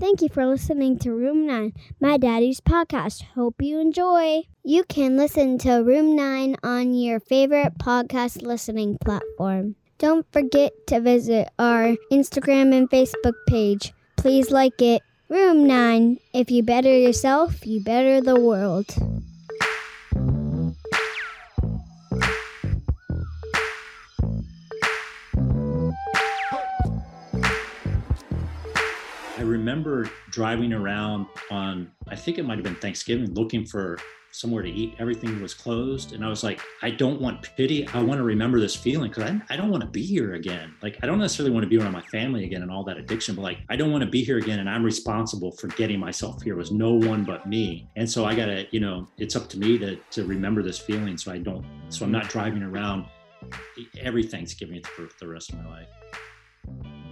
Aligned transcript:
Thank 0.00 0.22
you 0.22 0.28
for 0.28 0.44
listening 0.44 0.98
to 0.98 1.12
Room 1.12 1.46
9, 1.46 1.72
my 2.00 2.16
daddy's 2.16 2.60
podcast. 2.60 3.22
Hope 3.36 3.62
you 3.62 3.78
enjoy. 3.78 4.42
You 4.64 4.82
can 4.82 5.16
listen 5.16 5.56
to 5.58 5.84
Room 5.84 6.16
9 6.16 6.56
on 6.64 6.94
your 6.94 7.20
favorite 7.20 7.78
podcast 7.78 8.42
listening 8.42 8.98
platform. 8.98 9.76
Don't 9.98 10.26
forget 10.32 10.72
to 10.88 10.98
visit 10.98 11.48
our 11.60 11.94
Instagram 12.10 12.76
and 12.76 12.90
Facebook 12.90 13.34
page. 13.46 13.94
Please 14.16 14.50
like 14.50 14.82
it. 14.82 15.00
Room 15.28 15.64
9. 15.64 16.18
If 16.32 16.50
you 16.50 16.64
better 16.64 16.92
yourself, 16.92 17.64
you 17.64 17.80
better 17.80 18.20
the 18.20 18.40
world. 18.40 18.96
Remember 29.44 30.10
driving 30.30 30.72
around 30.72 31.26
on, 31.50 31.90
I 32.08 32.16
think 32.16 32.38
it 32.38 32.44
might 32.44 32.56
have 32.56 32.64
been 32.64 32.76
Thanksgiving, 32.76 33.32
looking 33.34 33.64
for 33.64 33.98
somewhere 34.34 34.64
to 34.64 34.68
eat. 34.68 34.96
Everything 34.98 35.40
was 35.40 35.54
closed. 35.54 36.12
And 36.12 36.24
I 36.24 36.28
was 36.28 36.42
like, 36.42 36.60
I 36.82 36.90
don't 36.90 37.20
want 37.20 37.42
pity. 37.56 37.86
I 37.88 38.02
want 38.02 38.18
to 38.18 38.24
remember 38.24 38.58
this 38.58 38.74
feeling 38.74 39.08
because 39.08 39.30
I, 39.30 39.40
I 39.48 39.56
don't 39.56 39.70
want 39.70 39.82
to 39.82 39.88
be 39.88 40.04
here 40.04 40.34
again. 40.34 40.74
Like, 40.82 40.98
I 41.04 41.06
don't 41.06 41.20
necessarily 41.20 41.52
want 41.52 41.62
to 41.62 41.68
be 41.68 41.78
around 41.78 41.92
my 41.92 42.02
family 42.02 42.44
again 42.44 42.62
and 42.62 42.70
all 42.70 42.82
that 42.84 42.96
addiction, 42.96 43.36
but 43.36 43.42
like, 43.42 43.58
I 43.68 43.76
don't 43.76 43.92
want 43.92 44.02
to 44.02 44.10
be 44.10 44.24
here 44.24 44.38
again. 44.38 44.58
And 44.58 44.68
I'm 44.68 44.82
responsible 44.82 45.52
for 45.52 45.68
getting 45.68 46.00
myself 46.00 46.42
here. 46.42 46.54
It 46.54 46.58
was 46.58 46.72
no 46.72 46.94
one 46.94 47.22
but 47.22 47.46
me. 47.46 47.88
And 47.94 48.10
so 48.10 48.24
I 48.24 48.34
got 48.34 48.46
to, 48.46 48.66
you 48.72 48.80
know, 48.80 49.06
it's 49.18 49.36
up 49.36 49.48
to 49.50 49.58
me 49.58 49.78
to, 49.78 49.96
to 50.10 50.24
remember 50.24 50.64
this 50.64 50.80
feeling 50.80 51.16
so 51.16 51.30
I 51.30 51.38
don't, 51.38 51.64
so 51.88 52.04
I'm 52.04 52.12
not 52.12 52.28
driving 52.28 52.64
around 52.64 53.06
every 54.00 54.24
Thanksgiving 54.24 54.82
for 54.82 55.08
the 55.20 55.28
rest 55.28 55.52
of 55.52 55.58
my 55.58 55.68
life. 55.68 57.03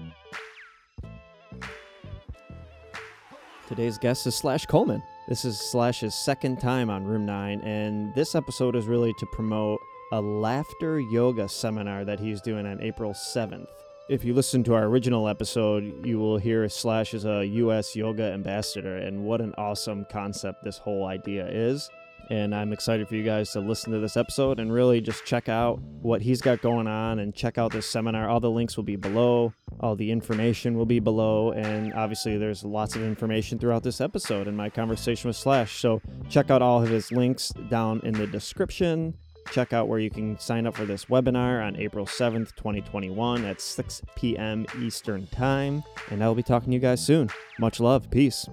Today's 3.73 3.97
guest 3.97 4.27
is 4.27 4.35
Slash 4.35 4.67
Coleman. 4.67 5.03
This 5.27 5.47
is 5.47 5.59
Slash's 5.59 6.15
second 6.15 6.61
time 6.61 6.91
on 6.91 7.07
Room 7.07 7.25
9, 7.25 7.63
and 7.63 8.15
this 8.15 8.35
episode 8.35 8.77
is 8.77 8.87
really 8.87 9.15
to 9.15 9.25
promote 9.33 9.81
a 10.13 10.21
laughter 10.21 11.01
yoga 11.01 11.49
seminar 11.49 12.05
that 12.05 12.21
he's 12.21 12.43
doing 12.43 12.67
on 12.67 12.83
April 12.83 13.13
7th. 13.13 13.65
If 14.11 14.27
you 14.27 14.35
listen 14.35 14.63
to 14.65 14.75
our 14.75 14.85
original 14.85 15.27
episode, 15.27 16.05
you 16.05 16.19
will 16.19 16.37
hear 16.37 16.69
Slash 16.69 17.15
is 17.15 17.25
a 17.25 17.47
U.S. 17.47 17.97
yoga 17.97 18.25
ambassador, 18.25 18.99
and 18.99 19.25
what 19.25 19.41
an 19.41 19.55
awesome 19.57 20.05
concept 20.13 20.65
this 20.65 20.77
whole 20.77 21.07
idea 21.07 21.49
is. 21.49 21.89
And 22.33 22.55
I'm 22.55 22.73
excited 22.73 23.09
for 23.09 23.15
you 23.15 23.25
guys 23.25 23.51
to 23.51 23.61
listen 23.61 23.93
to 23.93 23.99
this 23.99 24.17
episode 24.17 24.59
and 24.59 24.73
really 24.73 25.03
just 25.03 25.23
check 25.27 25.51
out 25.51 25.79
what 26.01 26.23
he's 26.23 26.41
got 26.41 26.63
going 26.63 26.87
on 26.87 27.19
and 27.19 27.35
check 27.35 27.59
out 27.59 27.73
this 27.73 27.85
seminar. 27.85 28.27
All 28.27 28.41
the 28.41 28.51
links 28.51 28.75
will 28.75 28.85
be 28.85 28.97
below, 28.97 29.53
all 29.81 29.97
the 29.97 30.11
information 30.11 30.79
will 30.79 30.87
be 30.87 30.99
below, 30.99 31.53
and 31.53 31.93
obviously 31.93 32.39
there's 32.39 32.65
lots 32.65 32.97
of 32.97 33.03
information 33.03 33.59
throughout 33.59 33.83
this 33.83 34.01
episode 34.01 34.49
in 34.49 34.57
my 34.57 34.71
conversation 34.71 35.29
with 35.29 35.37
Slash. 35.37 35.79
So 35.79 36.01
check 36.31 36.51
out 36.51 36.63
all 36.63 36.83
of 36.83 36.89
his 36.89 37.13
links 37.13 37.51
down 37.69 38.01
in 38.03 38.15
the 38.15 38.27
description. 38.27 39.13
Check 39.51 39.75
out 39.75 39.89
where 39.89 39.99
you 39.99 40.09
can 40.09 40.39
sign 40.39 40.67
up 40.67 40.75
for 40.75 40.87
this 40.87 41.05
webinar 41.05 41.63
on 41.63 41.77
April 41.77 42.07
7th, 42.07 42.57
2021 42.57 43.45
at 43.45 43.61
6 43.61 44.01
p.m. 44.17 44.65
Eastern 44.81 45.27
Time. 45.27 45.85
And 46.09 46.25
I 46.25 46.29
will 46.29 46.35
be 46.35 46.43
talking 46.43 46.71
to 46.71 46.75
you 46.75 46.81
guys 46.81 47.05
soon. 47.05 47.29
Much 47.59 47.79
love. 47.79 48.11
Peace. 48.11 48.49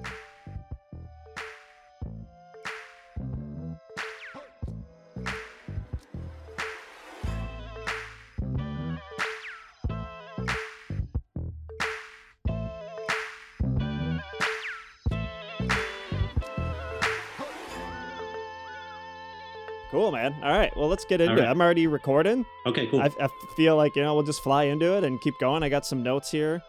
Let's 20.99 21.07
get 21.07 21.21
into 21.21 21.35
right. 21.35 21.45
it. 21.45 21.47
I'm 21.47 21.61
already 21.61 21.87
recording. 21.87 22.45
Okay, 22.65 22.87
cool. 22.87 23.01
I, 23.01 23.09
I 23.21 23.29
feel 23.55 23.77
like, 23.77 23.95
you 23.95 24.03
know, 24.03 24.13
we'll 24.15 24.23
just 24.23 24.43
fly 24.43 24.65
into 24.65 24.97
it 24.97 25.05
and 25.05 25.19
keep 25.21 25.33
going. 25.39 25.63
I 25.63 25.69
got 25.69 25.85
some 25.85 26.03
notes 26.03 26.29
here. 26.29 26.61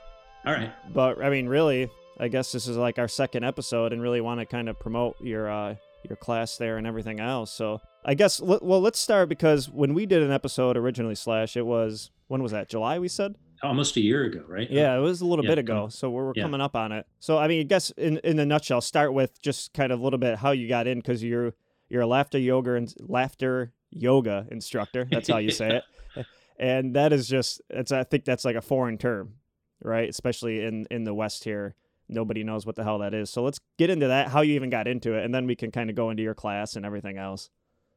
All 0.47 0.53
right. 0.53 0.73
But, 0.95 1.21
I 1.21 1.31
mean, 1.31 1.49
really, 1.49 1.91
I 2.21 2.29
guess 2.29 2.53
this 2.53 2.69
is 2.69 2.77
like 2.77 3.01
our 3.01 3.09
second 3.09 3.45
episode 3.45 3.93
and 3.93 4.01
really 4.01 4.21
want 4.21 4.39
to 4.39 4.47
kind 4.47 4.69
of 4.69 4.79
promote 4.79 5.21
your, 5.21 5.51
uh, 5.51 5.75
your 6.09 6.15
class 6.15 6.57
there 6.59 6.79
and 6.79 6.87
everything 6.87 7.19
else. 7.19 7.51
So 7.51 7.81
I 8.05 8.15
guess, 8.15 8.41
well, 8.41 8.81
let's 8.81 9.01
start 9.01 9.29
because 9.29 9.69
when 9.69 9.95
we 9.95 10.07
did 10.07 10.23
an 10.23 10.31
episode 10.31 10.77
originally, 10.77 11.17
Slash, 11.17 11.57
it 11.57 11.67
was, 11.67 12.13
when 12.29 12.41
was 12.41 12.53
that? 12.53 12.69
July, 12.69 13.01
we 13.01 13.09
said? 13.09 13.35
Almost 13.65 13.97
a 13.97 14.01
year 14.01 14.23
ago, 14.23 14.45
right? 14.47 14.71
Yeah, 14.71 14.97
it 14.97 15.01
was 15.01 15.23
a 15.23 15.27
little 15.27 15.45
Yeah, 15.45 15.51
bit 15.51 15.59
ago. 15.59 15.89
So 15.89 16.09
we're, 16.09 16.27
we're 16.27 16.33
yeah. 16.37 16.45
coming 16.45 16.61
up 16.61 16.77
on 16.77 16.93
it. 16.93 17.05
So, 17.19 17.37
I 17.37 17.49
mean, 17.49 17.61
I 17.63 17.65
guess 17.65 17.91
in, 17.97 18.19
in 18.19 18.39
a 18.39 18.47
nutshell, 18.47 18.81
start 18.81 19.13
with 19.13 19.43
just 19.43 19.75
kind 19.75 19.91
of 19.91 19.99
a 19.99 20.03
little 20.05 20.21
bit 20.21 20.39
how 20.39 20.53
you 20.53 20.69
got 20.69 20.87
in 20.87 21.01
because 21.01 21.21
you're, 21.25 21.53
you're 21.89 22.03
a 22.03 22.07
laughter 22.07 22.39
yoga 22.39 22.75
and 22.75 22.95
laughter 23.01 23.73
yoga 23.91 24.47
instructor. 24.51 25.07
That's 25.11 25.29
how 25.29 25.39
you 25.39 25.51
say 25.51 25.77
it. 25.77 25.85
And 26.61 26.95
that 26.95 27.15
is 27.15 27.27
just, 27.27 27.63
it's, 27.71 27.91
I 27.91 28.05
think 28.05 28.27
that's 28.27 28.45
like 28.45 28.55
a 28.55 28.61
foreign 28.61 28.99
term, 28.99 29.37
right? 29.83 30.07
Especially 30.07 30.63
in, 30.63 30.87
in 30.91 31.05
the 31.05 31.15
West 31.15 31.43
here. 31.43 31.75
Nobody 32.07 32.45
knows 32.45 32.67
what 32.67 32.77
the 32.77 32.85
hell 32.85 32.99
that 32.99 33.15
is. 33.15 33.31
So 33.31 33.43
let's 33.43 33.59
get 33.79 33.89
into 33.89 34.09
that, 34.09 34.29
how 34.29 34.43
you 34.43 34.57
even 34.57 34.69
got 34.69 34.87
into 34.87 35.15
it. 35.15 35.25
And 35.25 35.35
then 35.35 35.47
we 35.47 35.57
can 35.57 35.71
kind 35.71 35.89
of 35.89 35.97
go 35.97 36.11
into 36.11 36.23
your 36.23 36.35
class 36.35 36.77
and 36.77 36.85
everything 36.85 37.17
else. 37.17 37.49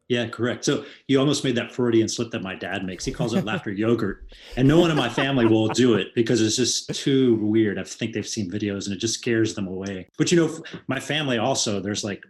Yeah, 0.08 0.28
correct. 0.28 0.64
So 0.64 0.86
you 1.08 1.20
almost 1.20 1.44
made 1.44 1.56
that 1.56 1.74
Freudian 1.74 2.08
slip 2.08 2.32
that 2.32 2.42
my 2.42 2.56
dad 2.56 2.86
makes. 2.86 3.04
He 3.04 3.12
calls 3.12 3.34
it 3.34 3.44
laughter 3.44 3.72
yogurt. 3.74 4.28
And 4.56 4.66
no 4.66 4.80
one 4.80 4.92
in 4.92 4.98
my 4.98 5.10
family 5.10 5.46
will 5.46 5.68
do 5.68 5.96
it 5.96 6.16
because 6.16 6.42
it's 6.42 6.56
just 6.56 6.94
too 6.96 7.36
weird. 7.42 7.78
I 7.78 7.84
think 7.84 8.14
they've 8.14 8.28
seen 8.28 8.50
videos 8.50 8.86
and 8.86 8.96
it 8.96 9.00
just 9.00 9.16
scares 9.16 9.56
them 9.56 9.68
away. 9.68 10.08
But 10.18 10.32
you 10.32 10.38
know, 10.38 10.58
my 10.88 11.02
family 11.02 11.38
also, 11.38 11.82
there's 11.82 12.04
like 12.04 12.24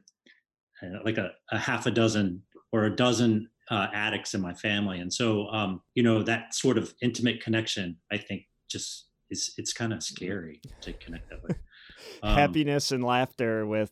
uh, 0.81 0.99
like 1.03 1.17
a, 1.17 1.31
a 1.51 1.59
half 1.59 1.85
a 1.85 1.91
dozen 1.91 2.41
or 2.71 2.85
a 2.85 2.95
dozen 2.95 3.49
uh, 3.69 3.87
addicts 3.93 4.33
in 4.33 4.41
my 4.41 4.53
family. 4.53 4.99
And 4.99 5.11
so, 5.11 5.47
um, 5.47 5.81
you 5.95 6.03
know, 6.03 6.23
that 6.23 6.53
sort 6.53 6.77
of 6.77 6.93
intimate 7.01 7.41
connection, 7.41 7.97
I 8.11 8.17
think 8.17 8.43
just 8.69 9.07
is, 9.29 9.53
it's 9.57 9.73
kind 9.73 9.93
of 9.93 10.03
scary 10.03 10.61
to 10.81 10.93
connect 10.93 11.29
that 11.29 11.43
way. 11.43 11.55
Um, 12.21 12.35
Happiness 12.35 12.91
and 12.91 13.03
laughter 13.03 13.65
with 13.65 13.91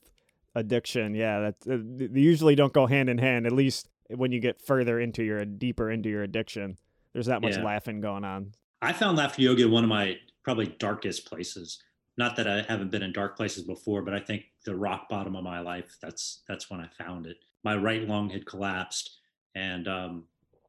addiction. 0.56 1.14
Yeah. 1.16 1.40
That 1.40 1.56
uh, 1.74 1.78
they 1.84 2.20
usually 2.20 2.56
don't 2.56 2.74
go 2.74 2.86
hand 2.86 3.10
in 3.10 3.18
hand, 3.18 3.46
at 3.46 3.52
least 3.54 3.88
when 4.10 4.32
you 4.32 4.40
get 4.40 4.62
further 4.62 5.00
into 5.00 5.24
your, 5.24 5.46
deeper 5.46 5.90
into 5.90 6.10
your 6.10 6.24
addiction. 6.24 6.78
There's 7.14 7.28
that 7.28 7.42
much 7.42 7.56
Yeah. 7.56 7.64
laughing 7.64 8.02
going 8.02 8.26
on. 8.26 8.54
I 8.82 8.92
found 8.94 9.18
laughter 9.18 9.42
yoga 9.42 9.68
one 9.70 9.84
of 9.84 9.90
my 9.90 10.18
probably 10.44 10.68
darkest 10.80 11.26
places. 11.26 11.82
Not 12.18 12.36
that 12.36 12.48
I 12.48 12.64
haven't 12.64 12.92
been 12.92 13.04
in 13.04 13.14
dark 13.14 13.38
places 13.38 13.64
before, 13.64 14.02
but 14.02 14.14
I 14.14 14.20
think 14.20 14.44
the 14.66 14.76
rock 14.76 15.08
bottom 15.10 15.36
of 15.36 15.44
my 15.44 15.60
life. 15.60 15.98
That's 16.02 16.44
that's 16.48 16.70
when 16.70 16.80
I 16.80 16.88
found 17.02 17.26
it. 17.26 17.38
My 17.64 17.76
right 17.76 18.08
lung 18.08 18.30
had 18.30 18.46
collapsed, 18.46 19.20
and 19.56 19.88
um, 19.88 20.24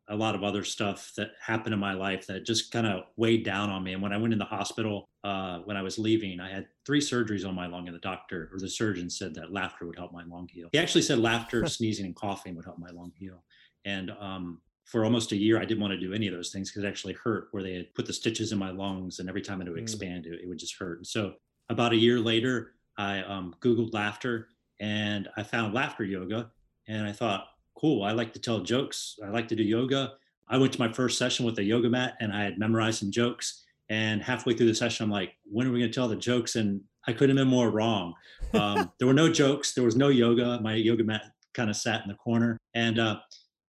a 0.09 0.17
lot 0.17 0.35
of 0.35 0.43
other 0.43 0.65
stuff 0.65 1.13
that 1.17 1.31
happened 1.41 1.73
in 1.73 1.81
my 1.81 1.95
life 1.95 2.27
that 2.27 2.45
just 2.45 2.71
kind 2.73 2.87
of 2.87 3.05
weighed 3.17 3.45
down 3.45 3.71
on 3.71 3.83
me. 3.85 3.93
And 3.93 4.03
when 4.03 4.13
I 4.13 4.17
went 4.17 4.33
in 4.33 4.39
the 4.39 4.45
hospital, 4.45 5.09
uh, 5.25 5.59
when 5.61 5.77
I 5.77 5.83
was 5.83 5.99
leaving, 5.99 6.41
I 6.41 6.51
had 6.51 6.67
three 6.85 7.01
surgeries 7.01 7.47
on 7.47 7.55
my 7.55 7.67
lung, 7.67 7.87
and 7.87 7.95
the 7.95 8.01
doctor 8.01 8.51
or 8.53 8.59
the 8.59 8.69
surgeon 8.69 9.09
said 9.09 9.35
that 9.35 9.53
laughter 9.53 9.87
would 9.87 9.97
help 9.97 10.13
my 10.13 10.25
lung 10.25 10.49
heal. 10.51 10.69
He 10.73 10.79
actually 10.79 11.03
said 11.03 11.19
laughter, 11.19 11.67
sneezing, 11.69 12.07
and 12.07 12.17
coughing 12.17 12.57
would 12.57 12.65
help 12.65 12.79
my 12.79 12.91
lung 12.91 13.13
heal. 13.17 13.45
And 13.85 14.11
um, 14.21 14.61
for 14.85 15.05
almost 15.05 15.33
a 15.33 15.37
year, 15.37 15.59
I 15.61 15.65
didn't 15.65 15.81
want 15.81 15.93
to 15.93 16.01
do 16.01 16.13
any 16.13 16.27
of 16.27 16.35
those 16.35 16.51
things 16.51 16.71
because 16.71 16.85
it 16.85 16.89
actually 16.89 17.15
hurt 17.15 17.49
where 17.53 17.63
they 17.63 17.75
had 17.75 17.95
put 17.95 18.07
the 18.07 18.13
stitches 18.13 18.53
in 18.53 18.59
my 18.59 18.71
lungs, 18.71 19.21
and 19.21 19.29
every 19.29 19.43
time 19.43 19.61
it 19.61 19.69
would 19.69 19.79
Mm. 19.79 19.83
expand, 19.83 20.27
it, 20.27 20.41
it 20.43 20.49
would 20.49 20.59
just 20.59 20.77
hurt. 20.77 20.99
And 20.99 21.07
so, 21.07 21.35
about 21.69 21.93
a 21.93 21.97
year 21.97 22.19
later, 22.19 22.75
I 22.99 23.21
um, 23.21 23.55
Googled 23.61 23.95
laughter 23.95 24.49
and 24.81 25.29
I 25.37 25.43
found 25.45 25.73
laughter 25.73 26.05
yoga. 26.05 26.51
And 26.89 27.07
I 27.07 27.13
thought, 27.13 27.47
cool, 27.75 28.03
I 28.03 28.13
like 28.13 28.33
to 28.35 28.41
tell 28.41 28.61
jokes. 28.61 29.19
I 29.25 29.29
like 29.31 29.49
to 29.49 29.57
do 29.57 29.63
yoga. 29.63 30.13
I 30.49 30.59
went 30.59 30.73
to 30.75 30.79
my 30.79 30.93
first 30.93 31.19
session 31.19 31.47
with 31.47 31.59
a 31.59 31.65
yoga 31.65 31.89
mat 31.89 32.15
and 32.21 32.33
I 32.33 32.43
had 32.43 32.59
memorized 32.59 32.99
some 32.99 33.11
jokes. 33.11 33.65
And 33.89 34.23
halfway 34.23 34.55
through 34.55 34.67
the 34.67 34.75
session, 34.75 35.05
I'm 35.05 35.11
like, 35.11 35.35
when 35.45 35.67
are 35.67 35.73
we 35.73 35.81
going 35.81 35.91
to 35.91 35.95
tell 35.95 36.09
the 36.09 36.17
jokes? 36.17 36.57
And 36.57 36.81
I 37.07 37.13
couldn't 37.13 37.37
have 37.37 37.45
been 37.45 37.51
more 37.51 37.71
wrong. 37.71 38.15
Um, 38.55 38.93
there 38.99 39.09
were 39.09 39.15
no 39.15 39.33
jokes, 39.33 39.75
there 39.75 39.85
was 39.85 39.97
no 39.97 40.09
yoga. 40.09 40.61
My 40.61 40.75
yoga 40.75 41.05
mat 41.05 41.23
kind 41.55 41.71
of 41.71 41.77
sat 41.77 42.03
in 42.03 42.09
the 42.09 42.15
corner. 42.15 42.59
And 42.75 42.99
uh, 42.99 43.17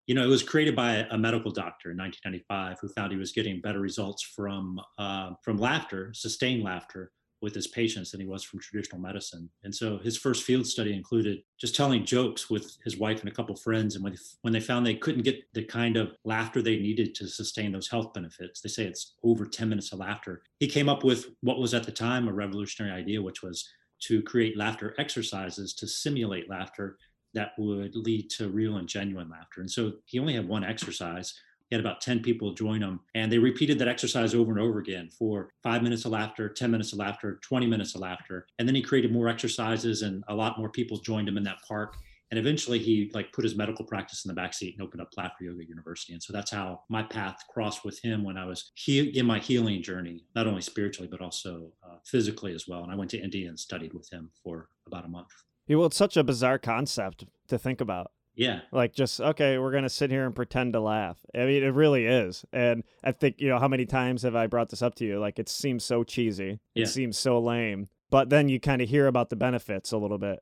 you 0.08 0.16
know, 0.16 0.24
it 0.24 0.28
was 0.30 0.44
created 0.44 0.76
by 0.76 1.08
a 1.10 1.18
medical 1.18 1.52
doctor 1.52 1.92
in 1.92 1.98
1995 1.98 2.80
who 2.82 2.90
found 2.90 3.12
he 3.12 3.18
was 3.18 3.32
getting 3.32 3.62
better 3.62 3.80
results 3.80 4.22
from 4.22 4.80
uh, 4.98 5.32
from 5.42 5.58
laughter, 5.58 6.14
sustained 6.14 6.64
laughter, 6.64 7.12
with 7.44 7.54
his 7.54 7.68
patients 7.68 8.10
than 8.10 8.22
he 8.22 8.26
was 8.26 8.42
from 8.42 8.60
traditional 8.60 9.02
medicine. 9.02 9.50
And 9.64 9.76
so 9.76 10.00
his 10.00 10.18
first 10.18 10.44
field 10.44 10.66
study 10.66 10.94
included 10.94 11.40
just 11.60 11.76
telling 11.76 12.06
jokes 12.06 12.50
with 12.50 12.78
his 12.86 12.98
wife 12.98 13.20
and 13.20 13.30
a 13.30 13.34
couple 13.34 13.56
friends. 13.56 13.96
And 13.96 14.04
when 14.04 14.16
when 14.42 14.54
they 14.54 14.62
found 14.62 14.86
they 14.86 14.96
couldn't 14.96 15.24
get 15.24 15.44
the 15.54 15.66
kind 15.66 15.98
of 15.98 16.14
laughter 16.24 16.62
they 16.62 16.78
needed 16.78 17.14
to 17.16 17.28
sustain 17.28 17.74
those 17.74 17.90
health 17.90 18.14
benefits, 18.14 18.62
they 18.62 18.70
say 18.70 18.86
it's 18.86 19.16
over 19.24 19.46
10 19.46 19.68
minutes 19.68 19.92
of 19.92 20.00
laughter. 20.00 20.42
He 20.60 20.68
came 20.68 20.88
up 20.88 21.04
with 21.04 21.28
what 21.42 21.60
was 21.60 21.74
at 21.74 21.84
the 21.84 21.92
time 21.92 22.28
a 22.28 22.34
revolutionary 22.34 22.94
idea, 22.94 23.22
which 23.22 23.44
was 23.44 23.70
to 24.04 24.22
create 24.24 24.58
laughter 24.58 24.96
exercises 24.98 25.74
to 25.76 25.88
simulate 25.88 26.50
laughter 26.50 26.98
that 27.34 27.52
would 27.58 27.96
lead 27.96 28.30
to 28.30 28.50
real 28.50 28.78
and 28.78 28.88
genuine 28.88 29.30
laughter. 29.30 29.62
And 29.62 29.70
so 29.70 29.94
he 30.06 30.20
only 30.20 30.34
had 30.34 30.48
one 30.48 30.64
exercise. 30.64 31.34
He 31.74 31.76
had 31.76 31.84
about 31.84 32.02
10 32.02 32.20
people 32.20 32.54
join 32.54 32.84
him. 32.84 33.00
And 33.16 33.32
they 33.32 33.40
repeated 33.40 33.80
that 33.80 33.88
exercise 33.88 34.36
over 34.36 34.52
and 34.52 34.62
over 34.62 34.78
again 34.78 35.10
for 35.10 35.50
five 35.64 35.82
minutes 35.82 36.06
of 36.06 36.12
laughter, 36.12 36.48
10 36.48 36.70
minutes 36.70 36.94
of 36.94 37.00
laughter, 37.00 37.40
20 37.42 37.66
minutes 37.66 37.96
of 37.96 38.02
laughter. 38.02 38.46
And 38.60 38.68
then 38.68 38.76
he 38.76 38.84
created 38.84 39.12
more 39.12 39.28
exercises 39.28 40.04
and 40.04 40.24
a 40.28 40.36
lot 40.36 40.60
more 40.60 40.70
people 40.70 40.98
joined 40.98 41.28
him 41.28 41.36
in 41.36 41.42
that 41.46 41.64
park. 41.68 41.96
And 42.30 42.40
eventually 42.40 42.78
he 42.78 43.10
like 43.16 43.34
put 43.34 43.44
his 43.44 43.56
medical 43.56 43.84
practice 43.86 44.24
in 44.24 44.30
the 44.30 44.36
back 44.36 44.54
seat 44.54 44.76
and 44.78 44.86
opened 44.86 45.02
up 45.02 45.10
Laughter 45.18 45.46
Yoga 45.46 45.66
University. 45.68 46.14
And 46.14 46.22
so 46.22 46.32
that's 46.32 46.52
how 46.52 46.82
my 46.90 47.02
path 47.02 47.38
crossed 47.50 47.84
with 47.84 48.00
him 48.04 48.24
when 48.24 48.38
I 48.38 48.46
was 48.46 48.72
he- 48.76 49.18
in 49.18 49.26
my 49.26 49.40
healing 49.40 49.82
journey, 49.82 50.26
not 50.36 50.46
only 50.46 50.62
spiritually, 50.62 51.08
but 51.10 51.22
also 51.22 51.72
uh, 51.84 51.96
physically 52.06 52.54
as 52.54 52.68
well. 52.68 52.84
And 52.84 52.92
I 52.92 52.96
went 52.96 53.10
to 53.12 53.20
India 53.20 53.50
and 53.50 53.60
studied 53.60 53.96
with 53.96 54.08
him 54.14 54.30
for 54.44 54.70
about 54.86 55.06
a 55.06 55.10
month. 55.10 55.30
Yeah, 55.66 55.78
well, 55.78 55.88
it's 55.88 55.98
such 55.98 56.18
a 56.18 56.24
bizarre 56.24 56.60
concept 56.60 57.26
to 57.48 57.58
think 57.58 57.82
about. 57.82 58.12
Yeah. 58.36 58.62
Like 58.72 58.94
just 58.94 59.20
okay, 59.22 59.58
we're 59.58 59.72
gonna 59.72 59.90
sit 59.90 60.10
here 60.10 60.26
and 60.26 60.36
pretend 60.36 60.74
to 60.74 60.80
laugh. 60.80 61.20
I 61.36 61.40
mean, 61.46 61.64
it 61.64 61.74
really 61.74 62.06
is. 62.06 62.46
And 62.52 62.84
I 63.04 63.12
think 63.12 63.40
you 63.40 63.50
know 63.50 63.60
how 63.60 63.68
many 63.68 63.86
times 63.86 64.24
have 64.24 64.36
I 64.36 64.48
brought 64.48 64.70
this 64.70 64.82
up 64.82 64.96
to 64.96 65.06
you? 65.06 65.20
Like 65.20 65.40
it 65.40 65.50
seems 65.50 65.84
so 65.84 66.04
cheesy. 66.04 66.60
Yeah. 66.74 66.84
It 66.84 66.88
seems 66.88 67.18
so 67.18 67.40
lame. 67.40 67.90
But 68.10 68.30
then 68.30 68.50
you 68.50 68.60
kind 68.60 68.82
of 68.82 68.90
hear 68.90 69.08
about 69.08 69.30
the 69.30 69.36
benefits 69.36 69.92
a 69.92 69.98
little 69.98 70.20
bit. 70.20 70.40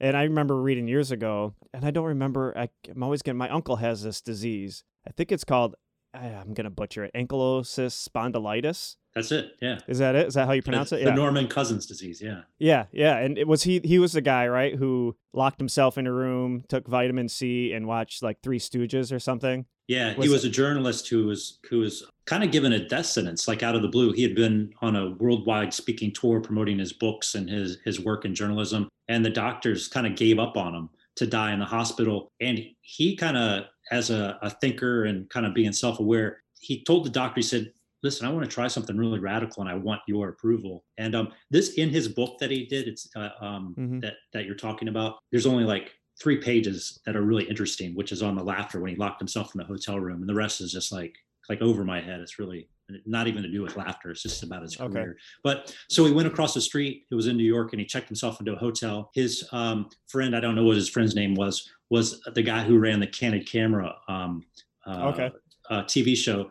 And 0.00 0.16
I 0.16 0.24
remember 0.24 0.60
reading 0.60 0.88
years 0.88 1.12
ago, 1.12 1.54
and 1.72 1.84
I 1.84 1.90
don't 1.90 2.06
remember. 2.06 2.52
I, 2.58 2.68
I'm 2.90 3.02
always 3.02 3.22
getting. 3.22 3.38
My 3.38 3.48
uncle 3.48 3.76
has 3.76 4.02
this 4.02 4.20
disease. 4.20 4.84
I 5.06 5.10
think 5.12 5.30
it's 5.30 5.44
called. 5.44 5.76
I'm 6.14 6.54
gonna 6.54 6.70
butcher 6.70 7.04
it. 7.04 7.12
Ankylosis 7.14 8.08
spondylitis. 8.08 8.96
That's 9.14 9.30
it. 9.30 9.52
Yeah. 9.62 9.78
Is 9.86 9.98
that 9.98 10.14
it? 10.16 10.26
Is 10.26 10.34
that 10.34 10.46
how 10.46 10.52
you 10.52 10.62
pronounce 10.62 10.90
the, 10.90 10.96
it? 10.96 11.04
The 11.04 11.10
Yeah. 11.10 11.14
Norman 11.14 11.46
Cousins 11.46 11.86
disease. 11.86 12.20
Yeah. 12.20 12.42
Yeah, 12.58 12.86
yeah, 12.92 13.18
and 13.18 13.38
it 13.38 13.46
was 13.46 13.62
he. 13.62 13.80
He 13.84 13.98
was 13.98 14.12
the 14.12 14.20
guy, 14.20 14.48
right, 14.48 14.74
who 14.74 15.16
locked 15.32 15.58
himself 15.60 15.98
in 15.98 16.06
a 16.06 16.12
room, 16.12 16.64
took 16.68 16.88
vitamin 16.88 17.28
C, 17.28 17.72
and 17.72 17.86
watched 17.86 18.22
like 18.22 18.40
Three 18.42 18.58
Stooges 18.58 19.12
or 19.14 19.18
something. 19.20 19.66
Yeah, 19.86 20.16
Was 20.16 20.26
he 20.26 20.32
was 20.32 20.44
a 20.44 20.48
journalist 20.50 21.08
who 21.08 21.26
was 21.26 21.58
who 21.68 21.80
was 21.80 22.04
kind 22.24 22.42
of 22.42 22.50
given 22.50 22.72
a 22.72 22.88
death 22.88 23.06
sentence, 23.06 23.46
like 23.46 23.62
out 23.62 23.76
of 23.76 23.82
the 23.82 23.88
blue. 23.88 24.12
He 24.12 24.22
had 24.22 24.34
been 24.34 24.72
on 24.80 24.96
a 24.96 25.10
worldwide 25.10 25.74
speaking 25.74 26.10
tour 26.12 26.40
promoting 26.40 26.78
his 26.78 26.92
books 26.92 27.34
and 27.34 27.48
his 27.48 27.78
his 27.84 28.00
work 28.00 28.24
in 28.24 28.34
journalism, 28.34 28.88
and 29.08 29.24
the 29.24 29.30
doctors 29.30 29.86
kind 29.88 30.06
of 30.06 30.16
gave 30.16 30.38
up 30.38 30.56
on 30.56 30.74
him 30.74 30.90
to 31.16 31.26
die 31.26 31.52
in 31.52 31.60
the 31.60 31.64
hospital. 31.66 32.32
And 32.40 32.60
he 32.80 33.14
kind 33.14 33.36
of, 33.36 33.66
as 33.90 34.10
a, 34.10 34.38
a 34.42 34.50
thinker 34.50 35.04
and 35.04 35.28
kind 35.30 35.46
of 35.46 35.54
being 35.54 35.72
self 35.72 35.98
aware, 36.00 36.42
he 36.60 36.82
told 36.84 37.04
the 37.04 37.10
doctor, 37.10 37.36
he 37.36 37.42
said, 37.42 37.72
"Listen, 38.02 38.26
I 38.26 38.30
want 38.32 38.44
to 38.44 38.50
try 38.50 38.68
something 38.68 38.96
really 38.96 39.18
radical, 39.18 39.62
and 39.62 39.70
I 39.70 39.74
want 39.74 40.00
your 40.06 40.28
approval." 40.30 40.84
And 40.98 41.14
um, 41.14 41.28
this 41.50 41.74
in 41.74 41.90
his 41.90 42.08
book 42.08 42.38
that 42.40 42.50
he 42.50 42.66
did, 42.66 42.88
it's 42.88 43.08
uh, 43.16 43.30
um, 43.40 43.74
Mhm. 43.78 44.00
that 44.02 44.14
that 44.32 44.44
you're 44.46 44.54
talking 44.54 44.88
about. 44.88 45.16
There's 45.30 45.46
only 45.46 45.64
like 45.64 45.92
three 46.22 46.36
pages 46.36 47.00
that 47.06 47.16
are 47.16 47.22
really 47.22 47.44
interesting, 47.44 47.94
which 47.94 48.12
is 48.12 48.22
on 48.22 48.36
the 48.36 48.44
laughter 48.44 48.80
when 48.80 48.90
he 48.90 48.96
locked 48.96 49.20
himself 49.20 49.54
in 49.54 49.58
the 49.58 49.64
hotel 49.64 49.98
room, 49.98 50.20
and 50.20 50.28
the 50.28 50.34
rest 50.34 50.60
is 50.60 50.72
just 50.72 50.92
like 50.92 51.14
like 51.48 51.60
over 51.60 51.84
my 51.84 52.00
head. 52.00 52.20
It's 52.20 52.38
really 52.38 52.68
not 53.06 53.26
even 53.26 53.42
to 53.42 53.50
do 53.50 53.62
with 53.62 53.76
laughter. 53.76 54.10
It's 54.10 54.22
just 54.22 54.42
about 54.42 54.62
his 54.62 54.78
Okay. 54.78 54.92
career. 54.92 55.16
But 55.42 55.74
so 55.88 56.04
he 56.04 56.12
went 56.12 56.28
across 56.28 56.52
the 56.54 56.60
street. 56.60 57.04
It 57.10 57.14
was 57.14 57.26
in 57.26 57.36
New 57.36 57.44
York, 57.44 57.72
and 57.72 57.80
he 57.80 57.86
checked 57.86 58.08
himself 58.08 58.40
into 58.40 58.52
a 58.52 58.58
hotel. 58.58 59.10
His 59.14 59.46
um, 59.52 59.88
friend, 60.06 60.36
I 60.36 60.40
don't 60.40 60.54
know 60.54 60.64
what 60.64 60.76
his 60.76 60.88
friend's 60.90 61.14
name 61.14 61.34
was, 61.34 61.66
was 61.94 62.20
the 62.34 62.42
guy 62.42 62.64
who 62.64 62.76
ran 62.76 62.98
the 62.98 63.06
Candid 63.06 63.46
Camera 63.48 63.94
um, 64.08 64.42
uh, 64.84 65.10
Okay. 65.10 65.30
uh, 65.70 65.82
TV 65.84 66.16
show. 66.16 66.50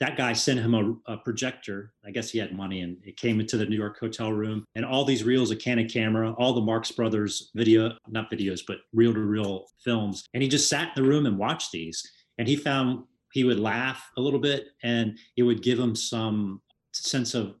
That 0.00 0.16
guy 0.16 0.32
sent 0.32 0.58
him 0.58 0.74
a, 0.74 1.12
a 1.12 1.16
projector. 1.18 1.92
I 2.04 2.10
guess 2.10 2.28
he 2.28 2.40
had 2.40 2.52
money, 2.52 2.80
and 2.80 2.96
it 3.04 3.16
came 3.16 3.38
into 3.38 3.56
the 3.56 3.66
New 3.66 3.76
York 3.76 4.00
hotel 4.00 4.32
room. 4.32 4.64
And 4.74 4.84
all 4.84 5.04
these 5.04 5.22
reels 5.22 5.52
of 5.52 5.60
Candid 5.60 5.92
Camera, 5.92 6.32
all 6.32 6.52
the 6.52 6.60
Marx 6.60 6.90
Brothers 6.90 7.52
video, 7.54 7.92
not 8.08 8.32
videos, 8.32 8.62
but 8.66 8.78
reel-to-reel 8.92 9.66
films. 9.84 10.24
And 10.34 10.42
he 10.42 10.48
just 10.48 10.68
sat 10.68 10.88
in 10.88 11.02
the 11.02 11.08
room 11.08 11.24
and 11.24 11.38
watched 11.38 11.70
these. 11.70 12.02
And 12.38 12.48
he 12.48 12.56
found 12.56 13.04
he 13.32 13.44
would 13.44 13.60
laugh 13.60 14.02
a 14.18 14.20
little 14.20 14.40
bit, 14.40 14.70
and 14.82 15.16
it 15.36 15.44
would 15.44 15.62
give 15.62 15.78
him 15.78 15.94
some 15.94 16.60
sense 16.92 17.34
of 17.34 17.54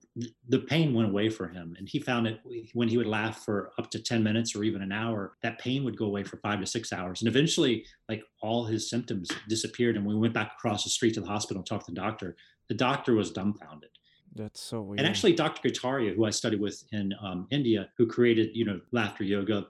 the 0.48 0.58
pain 0.58 0.92
went 0.92 1.08
away 1.08 1.28
for 1.28 1.48
him 1.48 1.74
and 1.78 1.88
he 1.88 2.00
found 2.00 2.26
it 2.26 2.40
when 2.74 2.88
he 2.88 2.96
would 2.96 3.06
laugh 3.06 3.44
for 3.44 3.70
up 3.78 3.90
to 3.90 4.02
10 4.02 4.22
minutes 4.22 4.56
or 4.56 4.64
even 4.64 4.82
an 4.82 4.92
hour 4.92 5.36
that 5.42 5.58
pain 5.58 5.84
would 5.84 5.96
go 5.96 6.06
away 6.06 6.24
for 6.24 6.36
five 6.38 6.60
to 6.60 6.66
six 6.66 6.92
hours. 6.92 7.22
And 7.22 7.28
eventually 7.28 7.84
like 8.08 8.24
all 8.42 8.64
his 8.64 8.90
symptoms 8.90 9.30
disappeared 9.48 9.96
and 9.96 10.04
we 10.04 10.16
went 10.16 10.34
back 10.34 10.52
across 10.58 10.84
the 10.84 10.90
street 10.90 11.14
to 11.14 11.20
the 11.20 11.28
hospital 11.28 11.60
and 11.60 11.66
talked 11.66 11.86
to 11.86 11.92
the 11.92 12.00
doctor. 12.00 12.36
The 12.68 12.74
doctor 12.74 13.14
was 13.14 13.30
dumbfounded. 13.30 13.90
That's 14.34 14.60
so 14.60 14.82
weird. 14.82 15.00
and 15.00 15.08
actually 15.08 15.32
dr 15.32 15.60
Kataria, 15.60 16.14
who 16.14 16.24
i 16.24 16.30
studied 16.30 16.60
with 16.60 16.84
in 16.92 17.12
um, 17.20 17.48
india 17.50 17.88
who 17.98 18.06
created 18.06 18.50
you 18.54 18.64
know 18.64 18.80
laughter 18.92 19.24
yoga 19.24 19.66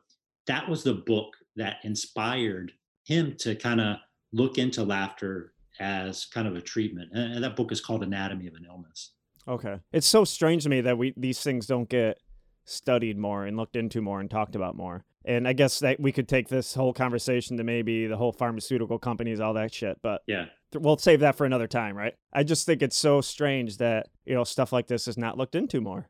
that 0.47 0.69
was 0.69 0.83
the 0.83 0.93
book 0.93 1.35
that 1.57 1.77
inspired 1.83 2.73
him 3.05 3.35
to 3.39 3.55
kind 3.55 3.81
of 3.81 3.97
look 4.33 4.59
into 4.59 4.83
laughter 4.83 5.55
as 5.79 6.27
kind 6.27 6.47
of 6.47 6.57
a 6.57 6.61
treatment. 6.61 7.11
And 7.13 7.35
and 7.35 7.45
that 7.45 7.57
book 7.57 7.73
is 7.73 7.81
called 7.81 8.03
anatomy 8.03 8.47
of 8.47 8.55
an 8.55 8.67
illness 8.69 9.13
okay, 9.51 9.81
it's 9.93 10.07
so 10.07 10.25
strange 10.25 10.63
to 10.63 10.69
me 10.69 10.81
that 10.81 10.97
we 10.97 11.13
these 11.17 11.43
things 11.43 11.67
don't 11.67 11.89
get 11.89 12.19
studied 12.65 13.19
more 13.19 13.45
and 13.45 13.57
looked 13.57 13.77
into 13.77 14.01
more 14.01 14.21
and 14.21 14.31
talked 14.31 14.55
about 14.55 14.77
more. 14.77 15.05
And 15.25 15.47
I 15.47 15.53
guess 15.53 15.81
that 15.81 16.01
we 16.01 16.13
could 16.13 16.29
take 16.29 16.49
this 16.49 16.73
whole 16.73 16.95
conversation 16.95 17.59
to 17.59 17.65
maybe 17.65 18.07
the 18.07 18.17
whole 18.17 18.33
pharmaceutical 18.33 18.99
companies, 18.99 19.39
all 19.39 19.53
that 19.55 19.75
shit. 19.75 19.99
But 20.01 20.23
yeah 20.27 20.47
th- 20.73 20.83
we'll 20.83 20.97
save 20.97 21.21
that 21.21 21.37
for 21.37 21.45
another 21.45 21.67
time, 21.67 21.97
right? 21.97 22.15
I 22.33 22.43
just 22.43 22.67
think 22.67 22.83
it's 22.83 22.97
so 22.97 23.21
strange 23.21 23.79
that 23.79 24.09
you 24.25 24.35
know 24.35 24.45
stuff 24.45 24.73
like 24.73 24.87
this 24.87 25.09
is 25.09 25.19
not 25.19 25.39
looked 25.39 25.55
into 25.55 25.81
more, 25.81 26.09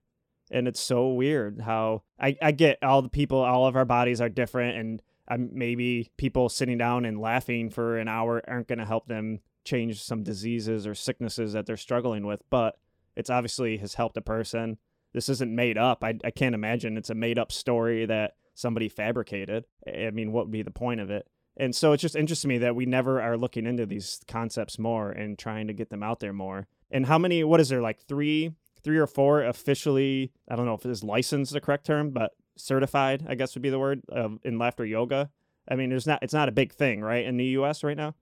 and 0.50 0.68
it's 0.68 0.80
so 0.80 1.08
weird 1.08 1.60
how 1.60 2.02
I 2.18 2.36
I 2.42 2.52
get 2.52 2.82
all 2.82 3.02
the 3.02 3.08
people, 3.08 3.38
all 3.38 3.66
of 3.66 3.76
our 3.76 3.84
bodies 3.84 4.20
are 4.20 4.28
different, 4.28 4.76
and 4.76 5.02
um, 5.28 5.50
maybe 5.52 6.10
people 6.16 6.48
sitting 6.48 6.78
down 6.78 7.04
and 7.04 7.20
laughing 7.20 7.70
for 7.70 7.98
an 7.98 8.08
hour 8.08 8.42
aren't 8.48 8.68
going 8.68 8.78
to 8.78 8.86
help 8.86 9.06
them 9.06 9.40
change 9.64 10.02
some 10.02 10.22
diseases 10.22 10.86
or 10.86 10.94
sicknesses 10.94 11.52
that 11.52 11.66
they're 11.66 11.76
struggling 11.76 12.26
with, 12.26 12.42
but 12.50 12.76
it's 13.20 13.30
obviously 13.30 13.76
has 13.76 13.94
helped 13.94 14.16
a 14.16 14.22
person. 14.22 14.78
This 15.12 15.28
isn't 15.28 15.54
made 15.54 15.78
up. 15.78 16.02
I 16.02 16.18
I 16.24 16.30
can't 16.30 16.54
imagine 16.54 16.96
it's 16.96 17.10
a 17.10 17.14
made 17.14 17.38
up 17.38 17.52
story 17.52 18.06
that 18.06 18.34
somebody 18.54 18.88
fabricated. 18.88 19.64
I 19.86 20.10
mean, 20.10 20.32
what 20.32 20.46
would 20.46 20.52
be 20.52 20.62
the 20.62 20.70
point 20.70 21.00
of 21.00 21.10
it? 21.10 21.28
And 21.56 21.74
so 21.74 21.92
it's 21.92 22.00
just 22.00 22.16
interesting 22.16 22.48
to 22.48 22.54
me 22.54 22.58
that 22.58 22.76
we 22.76 22.86
never 22.86 23.20
are 23.20 23.36
looking 23.36 23.66
into 23.66 23.86
these 23.86 24.20
concepts 24.26 24.78
more 24.78 25.10
and 25.10 25.38
trying 25.38 25.66
to 25.66 25.72
get 25.72 25.90
them 25.90 26.02
out 26.02 26.20
there 26.20 26.32
more. 26.32 26.66
And 26.90 27.06
how 27.06 27.18
many? 27.18 27.44
What 27.44 27.60
is 27.60 27.68
there 27.68 27.82
like 27.82 28.00
three, 28.00 28.52
three 28.82 28.98
or 28.98 29.06
four 29.06 29.44
officially? 29.44 30.32
I 30.48 30.56
don't 30.56 30.66
know 30.66 30.74
if 30.74 30.86
is 30.86 31.04
licensed 31.04 31.52
the 31.52 31.60
correct 31.60 31.86
term, 31.86 32.10
but 32.10 32.32
certified, 32.56 33.26
I 33.28 33.34
guess 33.34 33.54
would 33.54 33.62
be 33.62 33.70
the 33.70 33.78
word 33.78 34.02
uh, 34.10 34.30
in 34.42 34.58
laughter 34.58 34.84
yoga. 34.84 35.30
I 35.68 35.76
mean, 35.76 35.90
there's 35.90 36.06
not. 36.06 36.22
It's 36.22 36.34
not 36.34 36.48
a 36.48 36.52
big 36.52 36.72
thing, 36.72 37.00
right, 37.00 37.24
in 37.24 37.36
the 37.36 37.44
U.S. 37.46 37.84
right 37.84 37.96
now. 37.96 38.14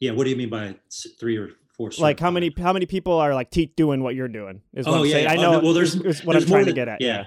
Yeah, 0.00 0.12
what 0.12 0.24
do 0.24 0.30
you 0.30 0.36
mean 0.36 0.50
by 0.50 0.76
three 1.18 1.36
or 1.36 1.50
four? 1.76 1.90
Like 1.98 2.20
how 2.20 2.30
many? 2.30 2.52
How 2.58 2.72
many 2.72 2.86
people 2.86 3.14
are 3.14 3.34
like 3.34 3.50
te- 3.50 3.72
doing 3.76 4.02
what 4.02 4.14
you're 4.14 4.28
doing? 4.28 4.60
Is 4.72 4.86
what 4.86 4.94
Oh 4.94 4.98
I'm 5.00 5.06
yeah, 5.06 5.12
saying. 5.12 5.24
yeah. 5.24 5.32
I 5.32 5.36
Oh, 5.36 5.42
know. 5.42 5.52
no, 5.58 5.64
well, 5.64 5.72
there's, 5.74 5.94
is- 5.94 6.24
what 6.24 6.32
there's 6.34 6.44
I'm 6.44 6.50
trying 6.50 6.66
to 6.66 6.72
get 6.72 6.88
at. 6.88 7.00
Yeah, 7.00 7.26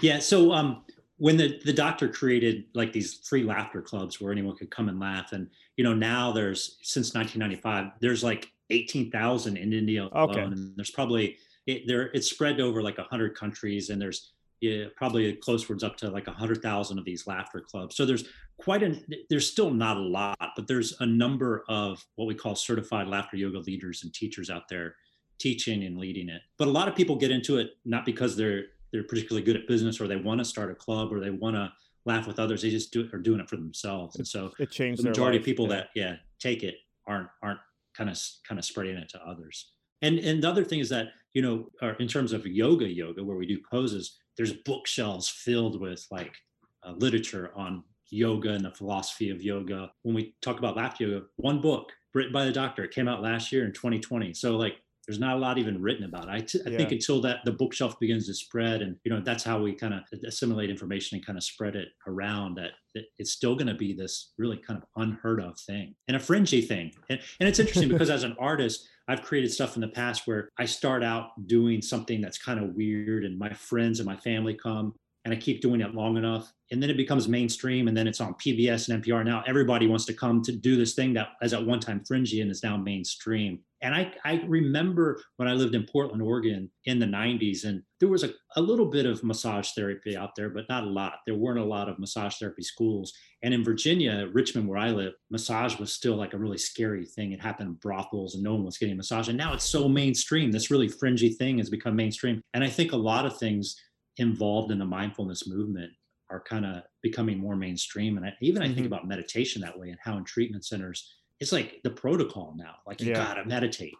yeah. 0.00 0.18
So 0.18 0.52
um, 0.52 0.84
when 1.18 1.36
the 1.36 1.60
the 1.64 1.72
doctor 1.72 2.08
created 2.08 2.64
like 2.74 2.92
these 2.92 3.14
free 3.14 3.42
laughter 3.44 3.82
clubs 3.82 4.20
where 4.20 4.32
anyone 4.32 4.56
could 4.56 4.70
come 4.70 4.88
and 4.88 4.98
laugh, 5.00 5.32
and 5.32 5.48
you 5.76 5.84
know 5.84 5.94
now 5.94 6.32
there's 6.32 6.78
since 6.82 7.14
1995 7.14 7.92
there's 8.00 8.22
like 8.24 8.50
18,000 8.70 9.56
in 9.56 9.72
India 9.72 10.02
alone, 10.02 10.30
Okay. 10.30 10.40
and 10.40 10.72
there's 10.76 10.90
probably 10.90 11.36
it, 11.66 11.86
there 11.86 12.10
it's 12.14 12.28
spread 12.30 12.60
over 12.60 12.82
like 12.82 12.98
100 12.98 13.34
countries, 13.36 13.90
and 13.90 14.00
there's 14.00 14.32
yeah, 14.62 14.84
probably 14.96 15.32
close 15.32 15.68
words 15.68 15.82
up 15.82 15.96
to 15.96 16.08
like 16.08 16.28
100,000 16.28 16.98
of 16.98 17.04
these 17.04 17.26
laughter 17.26 17.60
clubs. 17.60 17.96
So 17.96 18.06
there's 18.06 18.24
quite 18.58 18.84
a 18.84 18.94
there's 19.28 19.50
still 19.50 19.70
not 19.70 19.96
a 19.96 20.00
lot, 20.00 20.38
but 20.38 20.68
there's 20.68 20.94
a 21.00 21.06
number 21.06 21.64
of 21.68 22.02
what 22.14 22.26
we 22.26 22.34
call 22.36 22.54
certified 22.54 23.08
laughter 23.08 23.36
yoga 23.36 23.58
leaders 23.58 24.04
and 24.04 24.14
teachers 24.14 24.50
out 24.50 24.68
there 24.68 24.94
teaching 25.40 25.82
and 25.82 25.98
leading 25.98 26.28
it. 26.28 26.42
But 26.58 26.68
a 26.68 26.70
lot 26.70 26.86
of 26.86 26.94
people 26.94 27.16
get 27.16 27.32
into 27.32 27.58
it 27.58 27.70
not 27.84 28.06
because 28.06 28.36
they're 28.36 28.66
they're 28.92 29.02
particularly 29.02 29.44
good 29.44 29.56
at 29.56 29.66
business 29.66 30.00
or 30.00 30.06
they 30.06 30.16
want 30.16 30.38
to 30.38 30.44
start 30.44 30.70
a 30.70 30.76
club 30.76 31.12
or 31.12 31.18
they 31.18 31.30
want 31.30 31.56
to 31.56 31.72
laugh 32.04 32.28
with 32.28 32.38
others. 32.38 32.62
They 32.62 32.70
just 32.70 32.92
do 32.92 33.00
it, 33.00 33.12
are 33.12 33.18
doing 33.18 33.40
it 33.40 33.48
for 33.48 33.56
themselves. 33.56 34.14
And 34.14 34.26
so 34.26 34.52
It 34.60 34.70
changed 34.70 35.02
the 35.02 35.08
majority 35.08 35.38
of 35.38 35.44
people 35.44 35.66
yeah. 35.68 35.74
that 35.74 35.88
yeah 35.96 36.16
take 36.38 36.62
it 36.62 36.76
aren't 37.08 37.28
aren't 37.42 37.60
kind 37.94 38.08
of 38.08 38.16
kind 38.46 38.60
of 38.60 38.64
spreading 38.64 38.96
it 38.96 39.08
to 39.08 39.26
others. 39.26 39.72
And 40.02 40.20
and 40.20 40.40
the 40.40 40.48
other 40.48 40.62
thing 40.62 40.78
is 40.78 40.88
that 40.90 41.08
you 41.34 41.42
know, 41.42 41.68
or 41.80 41.94
in 41.94 42.06
terms 42.06 42.32
of 42.32 42.46
yoga 42.46 42.86
yoga 42.86 43.24
where 43.24 43.36
we 43.36 43.46
do 43.46 43.58
poses, 43.68 44.18
there's 44.36 44.52
bookshelves 44.52 45.28
filled 45.28 45.80
with 45.80 46.06
like 46.10 46.34
uh, 46.82 46.92
literature 46.92 47.52
on 47.54 47.84
yoga 48.10 48.50
and 48.50 48.64
the 48.64 48.70
philosophy 48.70 49.30
of 49.30 49.42
yoga. 49.42 49.90
When 50.02 50.14
we 50.14 50.34
talk 50.42 50.58
about 50.58 50.76
laughter 50.76 51.04
yoga, 51.04 51.26
one 51.36 51.60
book 51.60 51.90
written 52.14 52.32
by 52.32 52.44
the 52.44 52.52
doctor, 52.52 52.86
came 52.86 53.08
out 53.08 53.22
last 53.22 53.52
year 53.52 53.64
in 53.64 53.72
2020. 53.72 54.34
So 54.34 54.56
like 54.56 54.76
there's 55.12 55.20
not 55.20 55.36
a 55.36 55.38
lot 55.38 55.58
even 55.58 55.82
written 55.82 56.04
about 56.04 56.24
it. 56.24 56.30
I, 56.30 56.40
t- 56.40 56.60
I 56.66 56.74
think 56.74 56.90
until 56.90 57.20
that 57.20 57.40
the 57.44 57.52
bookshelf 57.52 58.00
begins 58.00 58.26
to 58.28 58.34
spread 58.34 58.80
and 58.80 58.96
you 59.04 59.12
know 59.12 59.20
that's 59.20 59.44
how 59.44 59.60
we 59.60 59.74
kind 59.74 59.92
of 59.92 60.00
assimilate 60.26 60.70
information 60.70 61.16
and 61.16 61.26
kind 61.26 61.36
of 61.36 61.44
spread 61.44 61.76
it 61.76 61.88
around 62.06 62.56
that, 62.56 62.70
that 62.94 63.04
it's 63.18 63.32
still 63.32 63.54
going 63.54 63.66
to 63.66 63.74
be 63.74 63.92
this 63.92 64.32
really 64.38 64.56
kind 64.56 64.82
of 64.82 64.88
unheard 64.96 65.38
of 65.38 65.58
thing 65.60 65.94
and 66.08 66.16
a 66.16 66.20
fringy 66.20 66.62
thing 66.62 66.92
and, 67.10 67.20
and 67.40 67.48
it's 67.48 67.58
interesting 67.58 67.90
because 67.90 68.08
as 68.08 68.22
an 68.22 68.34
artist 68.40 68.88
i've 69.08 69.22
created 69.22 69.52
stuff 69.52 69.74
in 69.74 69.82
the 69.82 69.88
past 69.88 70.26
where 70.26 70.48
i 70.58 70.64
start 70.64 71.04
out 71.04 71.30
doing 71.46 71.82
something 71.82 72.22
that's 72.22 72.38
kind 72.38 72.58
of 72.58 72.74
weird 72.74 73.24
and 73.24 73.38
my 73.38 73.52
friends 73.52 74.00
and 74.00 74.06
my 74.06 74.16
family 74.16 74.54
come 74.54 74.94
and 75.24 75.32
I 75.32 75.36
keep 75.36 75.60
doing 75.60 75.80
it 75.80 75.94
long 75.94 76.16
enough, 76.16 76.52
and 76.72 76.82
then 76.82 76.90
it 76.90 76.96
becomes 76.96 77.28
mainstream, 77.28 77.86
and 77.86 77.96
then 77.96 78.08
it's 78.08 78.20
on 78.20 78.34
PBS 78.34 78.88
and 78.88 79.02
NPR. 79.02 79.24
Now 79.24 79.44
everybody 79.46 79.86
wants 79.86 80.04
to 80.06 80.14
come 80.14 80.42
to 80.42 80.50
do 80.50 80.76
this 80.76 80.94
thing 80.94 81.12
that 81.14 81.28
was 81.40 81.52
at 81.52 81.64
one 81.64 81.78
time 81.78 82.02
fringy 82.04 82.40
and 82.40 82.50
is 82.50 82.64
now 82.64 82.76
mainstream. 82.76 83.60
And 83.82 83.94
I, 83.94 84.12
I 84.24 84.42
remember 84.46 85.20
when 85.36 85.48
I 85.48 85.54
lived 85.54 85.74
in 85.74 85.84
Portland, 85.84 86.22
Oregon 86.22 86.70
in 86.84 86.98
the 87.00 87.06
90s, 87.06 87.64
and 87.64 87.82
there 87.98 88.08
was 88.08 88.22
a, 88.22 88.30
a 88.56 88.60
little 88.60 88.86
bit 88.86 89.06
of 89.06 89.24
massage 89.24 89.70
therapy 89.72 90.16
out 90.16 90.36
there, 90.36 90.50
but 90.50 90.68
not 90.68 90.84
a 90.84 90.88
lot. 90.88 91.14
There 91.26 91.34
weren't 91.34 91.58
a 91.58 91.64
lot 91.64 91.88
of 91.88 91.98
massage 91.98 92.36
therapy 92.36 92.62
schools. 92.62 93.12
And 93.42 93.52
in 93.52 93.64
Virginia, 93.64 94.28
Richmond, 94.32 94.68
where 94.68 94.78
I 94.78 94.90
live, 94.90 95.14
massage 95.30 95.78
was 95.78 95.92
still 95.92 96.14
like 96.14 96.32
a 96.32 96.38
really 96.38 96.58
scary 96.58 97.04
thing. 97.04 97.32
It 97.32 97.40
happened 97.40 97.70
in 97.70 97.74
brothels 97.74 98.34
and 98.34 98.44
no 98.44 98.54
one 98.54 98.64
was 98.64 98.78
getting 98.78 98.94
a 98.94 98.96
massage. 98.96 99.28
And 99.28 99.36
now 99.36 99.52
it's 99.52 99.64
so 99.68 99.88
mainstream. 99.88 100.52
This 100.52 100.70
really 100.70 100.88
fringy 100.88 101.30
thing 101.30 101.58
has 101.58 101.68
become 101.68 101.96
mainstream. 101.96 102.40
And 102.54 102.62
I 102.62 102.68
think 102.68 102.92
a 102.92 102.96
lot 102.96 103.26
of 103.26 103.36
things 103.36 103.76
involved 104.18 104.70
in 104.70 104.78
the 104.78 104.84
mindfulness 104.84 105.48
movement 105.48 105.90
are 106.30 106.40
kind 106.42 106.64
of 106.64 106.82
becoming 107.02 107.38
more 107.38 107.56
mainstream. 107.56 108.16
And 108.16 108.24
I, 108.24 108.32
even 108.40 108.62
I 108.62 108.66
think 108.68 108.84
Mhm. 108.84 108.86
about 108.86 109.08
meditation 109.08 109.60
that 109.62 109.78
way 109.78 109.90
and 109.90 109.98
how 110.02 110.16
in 110.16 110.24
treatment 110.24 110.64
centers, 110.64 111.12
it's 111.42 111.52
like 111.52 111.80
the 111.82 111.90
protocol 111.90 112.54
now, 112.56 112.76
like 112.86 113.00
you 113.00 113.08
Yeah. 113.08 113.14
gotta 113.14 113.44
meditate. 113.44 113.94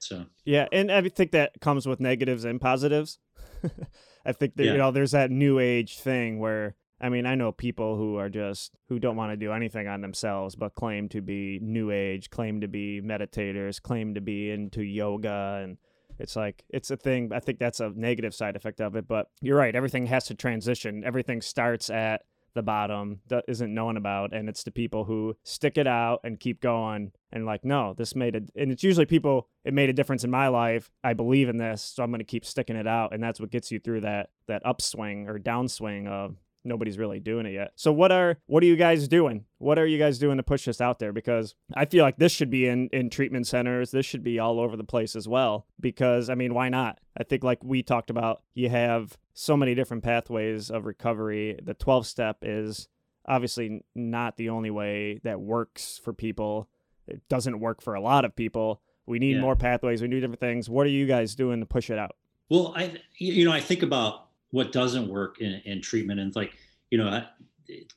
So 0.00 0.26
Yeah, 0.44 0.66
and 0.72 0.90
I 0.90 1.08
think 1.08 1.30
that 1.30 1.52
comes 1.60 1.86
with 1.86 2.00
negatives 2.00 2.44
and 2.44 2.60
positives. 2.60 3.18
I 4.26 4.32
think 4.32 4.56
that 4.56 4.64
Yeah. 4.64 4.72
you 4.72 4.78
know 4.78 4.90
there's 4.90 5.12
that 5.12 5.30
new 5.30 5.58
age 5.58 5.98
thing 6.00 6.38
where 6.38 6.74
I 7.00 7.08
mean 7.08 7.24
I 7.26 7.34
know 7.36 7.52
people 7.52 7.96
who 7.96 8.16
are 8.16 8.28
just 8.28 8.72
who 8.88 8.98
don't 8.98 9.16
want 9.16 9.32
to 9.32 9.36
do 9.36 9.52
anything 9.52 9.86
on 9.88 10.00
themselves 10.00 10.54
but 10.56 10.74
claim 10.74 11.08
to 11.10 11.20
be 11.20 11.58
new 11.62 11.90
age, 11.90 12.30
claim 12.30 12.60
to 12.60 12.68
be 12.68 13.00
meditators, 13.00 13.80
claim 13.80 14.14
to 14.14 14.20
be 14.20 14.50
into 14.50 14.82
yoga 14.82 15.60
and 15.62 15.78
it's 16.18 16.36
like 16.36 16.64
it's 16.68 16.90
a 16.90 16.96
thing. 16.96 17.32
I 17.32 17.40
think 17.40 17.58
that's 17.58 17.80
a 17.80 17.90
negative 17.90 18.34
side 18.34 18.54
effect 18.56 18.80
of 18.80 18.96
it, 18.96 19.06
but 19.08 19.28
you're 19.40 19.56
right, 19.56 19.74
everything 19.74 20.06
has 20.06 20.24
to 20.26 20.34
transition. 20.34 21.02
Everything 21.04 21.40
starts 21.40 21.90
at 21.90 22.22
the 22.54 22.62
bottom 22.62 23.20
that 23.28 23.44
isn't 23.48 23.72
known 23.72 23.96
about 23.96 24.32
and 24.32 24.48
it's 24.48 24.62
the 24.62 24.70
people 24.70 25.04
who 25.04 25.36
stick 25.42 25.78
it 25.78 25.86
out 25.86 26.20
and 26.24 26.40
keep 26.40 26.60
going 26.60 27.12
and 27.32 27.46
like 27.46 27.64
no 27.64 27.94
this 27.96 28.14
made 28.14 28.34
it 28.34 28.50
and 28.56 28.70
it's 28.70 28.82
usually 28.82 29.06
people 29.06 29.48
it 29.64 29.72
made 29.72 29.88
a 29.88 29.92
difference 29.92 30.24
in 30.24 30.30
my 30.30 30.48
life. 30.48 30.90
I 31.04 31.14
believe 31.14 31.48
in 31.48 31.56
this 31.56 31.82
so 31.82 32.02
i'm 32.02 32.10
going 32.10 32.18
to 32.18 32.24
keep 32.24 32.44
sticking 32.44 32.76
it 32.76 32.86
out 32.86 33.14
and 33.14 33.22
that's 33.22 33.40
what 33.40 33.50
gets 33.50 33.70
you 33.70 33.78
through 33.78 34.02
that 34.02 34.30
that 34.48 34.62
upswing 34.64 35.28
or 35.28 35.38
downswing 35.38 36.08
of 36.08 36.36
nobody's 36.64 36.98
really 36.98 37.20
doing 37.20 37.46
it 37.46 37.52
yet. 37.52 37.72
So 37.76 37.92
what 37.92 38.12
are 38.12 38.38
what 38.46 38.62
are 38.62 38.66
you 38.66 38.76
guys 38.76 39.08
doing? 39.08 39.44
What 39.58 39.78
are 39.78 39.86
you 39.86 39.98
guys 39.98 40.18
doing 40.18 40.36
to 40.36 40.42
push 40.42 40.64
this 40.64 40.80
out 40.80 40.98
there? 40.98 41.12
Because 41.12 41.54
i 41.74 41.84
feel 41.84 42.04
like 42.04 42.16
this 42.18 42.32
should 42.32 42.50
be 42.50 42.66
in 42.66 42.88
in 42.92 43.10
treatment 43.10 43.46
centers. 43.46 43.90
This 43.90 44.06
should 44.06 44.22
be 44.22 44.38
all 44.38 44.60
over 44.60 44.76
the 44.76 44.84
place 44.84 45.16
as 45.16 45.26
well. 45.28 45.66
Because 45.80 46.28
i 46.30 46.34
mean 46.34 46.54
why 46.54 46.68
not? 46.68 46.98
I 47.18 47.24
think 47.24 47.42
like 47.44 47.62
we 47.62 47.82
talked 47.82 48.10
about 48.10 48.42
you 48.54 48.68
have 48.68 49.16
so 49.34 49.56
many 49.56 49.74
different 49.74 50.02
pathways 50.02 50.70
of 50.70 50.84
recovery. 50.86 51.58
The 51.62 51.74
12 51.74 52.06
step 52.06 52.38
is 52.42 52.88
obviously 53.26 53.84
not 53.94 54.36
the 54.36 54.48
only 54.48 54.70
way 54.70 55.20
that 55.24 55.40
works 55.40 56.00
for 56.02 56.12
people. 56.12 56.68
It 57.06 57.22
doesn't 57.28 57.60
work 57.60 57.80
for 57.80 57.94
a 57.94 58.00
lot 58.00 58.24
of 58.24 58.34
people. 58.36 58.82
We 59.06 59.18
need 59.18 59.36
Yeah. 59.36 59.40
more 59.40 59.56
pathways. 59.56 60.02
We 60.02 60.08
need 60.08 60.20
different 60.20 60.40
things. 60.40 60.68
What 60.68 60.86
are 60.86 60.90
you 60.90 61.06
guys 61.06 61.34
doing 61.34 61.60
to 61.60 61.66
push 61.66 61.90
it 61.90 61.98
out? 61.98 62.16
Well, 62.48 62.72
I 62.76 62.94
you 63.18 63.44
know 63.44 63.52
I 63.52 63.60
think 63.60 63.82
about 63.82 64.26
what 64.52 64.70
doesn't 64.72 65.08
work 65.08 65.40
in, 65.40 65.60
in 65.64 65.82
treatment, 65.82 66.20
and 66.20 66.34
like 66.36 66.52
you 66.90 66.98
know 66.98 67.22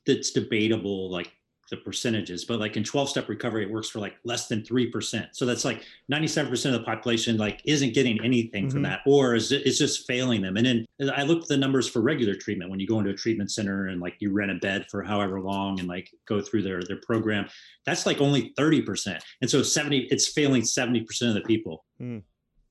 that's 0.05 0.31
debatable 0.31 1.09
like 1.11 1.31
the 1.71 1.77
percentages, 1.77 2.45
but 2.45 2.59
like 2.59 2.77
in 2.77 2.83
12 2.83 3.09
step 3.09 3.27
recovery, 3.27 3.63
it 3.63 3.71
works 3.71 3.89
for 3.89 3.99
like 3.99 4.13
less 4.23 4.47
than 4.47 4.63
three 4.63 4.85
percent. 4.91 5.29
So 5.33 5.47
that's 5.47 5.65
like 5.65 5.81
97 6.09 6.47
percent 6.51 6.75
of 6.75 6.81
the 6.81 6.85
population 6.85 7.37
like 7.37 7.59
isn't 7.65 7.95
getting 7.95 8.23
anything 8.23 8.69
from 8.69 8.81
Mhm. 8.81 8.83
that, 8.83 8.99
or 9.07 9.33
is 9.33 9.51
it- 9.51 9.65
it's 9.65 9.79
just 9.79 10.05
failing 10.05 10.43
them. 10.43 10.57
And 10.57 10.65
then 10.67 11.09
I 11.15 11.23
looked 11.23 11.43
at 11.45 11.47
the 11.49 11.57
numbers 11.57 11.87
for 11.89 12.01
regular 12.03 12.35
treatment 12.35 12.69
when 12.69 12.79
you 12.79 12.85
go 12.85 12.99
into 12.99 13.09
a 13.09 13.15
treatment 13.15 13.49
center 13.51 13.87
and 13.87 13.99
like 13.99 14.15
you 14.19 14.31
rent 14.31 14.51
a 14.51 14.55
bed 14.55 14.85
for 14.91 15.01
however 15.01 15.41
long 15.41 15.79
and 15.79 15.89
like 15.89 16.11
go 16.27 16.39
through 16.39 16.61
their 16.61 16.83
their 16.83 16.99
program. 17.01 17.47
That's 17.87 18.05
like 18.05 18.21
only 18.21 18.53
30 18.57 18.83
percent, 18.83 19.23
and 19.41 19.49
so 19.49 19.63
70 19.63 20.07
it's 20.11 20.27
failing 20.27 20.63
70 20.63 21.01
percent 21.01 21.29
of 21.29 21.35
the 21.35 21.47
people. 21.47 21.83
Hmm. 21.97 22.19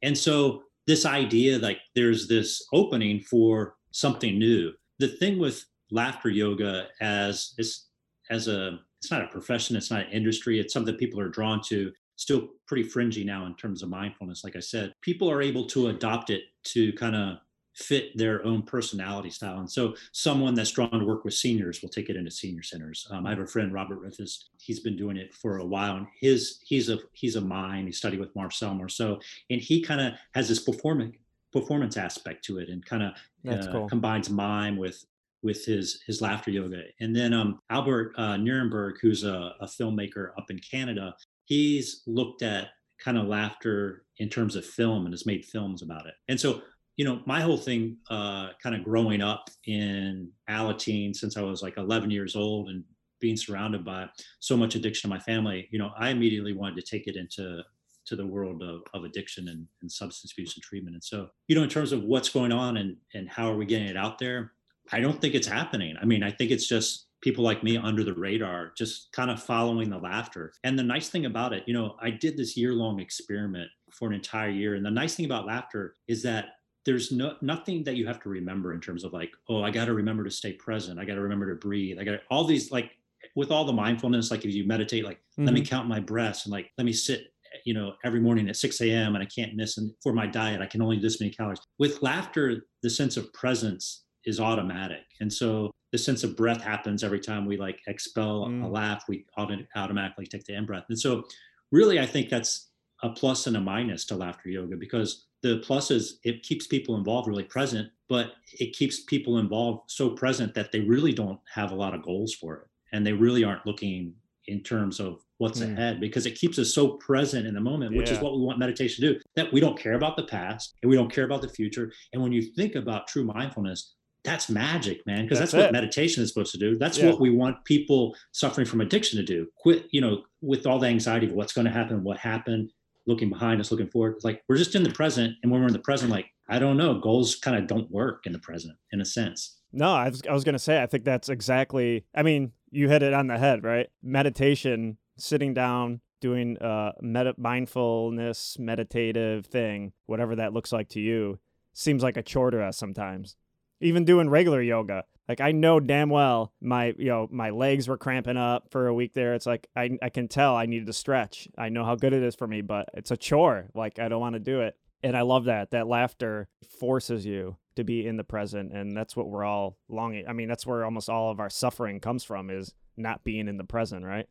And 0.02 0.16
so 0.16 0.62
this 0.86 1.06
idea 1.06 1.58
like 1.58 1.78
there's 1.94 2.28
this 2.28 2.64
opening 2.72 3.20
for 3.20 3.76
something 3.90 4.38
new. 4.38 4.72
The 4.98 5.08
thing 5.08 5.38
with 5.38 5.64
laughter 5.90 6.28
yoga 6.28 6.88
as 7.00 7.54
is 7.58 7.86
as 8.30 8.48
a 8.48 8.78
it's 9.00 9.10
not 9.10 9.22
a 9.22 9.28
profession, 9.28 9.76
it's 9.76 9.90
not 9.90 10.06
an 10.06 10.12
industry, 10.12 10.58
it's 10.58 10.72
something 10.72 10.96
people 10.96 11.20
are 11.20 11.28
drawn 11.28 11.60
to. 11.66 11.92
Still 12.16 12.48
pretty 12.68 12.84
fringy 12.84 13.24
now 13.24 13.44
in 13.46 13.56
terms 13.56 13.82
of 13.82 13.88
mindfulness. 13.88 14.44
Like 14.44 14.54
I 14.54 14.60
said, 14.60 14.92
people 15.00 15.28
are 15.28 15.42
able 15.42 15.66
to 15.66 15.88
adopt 15.88 16.30
it 16.30 16.42
to 16.66 16.92
kind 16.92 17.16
of 17.16 17.38
fit 17.74 18.16
their 18.16 18.44
own 18.44 18.62
personality 18.62 19.30
style. 19.30 19.58
And 19.58 19.70
so 19.70 19.94
someone 20.12 20.54
that's 20.54 20.70
drawn 20.70 20.90
to 20.90 21.04
work 21.04 21.24
with 21.24 21.34
seniors 21.34 21.82
will 21.82 21.88
take 21.88 22.08
it 22.08 22.16
into 22.16 22.30
senior 22.30 22.62
centers. 22.62 23.06
Um, 23.10 23.26
I 23.26 23.30
have 23.30 23.40
a 23.40 23.46
friend, 23.46 23.72
Robert 23.72 24.00
Rithis. 24.02 24.44
He's 24.58 24.80
been 24.80 24.96
doing 24.96 25.16
it 25.16 25.34
for 25.34 25.58
a 25.58 25.64
while, 25.64 25.96
and 25.96 26.06
his 26.20 26.60
he's 26.64 26.88
a 26.88 26.98
he's 27.12 27.36
a 27.36 27.40
mime. 27.40 27.86
He 27.86 27.92
studied 27.92 28.20
with 28.20 28.34
Marcel 28.36 28.74
Marceau, 28.74 29.20
and 29.50 29.60
he 29.60 29.82
kind 29.82 30.00
of 30.00 30.14
has 30.34 30.48
this 30.48 30.60
performance 30.60 31.16
performance 31.52 31.96
aspect 31.96 32.44
to 32.44 32.58
it, 32.58 32.68
and 32.68 32.84
kind 32.84 33.02
of 33.02 33.12
uh, 33.48 33.72
cool. 33.72 33.88
combines 33.88 34.30
mime 34.30 34.76
with 34.76 35.04
with 35.42 35.64
his 35.64 36.00
his 36.06 36.22
laughter 36.22 36.50
yoga. 36.50 36.82
And 37.00 37.14
then 37.14 37.32
um, 37.32 37.60
Albert 37.70 38.14
uh, 38.16 38.34
Nerenberg, 38.34 38.94
who's 39.00 39.24
a, 39.24 39.54
a 39.60 39.66
filmmaker 39.66 40.30
up 40.38 40.50
in 40.50 40.58
Canada, 40.60 41.14
he's 41.44 42.02
looked 42.06 42.42
at 42.42 42.68
kind 42.98 43.18
of 43.18 43.26
laughter 43.26 44.04
in 44.18 44.28
terms 44.28 44.56
of 44.56 44.64
film 44.64 45.04
and 45.04 45.12
has 45.12 45.26
made 45.26 45.44
films 45.44 45.82
about 45.82 46.06
it. 46.06 46.14
And 46.28 46.40
so 46.40 46.62
you 46.96 47.04
know, 47.04 47.20
my 47.26 47.40
whole 47.40 47.56
thing, 47.56 47.96
uh, 48.10 48.50
kind 48.62 48.74
of 48.74 48.84
growing 48.84 49.20
up 49.20 49.50
in 49.66 50.30
Alateen 50.48 51.14
since 51.14 51.36
I 51.36 51.42
was 51.42 51.62
like 51.62 51.76
11 51.76 52.10
years 52.10 52.36
old 52.36 52.68
and 52.68 52.84
being 53.20 53.36
surrounded 53.36 53.84
by 53.84 54.08
so 54.40 54.56
much 54.56 54.74
addiction 54.74 55.08
in 55.08 55.16
my 55.16 55.20
family, 55.20 55.68
you 55.70 55.78
know, 55.78 55.90
I 55.98 56.10
immediately 56.10 56.52
wanted 56.52 56.76
to 56.76 56.82
take 56.82 57.06
it 57.06 57.16
into 57.16 57.62
to 58.06 58.16
the 58.16 58.26
world 58.26 58.62
of, 58.62 58.82
of 58.92 59.04
addiction 59.04 59.48
and, 59.48 59.66
and 59.80 59.90
substance 59.90 60.32
abuse 60.32 60.54
and 60.54 60.62
treatment. 60.62 60.94
And 60.94 61.02
so, 61.02 61.28
you 61.48 61.56
know, 61.56 61.62
in 61.62 61.70
terms 61.70 61.92
of 61.92 62.02
what's 62.02 62.28
going 62.28 62.52
on 62.52 62.76
and 62.76 62.96
and 63.14 63.28
how 63.28 63.50
are 63.50 63.56
we 63.56 63.64
getting 63.64 63.88
it 63.88 63.96
out 63.96 64.18
there, 64.18 64.52
I 64.92 65.00
don't 65.00 65.20
think 65.20 65.34
it's 65.34 65.46
happening. 65.46 65.96
I 66.00 66.04
mean, 66.04 66.22
I 66.22 66.30
think 66.30 66.50
it's 66.50 66.66
just 66.66 67.06
people 67.22 67.42
like 67.42 67.64
me 67.64 67.78
under 67.78 68.04
the 68.04 68.12
radar, 68.12 68.72
just 68.76 69.10
kind 69.12 69.30
of 69.30 69.42
following 69.42 69.88
the 69.88 69.96
laughter. 69.96 70.52
And 70.62 70.78
the 70.78 70.82
nice 70.82 71.08
thing 71.08 71.24
about 71.24 71.54
it, 71.54 71.64
you 71.66 71.72
know, 71.72 71.96
I 72.02 72.10
did 72.10 72.36
this 72.36 72.56
year 72.58 72.74
long 72.74 73.00
experiment 73.00 73.70
for 73.90 74.06
an 74.06 74.14
entire 74.14 74.50
year. 74.50 74.74
And 74.74 74.84
the 74.84 74.90
nice 74.90 75.14
thing 75.14 75.24
about 75.24 75.46
laughter 75.46 75.96
is 76.06 76.22
that 76.24 76.48
there's 76.86 77.10
no 77.12 77.36
nothing 77.40 77.82
that 77.84 77.96
you 77.96 78.06
have 78.06 78.20
to 78.22 78.28
remember 78.28 78.72
in 78.74 78.80
terms 78.80 79.04
of 79.04 79.12
like, 79.12 79.30
oh, 79.48 79.62
I 79.62 79.70
got 79.70 79.86
to 79.86 79.94
remember 79.94 80.24
to 80.24 80.30
stay 80.30 80.52
present. 80.52 80.98
I 81.00 81.04
got 81.04 81.14
to 81.14 81.20
remember 81.22 81.48
to 81.48 81.54
breathe. 81.58 81.98
I 81.98 82.04
got 82.04 82.20
all 82.30 82.44
these 82.44 82.70
like 82.70 82.90
with 83.36 83.50
all 83.50 83.64
the 83.64 83.72
mindfulness, 83.72 84.30
like 84.30 84.44
if 84.44 84.54
you 84.54 84.66
meditate, 84.66 85.04
like 85.04 85.18
let 85.38 85.54
me 85.54 85.64
count 85.64 85.88
my 85.88 85.98
breaths 85.98 86.44
and 86.44 86.52
like 86.52 86.70
let 86.78 86.84
me 86.84 86.92
sit, 86.92 87.32
you 87.64 87.72
know, 87.74 87.94
every 88.04 88.20
morning 88.20 88.48
at 88.48 88.56
6 88.56 88.80
a.m. 88.82 89.14
and 89.14 89.22
I 89.22 89.26
can't 89.26 89.54
miss 89.56 89.78
and 89.78 89.90
for 90.02 90.12
my 90.12 90.26
diet, 90.26 90.60
I 90.60 90.66
can 90.66 90.82
only 90.82 90.96
do 90.96 91.02
this 91.02 91.20
many 91.20 91.32
calories. 91.32 91.58
With 91.78 92.02
laughter, 92.02 92.66
the 92.82 92.90
sense 92.90 93.16
of 93.16 93.32
presence 93.32 94.04
is 94.26 94.38
automatic. 94.40 95.02
And 95.20 95.32
so 95.32 95.70
the 95.90 95.98
sense 95.98 96.22
of 96.22 96.36
breath 96.36 96.60
happens 96.62 97.02
every 97.02 97.20
time 97.20 97.46
we 97.46 97.56
like 97.56 97.80
expel 97.88 98.44
a 98.44 98.48
Mm. 98.48 98.70
laugh, 98.70 99.04
we 99.08 99.24
auto- 99.38 99.66
automatically 99.74 100.26
take 100.26 100.44
the 100.44 100.54
in 100.54 100.66
breath. 100.66 100.84
And 100.90 100.98
so 100.98 101.24
really 101.72 101.98
I 101.98 102.06
think 102.06 102.28
that's 102.28 102.70
a 103.02 103.10
plus 103.10 103.46
and 103.46 103.56
a 103.56 103.60
minus 103.60 104.04
to 104.06 104.16
laughter 104.16 104.48
yoga 104.48 104.76
because 104.76 105.26
the 105.44 105.58
plus 105.58 105.90
is 105.90 106.18
it 106.24 106.42
keeps 106.42 106.66
people 106.66 106.96
involved 106.96 107.28
really 107.28 107.44
present, 107.44 107.88
but 108.08 108.32
it 108.58 108.72
keeps 108.74 109.00
people 109.04 109.38
involved 109.38 109.90
so 109.90 110.10
present 110.10 110.54
that 110.54 110.72
they 110.72 110.80
really 110.80 111.12
don't 111.12 111.38
have 111.52 111.70
a 111.70 111.74
lot 111.74 111.94
of 111.94 112.02
goals 112.02 112.34
for 112.34 112.54
it. 112.56 112.66
And 112.92 113.06
they 113.06 113.12
really 113.12 113.44
aren't 113.44 113.66
looking 113.66 114.14
in 114.46 114.62
terms 114.62 115.00
of 115.00 115.20
what's 115.38 115.60
Hmm. 115.60 115.72
ahead 115.72 116.00
because 116.00 116.24
it 116.26 116.34
keeps 116.38 116.58
us 116.58 116.72
so 116.74 116.88
present 116.96 117.46
in 117.46 117.54
the 117.54 117.60
moment, 117.60 117.94
which 117.96 118.10
is 118.10 118.20
what 118.20 118.34
we 118.36 118.40
want 118.42 118.58
meditation 118.58 119.04
to 119.04 119.14
do, 119.14 119.20
that 119.36 119.52
we 119.52 119.60
don't 119.60 119.78
care 119.78 119.94
about 119.94 120.16
the 120.16 120.24
past 120.24 120.74
and 120.82 120.88
we 120.90 120.96
don't 120.96 121.12
care 121.12 121.24
about 121.24 121.42
the 121.42 121.48
future. 121.48 121.92
And 122.12 122.22
when 122.22 122.32
you 122.32 122.42
think 122.56 122.74
about 122.74 123.06
true 123.08 123.24
mindfulness, 123.24 123.94
that's 124.22 124.48
magic, 124.48 125.04
man, 125.06 125.24
because 125.24 125.38
that's, 125.38 125.52
That's 125.52 125.64
what 125.64 125.72
meditation 125.72 126.22
is 126.22 126.30
supposed 126.30 126.52
to 126.52 126.58
do. 126.58 126.78
That's 126.78 126.96
Yeah. 126.98 127.10
what 127.10 127.20
we 127.20 127.28
want 127.30 127.62
people 127.66 128.16
suffering 128.32 128.66
from 128.66 128.80
addiction 128.80 129.18
to 129.18 129.24
do. 129.24 129.48
Quit, 129.56 129.86
you 129.90 130.00
know, 130.00 130.22
with 130.40 130.66
all 130.66 130.78
the 130.78 130.86
anxiety 130.86 131.26
of 131.26 131.32
what's 131.34 131.52
going 131.52 131.66
to 131.66 131.70
happen, 131.70 132.02
what 132.02 132.16
happened, 132.18 132.70
looking 133.06 133.28
behind 133.28 133.60
us, 133.60 133.70
looking 133.70 133.90
forward. 133.90 134.16
Like 134.22 134.42
we're 134.48 134.56
just 134.56 134.74
in 134.74 134.82
the 134.82 134.90
present. 134.90 135.34
And 135.42 135.50
when 135.52 135.60
we're 135.60 135.68
in 135.68 135.72
the 135.72 135.78
present, 135.78 136.10
like, 136.10 136.26
I 136.48 136.58
don't 136.58 136.76
know, 136.76 137.00
goals 137.00 137.36
kind 137.36 137.56
of 137.56 137.66
don't 137.66 137.90
work 137.90 138.26
in 138.26 138.32
the 138.32 138.38
present 138.38 138.76
in 138.92 139.00
a 139.00 139.04
sense. 139.04 139.58
No, 139.72 139.92
I 139.92 140.08
was, 140.08 140.22
I 140.28 140.32
was 140.32 140.44
going 140.44 140.54
to 140.54 140.58
say, 140.58 140.82
I 140.82 140.86
think 140.86 141.04
that's 141.04 141.28
exactly, 141.28 142.04
I 142.14 142.22
mean, 142.22 142.52
you 142.70 142.88
hit 142.88 143.02
it 143.02 143.14
on 143.14 143.26
the 143.26 143.38
head, 143.38 143.64
right? 143.64 143.88
Meditation, 144.02 144.98
sitting 145.18 145.54
down, 145.54 146.00
doing 146.20 146.56
a 146.60 146.92
meta- 147.00 147.34
mindfulness, 147.36 148.56
meditative 148.58 149.46
thing, 149.46 149.92
whatever 150.06 150.36
that 150.36 150.52
looks 150.52 150.72
like 150.72 150.88
to 150.90 151.00
you, 151.00 151.38
seems 151.72 152.02
like 152.02 152.16
a 152.16 152.22
chore 152.22 152.50
to 152.50 152.62
us 152.62 152.76
sometimes. 152.76 153.36
Even 153.80 154.04
doing 154.04 154.30
regular 154.30 154.62
yoga. 154.62 155.04
Like 155.28 155.40
I 155.40 155.52
know 155.52 155.80
damn 155.80 156.10
well 156.10 156.52
my 156.60 156.94
you 156.98 157.06
know 157.06 157.28
my 157.30 157.50
legs 157.50 157.88
were 157.88 157.96
cramping 157.96 158.36
up 158.36 158.70
for 158.70 158.86
a 158.86 158.94
week 158.94 159.14
there. 159.14 159.34
It's 159.34 159.46
like 159.46 159.68
I 159.74 159.98
I 160.02 160.10
can 160.10 160.28
tell 160.28 160.56
I 160.56 160.66
needed 160.66 160.86
to 160.86 160.92
stretch. 160.92 161.48
I 161.56 161.68
know 161.68 161.84
how 161.84 161.94
good 161.94 162.12
it 162.12 162.22
is 162.22 162.34
for 162.34 162.46
me, 162.46 162.60
but 162.60 162.88
it's 162.94 163.10
a 163.10 163.16
chore. 163.16 163.70
Like 163.74 163.98
I 163.98 164.08
don't 164.08 164.20
want 164.20 164.34
to 164.34 164.40
do 164.40 164.60
it. 164.60 164.76
And 165.02 165.16
I 165.16 165.22
love 165.22 165.44
that. 165.44 165.70
That 165.72 165.86
laughter 165.86 166.48
forces 166.78 167.26
you 167.26 167.56
to 167.76 167.84
be 167.84 168.06
in 168.06 168.16
the 168.16 168.24
present 168.24 168.72
and 168.72 168.96
that's 168.96 169.16
what 169.16 169.28
we're 169.28 169.44
all 169.44 169.76
longing 169.88 170.26
i 170.28 170.32
mean 170.32 170.48
that's 170.48 170.66
where 170.66 170.84
almost 170.84 171.08
all 171.08 171.30
of 171.30 171.40
our 171.40 171.50
suffering 171.50 172.00
comes 172.00 172.24
from 172.24 172.50
is 172.50 172.74
not 172.96 173.24
being 173.24 173.48
in 173.48 173.56
the 173.56 173.64
present 173.64 174.04
right 174.04 174.28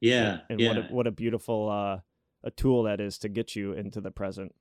yeah 0.00 0.38
and 0.48 0.60
yeah. 0.60 0.68
what 0.68 0.78
a, 0.78 0.82
what 0.82 1.06
a 1.06 1.10
beautiful 1.10 1.70
uh 1.70 2.00
a 2.44 2.50
tool 2.50 2.84
that 2.84 3.00
is 3.00 3.18
to 3.18 3.28
get 3.28 3.56
you 3.56 3.72
into 3.72 4.00
the 4.00 4.10
present 4.10 4.54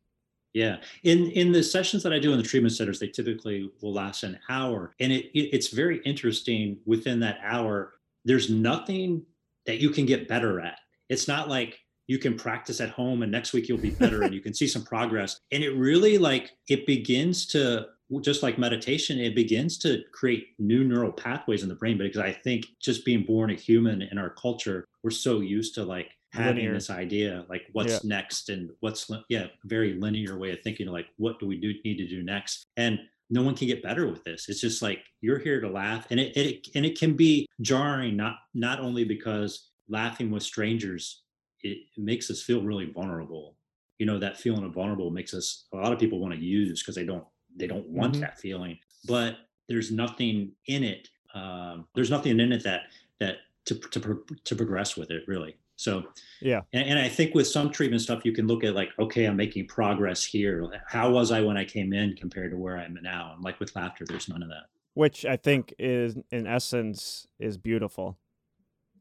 yeah. 0.55 0.77
In 1.03 1.29
in 1.31 1.51
the 1.51 1.61
sessions 1.61 2.01
that 2.03 2.13
i 2.13 2.19
do 2.19 2.31
in 2.31 2.37
the 2.37 2.43
treatment 2.43 2.73
centers 2.73 2.97
they 2.97 3.07
typically 3.07 3.69
will 3.81 3.93
last 3.93 4.23
an 4.23 4.39
hour 4.49 4.95
and 4.99 5.11
it, 5.11 5.25
it 5.37 5.49
it's 5.53 5.67
very 5.67 6.01
interesting 6.05 6.77
within 6.85 7.19
that 7.19 7.39
hour 7.43 7.93
there's 8.23 8.49
nothing 8.49 9.23
that 9.65 9.79
you 9.79 9.89
can 9.89 10.05
get 10.05 10.27
better 10.27 10.59
at. 10.59 10.79
It's 11.09 11.27
not 11.27 11.49
like 11.49 11.79
you 12.07 12.17
can 12.19 12.35
practice 12.37 12.81
at 12.81 12.89
home 12.89 13.21
and 13.21 13.31
next 13.31 13.53
week 13.53 13.67
you'll 13.67 13.77
be 13.77 13.91
better 13.91 14.23
and 14.23 14.33
you 14.33 14.41
can 14.41 14.53
see 14.53 14.67
some 14.67 14.83
progress. 14.93 15.39
And 15.51 15.63
it 15.63 15.71
really 15.71 16.17
like 16.17 16.51
it 16.69 16.85
begins 16.85 17.45
to 17.47 17.87
just 18.21 18.43
like 18.43 18.59
meditation 18.59 19.19
it 19.19 19.33
begins 19.33 19.79
to 19.79 20.03
create 20.13 20.49
new 20.59 20.83
neural 20.83 21.11
pathways 21.11 21.63
in 21.63 21.69
the 21.69 21.73
brain 21.73 21.97
because 21.97 22.21
i 22.21 22.31
think 22.31 22.67
just 22.79 23.03
being 23.03 23.23
born 23.23 23.49
a 23.49 23.55
human 23.55 24.03
in 24.03 24.19
our 24.19 24.29
culture 24.29 24.85
we're 25.01 25.09
so 25.09 25.39
used 25.39 25.73
to 25.73 25.83
like 25.83 26.11
having 26.35 26.55
Linear. 26.65 26.73
this 26.73 26.89
idea 26.89 27.45
like 27.49 27.63
what's 27.73 27.93
Yeah. 27.93 27.99
next 28.03 28.49
and 28.49 28.69
what's 28.81 29.09
yeah 29.29 29.47
very 29.63 29.93
linear 29.93 30.37
way 30.37 30.51
of 30.51 30.61
thinking 30.61 30.87
like 30.87 31.07
what 31.17 31.39
do 31.39 31.47
we 31.47 31.57
do 31.57 31.73
need 31.83 31.97
to 31.97 32.07
do 32.07 32.23
next 32.23 32.65
and 32.77 32.99
no 33.29 33.41
one 33.41 33.55
can 33.55 33.67
get 33.67 33.81
better 33.81 34.07
with 34.07 34.23
this 34.23 34.49
it's 34.49 34.61
just 34.61 34.81
like 34.81 34.99
you're 35.21 35.39
here 35.39 35.59
to 35.61 35.69
laugh 35.69 36.05
and 36.11 36.19
it, 36.19 36.35
it 36.37 36.67
and 36.75 36.85
it 36.85 36.97
can 36.99 37.13
be 37.15 37.47
jarring 37.61 38.15
not 38.15 38.35
not 38.53 38.79
only 38.79 39.03
because 39.03 39.69
laughing 39.89 40.29
with 40.31 40.43
strangers 40.43 41.23
it, 41.63 41.77
it 41.97 42.01
makes 42.11 42.29
us 42.29 42.41
feel 42.41 42.61
really 42.61 42.91
vulnerable 42.91 43.55
you 43.99 44.05
know 44.05 44.19
that 44.19 44.37
feeling 44.37 44.63
of 44.65 44.73
vulnerable 44.73 45.09
makes 45.09 45.33
us 45.33 45.65
a 45.73 45.77
lot 45.77 45.91
of 45.93 45.99
people 45.99 46.19
want 46.19 46.33
to 46.33 46.39
use 46.39 46.81
because 46.81 46.95
they 46.95 47.05
don't 47.05 47.25
they 47.55 47.67
don't 47.67 47.87
want 47.89 48.15
Mhm. 48.15 48.19
that 48.21 48.37
feeling 48.39 48.77
but 49.07 49.37
there's 49.67 49.91
nothing 49.91 50.51
in 50.67 50.83
it 50.83 51.09
um, 51.33 51.85
there's 51.95 52.09
nothing 52.11 52.39
in 52.39 52.51
it 52.51 52.63
that 52.63 52.83
that 53.19 53.37
to, 53.65 53.75
to 53.75 53.99
pro- 53.99 54.23
to 54.43 54.55
progress 54.55 54.95
with 54.95 55.09
it 55.11 55.23
really 55.27 55.55
so 55.75 56.03
Yeah. 56.41 56.61
and, 56.73 56.89
and 56.89 56.99
i 56.99 57.07
think 57.09 57.35
with 57.35 57.47
some 57.47 57.69
treatment 57.69 58.01
stuff 58.01 58.23
you 58.25 58.31
can 58.33 58.47
look 58.47 58.63
at 58.63 58.75
like 58.75 58.89
okay 58.99 59.25
i'm 59.25 59.35
making 59.35 59.67
progress 59.67 60.23
here 60.23 60.67
how 60.87 61.11
was 61.11 61.31
i 61.31 61.41
when 61.41 61.57
i 61.57 61.65
came 61.65 61.93
in 61.93 62.15
compared 62.15 62.51
to 62.51 62.57
where 62.57 62.77
i'm 62.77 62.97
now 63.01 63.33
and 63.35 63.43
like 63.43 63.59
with 63.59 63.75
laughter 63.75 64.05
there's 64.07 64.29
none 64.29 64.41
of 64.41 64.49
that 64.49 64.65
which 64.95 65.25
I 65.25 65.35
think 65.35 65.73
is 65.77 66.15
in 66.31 66.47
essence 66.47 67.27
is 67.37 67.57
beautiful. 67.57 68.17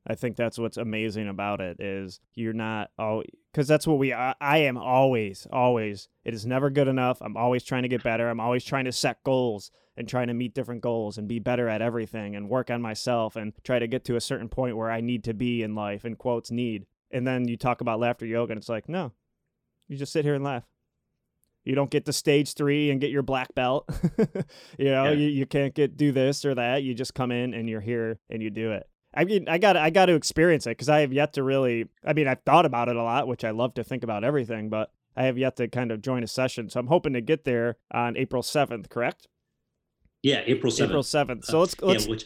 I 0.07 0.17
think 0.17 0.37
that's 0.37 0.59
what's 0.59 0.77
amazing 0.77 1.29
about 1.29 1.61
it 1.63 1.81
is 1.81 2.21
you're 2.35 2.53
not 2.53 2.91
oh 2.99 3.23
because 3.53 3.67
that's 3.67 3.87
what 3.87 3.99
we 3.99 4.13
I, 4.13 4.35
I 4.41 4.59
am 4.59 4.77
always 4.77 5.47
always 5.51 6.09
it 6.25 6.35
is 6.35 6.45
never 6.45 6.69
good 6.69 6.89
enough. 6.89 7.23
I'm 7.23 7.37
always 7.37 7.65
trying 7.65 7.85
to 7.85 7.89
get 7.89 8.03
better. 8.03 8.29
I'm 8.29 8.41
always 8.41 8.65
trying 8.65 8.85
to 8.85 8.93
set 8.93 9.23
goals 9.25 9.71
and 9.97 10.09
trying 10.09 10.27
to 10.29 10.35
meet 10.35 10.55
different 10.55 10.81
goals 10.83 11.17
and 11.19 11.29
be 11.29 11.39
better 11.39 11.69
at 11.69 11.81
everything 11.83 12.35
and 12.35 12.49
work 12.49 12.71
on 12.71 12.83
myself 12.83 13.37
and 13.37 13.53
try 13.63 13.79
to 13.79 13.87
get 13.87 14.05
to 14.05 14.17
a 14.17 14.21
certain 14.21 14.49
point 14.49 14.77
where 14.77 14.91
I 14.91 15.01
need 15.01 15.25
to 15.25 15.35
be 15.35 15.63
in 15.63 15.75
life 15.75 16.05
in 16.05 16.17
quotes 16.17 16.51
need. 16.51 16.87
And 17.11 17.27
then 17.27 17.47
you 17.47 17.57
talk 17.57 17.81
about 17.81 18.01
laughter 18.01 18.27
yoga 18.27 18.53
and 18.53 18.59
it's 18.59 18.69
like 18.69 18.89
no, 18.89 19.13
you 19.89 19.97
just 19.97 20.13
sit 20.13 20.25
here 20.25 20.35
and 20.35 20.43
laugh. 20.45 20.65
You 21.65 21.75
don't 21.75 21.91
get 21.91 22.05
to 22.07 22.13
stage 22.13 22.53
three 22.55 22.91
and 22.91 23.01
get 23.01 23.11
your 23.11 23.23
black 23.23 23.55
belt. 23.55 23.89
you 24.79 24.91
know, 24.91 25.05
Yeah. 25.05 25.11
you, 25.13 25.29
you 25.29 25.47
can't 25.47 25.73
get 25.75 25.97
do 25.97 26.13
this 26.13 26.45
or 26.45 26.55
that. 26.57 26.83
You 26.83 26.93
just 26.93 27.15
come 27.15 27.31
in 27.31 27.55
and 27.55 27.71
you're 27.71 27.81
here 27.81 28.19
and 28.29 28.43
you 28.43 28.51
do 28.51 28.73
it. 28.73 28.87
I 29.15 29.25
mean, 29.25 29.49
I 29.49 29.59
got 29.59 29.77
I 29.77 29.91
got 29.91 30.07
to 30.07 30.15
experience 30.15 30.67
it 30.67 30.71
because 30.73 30.89
I 30.89 31.01
have 31.01 31.13
yet 31.13 31.35
to 31.35 31.43
really. 31.45 31.87
I 32.05 32.13
mean, 32.15 32.27
I've 32.27 32.43
thought 32.45 32.67
about 32.67 32.89
it 32.89 32.97
a 32.97 33.03
lot, 33.03 33.29
which 33.29 33.45
I 33.45 33.51
love 33.51 33.75
to 33.75 33.85
think 33.85 34.03
about 34.03 34.25
everything, 34.25 34.69
but 34.69 34.91
I 35.17 35.25
have 35.25 35.39
yet 35.39 35.55
to 35.57 35.69
kind 35.69 35.93
of 35.93 36.03
join 36.03 36.25
a 36.25 36.27
session. 36.27 36.69
So 36.69 36.81
I'm 36.81 36.89
hoping 36.89 37.13
to 37.13 37.21
get 37.21 37.45
there 37.45 37.77
on 37.93 38.17
April 38.17 38.43
seventh. 38.43 38.89
Correct? 38.89 39.29
Yeah 40.25 40.43
april 40.47 40.73
7th 40.73 40.85
April 40.87 41.03
seventh. 41.05 41.45
So 41.45 41.59
Uh, 41.59 41.61
let's 41.61 41.81
let's 41.81 42.05
yeah, 42.05 42.11
which, 42.11 42.25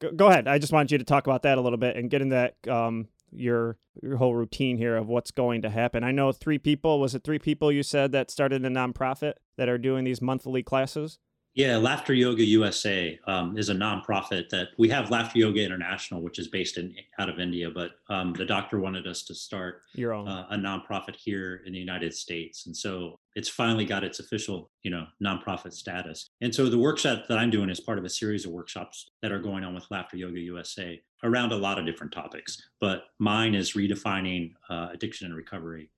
go, 0.00 0.12
go 0.12 0.26
ahead. 0.28 0.46
I 0.46 0.58
just 0.58 0.72
wanted 0.72 0.92
you 0.92 0.98
to 0.98 1.04
talk 1.04 1.26
about 1.26 1.42
that 1.42 1.58
a 1.58 1.60
little 1.60 1.78
bit 1.78 1.96
and 1.96 2.08
get 2.08 2.22
in 2.22 2.28
that 2.28 2.54
um 2.68 3.08
your 3.32 3.76
your 4.02 4.16
whole 4.16 4.34
routine 4.34 4.76
here 4.76 4.96
of 4.96 5.08
what's 5.08 5.30
going 5.30 5.62
to 5.62 5.70
happen. 5.70 6.04
I 6.04 6.12
know 6.12 6.32
three 6.32 6.58
people. 6.58 7.00
Was 7.00 7.14
it 7.14 7.24
three 7.24 7.38
people 7.38 7.70
you 7.72 7.82
said 7.82 8.12
that 8.12 8.30
started 8.30 8.64
a 8.64 8.68
nonprofit 8.68 9.34
that 9.56 9.68
are 9.68 9.78
doing 9.78 10.04
these 10.04 10.22
monthly 10.22 10.62
classes? 10.62 11.18
Yeah, 11.54 11.78
Laughter 11.78 12.14
Yoga 12.14 12.44
USA 12.44 13.18
um, 13.26 13.58
is 13.58 13.70
a 13.70 13.74
nonprofit 13.74 14.48
that 14.50 14.68
we 14.78 14.88
have 14.90 15.10
Laughter 15.10 15.38
Yoga 15.38 15.64
International, 15.64 16.22
which 16.22 16.38
is 16.38 16.46
based 16.46 16.78
in 16.78 16.94
out 17.18 17.28
of 17.28 17.40
India. 17.40 17.68
But 17.68 17.92
um, 18.08 18.32
the 18.34 18.44
doctor 18.44 18.78
wanted 18.78 19.08
us 19.08 19.24
to 19.24 19.34
start 19.34 19.82
Your 19.94 20.14
own. 20.14 20.28
uh, 20.28 20.46
a 20.50 20.56
nonprofit 20.56 21.16
here 21.16 21.62
in 21.66 21.72
the 21.72 21.78
United 21.78 22.14
States, 22.14 22.66
and 22.66 22.76
so 22.76 23.18
it's 23.34 23.48
finally 23.48 23.84
got 23.84 24.04
its 24.04 24.20
official, 24.20 24.70
you 24.82 24.92
know, 24.92 25.06
nonprofit 25.22 25.72
status. 25.72 26.30
And 26.40 26.54
so 26.54 26.68
the 26.68 26.78
workshop 26.78 27.24
that 27.28 27.38
I'm 27.38 27.50
doing 27.50 27.68
is 27.68 27.80
part 27.80 27.98
of 27.98 28.04
a 28.04 28.08
series 28.08 28.46
of 28.46 28.52
workshops 28.52 29.10
that 29.20 29.32
are 29.32 29.40
going 29.40 29.64
on 29.64 29.74
with 29.74 29.90
Laughter 29.90 30.16
Yoga 30.16 30.38
USA 30.38 31.00
around 31.24 31.50
a 31.50 31.56
lot 31.56 31.78
of 31.80 31.84
different 31.84 32.12
topics. 32.12 32.62
But 32.80 33.04
mine 33.18 33.56
is 33.56 33.72
redefining 33.72 34.52
uh, 34.68 34.88
addiction 34.92 35.26
and 35.26 35.36
recovery 35.36 35.90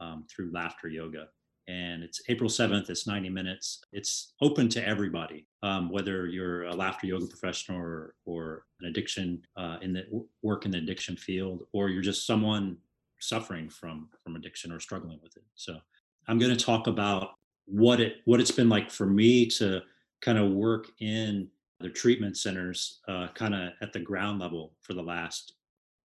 um, 0.00 0.26
through 0.28 0.50
laughter 0.52 0.88
yoga 0.88 1.28
and 1.68 2.02
it's 2.02 2.20
April 2.28 2.48
7th. 2.48 2.90
It's 2.90 3.06
90 3.06 3.28
minutes. 3.30 3.82
It's 3.92 4.34
open 4.40 4.68
to 4.70 4.86
everybody, 4.86 5.46
um, 5.62 5.90
whether 5.90 6.26
you're 6.26 6.64
a 6.64 6.74
laughter 6.74 7.06
yoga 7.06 7.26
professional 7.26 7.78
or, 7.78 8.14
or 8.24 8.64
an 8.80 8.88
addiction 8.88 9.42
uh, 9.56 9.78
in 9.82 9.92
the 9.92 10.04
work 10.42 10.64
in 10.64 10.70
the 10.70 10.78
addiction 10.78 11.16
field, 11.16 11.64
or 11.72 11.88
you're 11.88 12.02
just 12.02 12.26
someone 12.26 12.76
suffering 13.18 13.68
from 13.68 14.08
from 14.22 14.36
addiction 14.36 14.70
or 14.70 14.80
struggling 14.80 15.18
with 15.22 15.36
it. 15.36 15.44
So 15.54 15.78
I'm 16.28 16.38
going 16.38 16.56
to 16.56 16.64
talk 16.64 16.86
about 16.86 17.30
what 17.66 18.00
it 18.00 18.18
what 18.24 18.40
it's 18.40 18.50
been 18.50 18.68
like 18.68 18.90
for 18.90 19.06
me 19.06 19.46
to 19.46 19.82
kind 20.20 20.38
of 20.38 20.52
work 20.52 20.88
in 21.00 21.48
the 21.80 21.90
treatment 21.90 22.36
centers, 22.36 23.00
uh, 23.08 23.28
kind 23.34 23.54
of 23.54 23.72
at 23.82 23.92
the 23.92 24.00
ground 24.00 24.40
level 24.40 24.72
for 24.80 24.94
the 24.94 25.02
last 25.02 25.54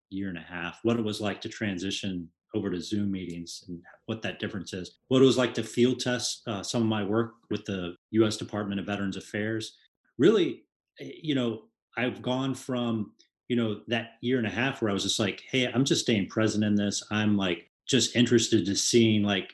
year 0.10 0.28
and 0.28 0.38
a 0.38 0.41
half. 0.41 0.80
What 0.84 0.97
it 0.97 1.06
was 1.06 1.21
like 1.21 1.39
to 1.41 1.50
transition 1.50 2.28
over 2.54 2.70
to 2.70 2.82
Zoom 2.82 3.12
meetings 3.12 3.64
and 3.68 3.82
what 4.06 4.22
that 4.22 4.40
difference 4.40 4.74
is. 4.74 4.98
What 5.08 5.22
it 5.22 5.26
was 5.26 5.38
like 5.38 5.54
to 5.56 5.64
field 5.64 6.00
test 6.00 6.42
uh, 6.48 6.64
some 6.64 6.82
of 6.82 6.88
my 6.88 7.04
work 7.04 7.34
with 7.50 7.66
the 7.66 7.96
U.S. 8.12 8.38
Department 8.38 8.80
of 8.80 8.86
Veterans 8.86 9.18
Affairs. 9.18 9.78
Really, 10.18 10.64
eh, 11.00 11.12
you 11.22 11.36
know, 11.36 11.64
I've 11.98 12.22
gone 12.22 12.56
from 12.56 13.14
you 13.48 13.58
know 13.58 13.82
that 13.88 14.14
year 14.22 14.38
and 14.38 14.48
a 14.48 14.52
half 14.52 14.82
where 14.82 14.90
I 14.90 14.94
was 14.94 15.04
just 15.04 15.20
like, 15.20 15.44
hey, 15.50 15.68
I'm 15.68 15.86
just 15.86 16.02
staying 16.02 16.28
present 16.28 16.64
in 16.64 16.76
this. 16.76 17.04
I'm 17.12 17.38
like 17.38 17.70
just 17.86 18.16
interested 18.16 18.66
to 18.66 18.76
seeing 18.76 19.24
like 19.24 19.54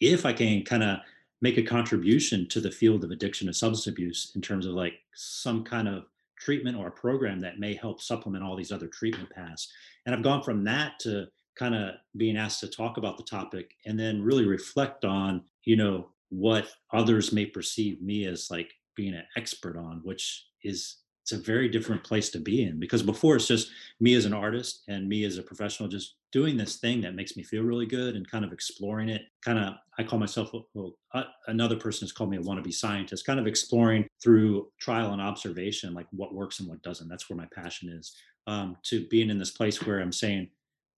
if 0.00 0.26
I 0.26 0.32
can 0.32 0.64
kind 0.64 0.82
of 0.82 0.98
make 1.42 1.58
a 1.58 1.62
contribution 1.62 2.48
to 2.48 2.60
the 2.60 2.70
field 2.70 3.04
of 3.04 3.10
addiction 3.10 3.46
and 3.46 3.54
substance 3.54 3.86
abuse 3.86 4.32
in 4.34 4.40
terms 4.40 4.66
of 4.66 4.72
like 4.72 4.94
some 5.14 5.62
kind 5.62 5.86
of 5.86 6.04
treatment 6.38 6.76
or 6.76 6.88
a 6.88 6.92
program 6.92 7.40
that 7.40 7.58
may 7.58 7.74
help 7.74 8.00
supplement 8.00 8.44
all 8.44 8.56
these 8.56 8.72
other 8.72 8.88
treatment 8.88 9.30
paths. 9.30 9.72
And 10.04 10.14
I've 10.14 10.22
gone 10.22 10.42
from 10.42 10.64
that 10.64 10.98
to 11.00 11.26
kind 11.58 11.74
of 11.74 11.94
being 12.16 12.36
asked 12.36 12.60
to 12.60 12.68
talk 12.68 12.96
about 12.96 13.16
the 13.16 13.24
topic 13.24 13.72
and 13.86 13.98
then 13.98 14.22
really 14.22 14.46
reflect 14.46 15.04
on 15.04 15.42
you 15.64 15.76
know 15.76 16.08
what 16.28 16.68
others 16.92 17.32
may 17.32 17.46
perceive 17.46 18.02
me 18.02 18.26
as 18.26 18.50
like 18.50 18.70
being 18.94 19.14
an 19.14 19.24
expert 19.36 19.76
on 19.76 20.00
which 20.04 20.46
is 20.62 20.98
it's 21.22 21.32
a 21.32 21.38
very 21.38 21.68
different 21.68 22.04
place 22.04 22.30
to 22.30 22.38
be 22.38 22.62
in 22.62 22.78
because 22.78 23.02
before 23.02 23.34
it's 23.34 23.48
just 23.48 23.70
me 23.98 24.14
as 24.14 24.26
an 24.26 24.32
artist 24.32 24.84
and 24.88 25.08
me 25.08 25.24
as 25.24 25.38
a 25.38 25.42
professional 25.42 25.88
just 25.88 26.14
doing 26.36 26.56
this 26.58 26.76
thing 26.76 27.00
that 27.00 27.14
makes 27.14 27.34
me 27.34 27.42
feel 27.42 27.62
really 27.62 27.86
good 27.86 28.14
and 28.14 28.30
kind 28.30 28.44
of 28.44 28.52
exploring 28.52 29.08
it. 29.08 29.22
Kind 29.42 29.58
of 29.58 29.74
i 29.98 30.02
call 30.02 30.18
myself 30.18 30.50
well, 30.74 30.92
uh, 31.14 31.24
another 31.46 31.76
person 31.76 32.04
has 32.04 32.12
called 32.12 32.30
me 32.30 32.36
a 32.36 32.40
wannabe 32.40 32.74
scientist 32.74 33.24
kind 33.24 33.40
of 33.40 33.46
exploring 33.46 34.06
through 34.22 34.68
trial 34.78 35.14
and 35.14 35.22
observation 35.22 35.94
like 35.94 36.06
what 36.10 36.34
works 36.34 36.60
and 36.60 36.68
what 36.68 36.82
doesn't. 36.82 37.08
That's 37.08 37.30
where 37.30 37.38
my 37.38 37.48
passion 37.54 37.88
is. 37.88 38.14
Um, 38.46 38.76
to 38.84 39.06
being 39.08 39.30
in 39.30 39.40
this 39.40 39.50
place 39.50 39.82
where 39.82 39.98
i'm 39.98 40.12
saying 40.12 40.48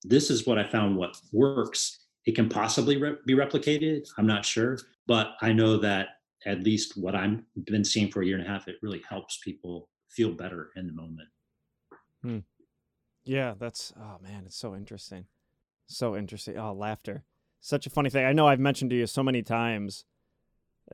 this 0.05 0.31
is 0.31 0.47
what 0.47 0.59
I 0.59 0.65
found 0.65 0.97
what 0.97 1.17
works. 1.33 2.07
It 2.27 2.35
can 2.35 2.49
possibly 2.49 2.97
re- 2.97 3.17
be 3.27 3.35
replicated. 3.35 4.07
I'm 4.19 4.27
not 4.27 4.45
sure, 4.45 4.79
but 5.07 5.35
I 5.41 5.53
know 5.53 5.79
that 5.79 6.09
at 6.47 6.63
least 6.63 6.97
what 6.97 7.15
I've 7.15 7.43
been 7.65 7.85
seeing 7.85 8.11
for 8.11 8.23
a 8.23 8.27
year 8.27 8.39
and 8.39 8.47
a 8.47 8.49
half, 8.49 8.69
it 8.69 8.77
really 8.83 9.03
helps 9.09 9.39
people 9.39 9.89
feel 10.09 10.33
better 10.33 10.71
in 10.77 10.87
the 10.87 10.93
moment. 10.93 11.29
Yeah, 13.25 13.55
that's 13.59 13.93
oh 13.99 14.19
man, 14.23 14.45
it's 14.47 14.57
so 14.57 14.75
interesting. 14.75 15.27
So 15.87 16.17
interesting. 16.17 16.57
Oh, 16.59 16.73
laughter. 16.73 17.25
Such 17.61 17.87
a 17.87 17.91
funny 17.91 18.11
thing. 18.11 18.25
I 18.25 18.33
know 18.33 18.47
I've 18.47 18.61
mentioned 18.61 18.91
to 18.91 18.97
you 18.97 19.07
so 19.07 19.23
many 19.23 19.43
times. 19.43 20.05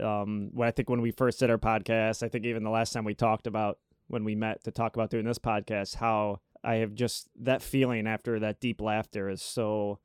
Um, 0.00 0.50
when 0.52 0.66
I 0.66 0.72
think 0.72 0.90
when 0.90 1.00
we 1.00 1.12
first 1.12 1.38
did 1.38 1.50
our 1.50 1.58
podcast, 1.58 2.22
I 2.22 2.28
think 2.28 2.44
even 2.44 2.64
the 2.64 2.70
last 2.70 2.92
time 2.92 3.04
we 3.04 3.14
talked 3.14 3.46
about 3.46 3.78
when 4.08 4.24
we 4.24 4.34
met 4.34 4.64
to 4.64 4.70
talk 4.70 4.96
about 4.96 5.10
doing 5.10 5.24
this 5.24 5.38
podcast, 5.38 5.96
how 5.96 6.40
I 6.64 6.76
have 6.76 6.94
just 6.94 7.28
that 7.40 7.62
feeling 7.62 8.06
after 8.06 8.40
that 8.40 8.60
deep 8.60 8.80
laughter 8.80 9.28
is 9.28 9.42
so 9.42 10.00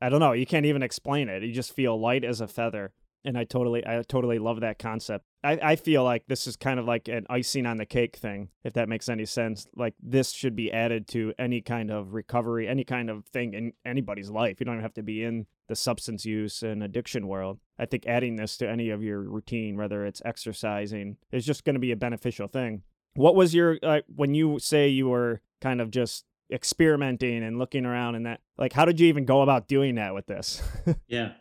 I 0.00 0.08
don't 0.08 0.20
know, 0.20 0.32
you 0.32 0.46
can't 0.46 0.66
even 0.66 0.82
explain 0.82 1.28
it. 1.28 1.42
You 1.42 1.52
just 1.52 1.74
feel 1.74 1.98
light 1.98 2.24
as 2.24 2.40
a 2.40 2.46
feather. 2.46 2.92
And 3.24 3.36
I 3.36 3.42
totally 3.42 3.84
I 3.84 4.00
totally 4.06 4.38
love 4.38 4.60
that 4.60 4.78
concept. 4.78 5.24
I, 5.42 5.58
I 5.60 5.76
feel 5.76 6.04
like 6.04 6.26
this 6.28 6.46
is 6.46 6.56
kind 6.56 6.78
of 6.78 6.86
like 6.86 7.08
an 7.08 7.26
icing 7.28 7.66
on 7.66 7.76
the 7.76 7.86
cake 7.86 8.16
thing, 8.16 8.50
if 8.62 8.74
that 8.74 8.88
makes 8.88 9.08
any 9.08 9.24
sense. 9.24 9.66
Like 9.74 9.94
this 10.00 10.30
should 10.30 10.54
be 10.54 10.72
added 10.72 11.08
to 11.08 11.32
any 11.36 11.60
kind 11.60 11.90
of 11.90 12.14
recovery, 12.14 12.68
any 12.68 12.84
kind 12.84 13.10
of 13.10 13.26
thing 13.26 13.54
in 13.54 13.72
anybody's 13.84 14.30
life. 14.30 14.60
You 14.60 14.66
don't 14.66 14.76
even 14.76 14.82
have 14.82 14.94
to 14.94 15.02
be 15.02 15.24
in 15.24 15.46
the 15.66 15.74
substance 15.74 16.24
use 16.24 16.62
and 16.62 16.84
addiction 16.84 17.26
world. 17.26 17.58
I 17.78 17.86
think 17.86 18.06
adding 18.06 18.36
this 18.36 18.56
to 18.58 18.70
any 18.70 18.90
of 18.90 19.02
your 19.02 19.22
routine, 19.22 19.76
whether 19.76 20.06
it's 20.06 20.22
exercising, 20.24 21.16
is 21.32 21.44
just 21.44 21.64
going 21.64 21.74
to 21.74 21.80
be 21.80 21.90
a 21.90 21.96
beneficial 21.96 22.46
thing. 22.46 22.82
What 23.14 23.34
was 23.34 23.54
your 23.54 23.78
uh, 23.82 24.02
when 24.14 24.34
you 24.34 24.60
say 24.60 24.88
you 24.88 25.08
were 25.08 25.40
kind 25.60 25.80
of 25.80 25.90
just 25.90 26.24
experimenting 26.52 27.42
and 27.42 27.58
looking 27.58 27.84
around 27.84 28.14
and 28.14 28.26
that 28.26 28.40
like 28.56 28.72
how 28.72 28.84
did 28.84 29.00
you 29.00 29.08
even 29.08 29.24
go 29.24 29.42
about 29.42 29.68
doing 29.68 29.96
that 29.96 30.14
with 30.14 30.26
this? 30.26 30.62
yeah. 31.08 31.32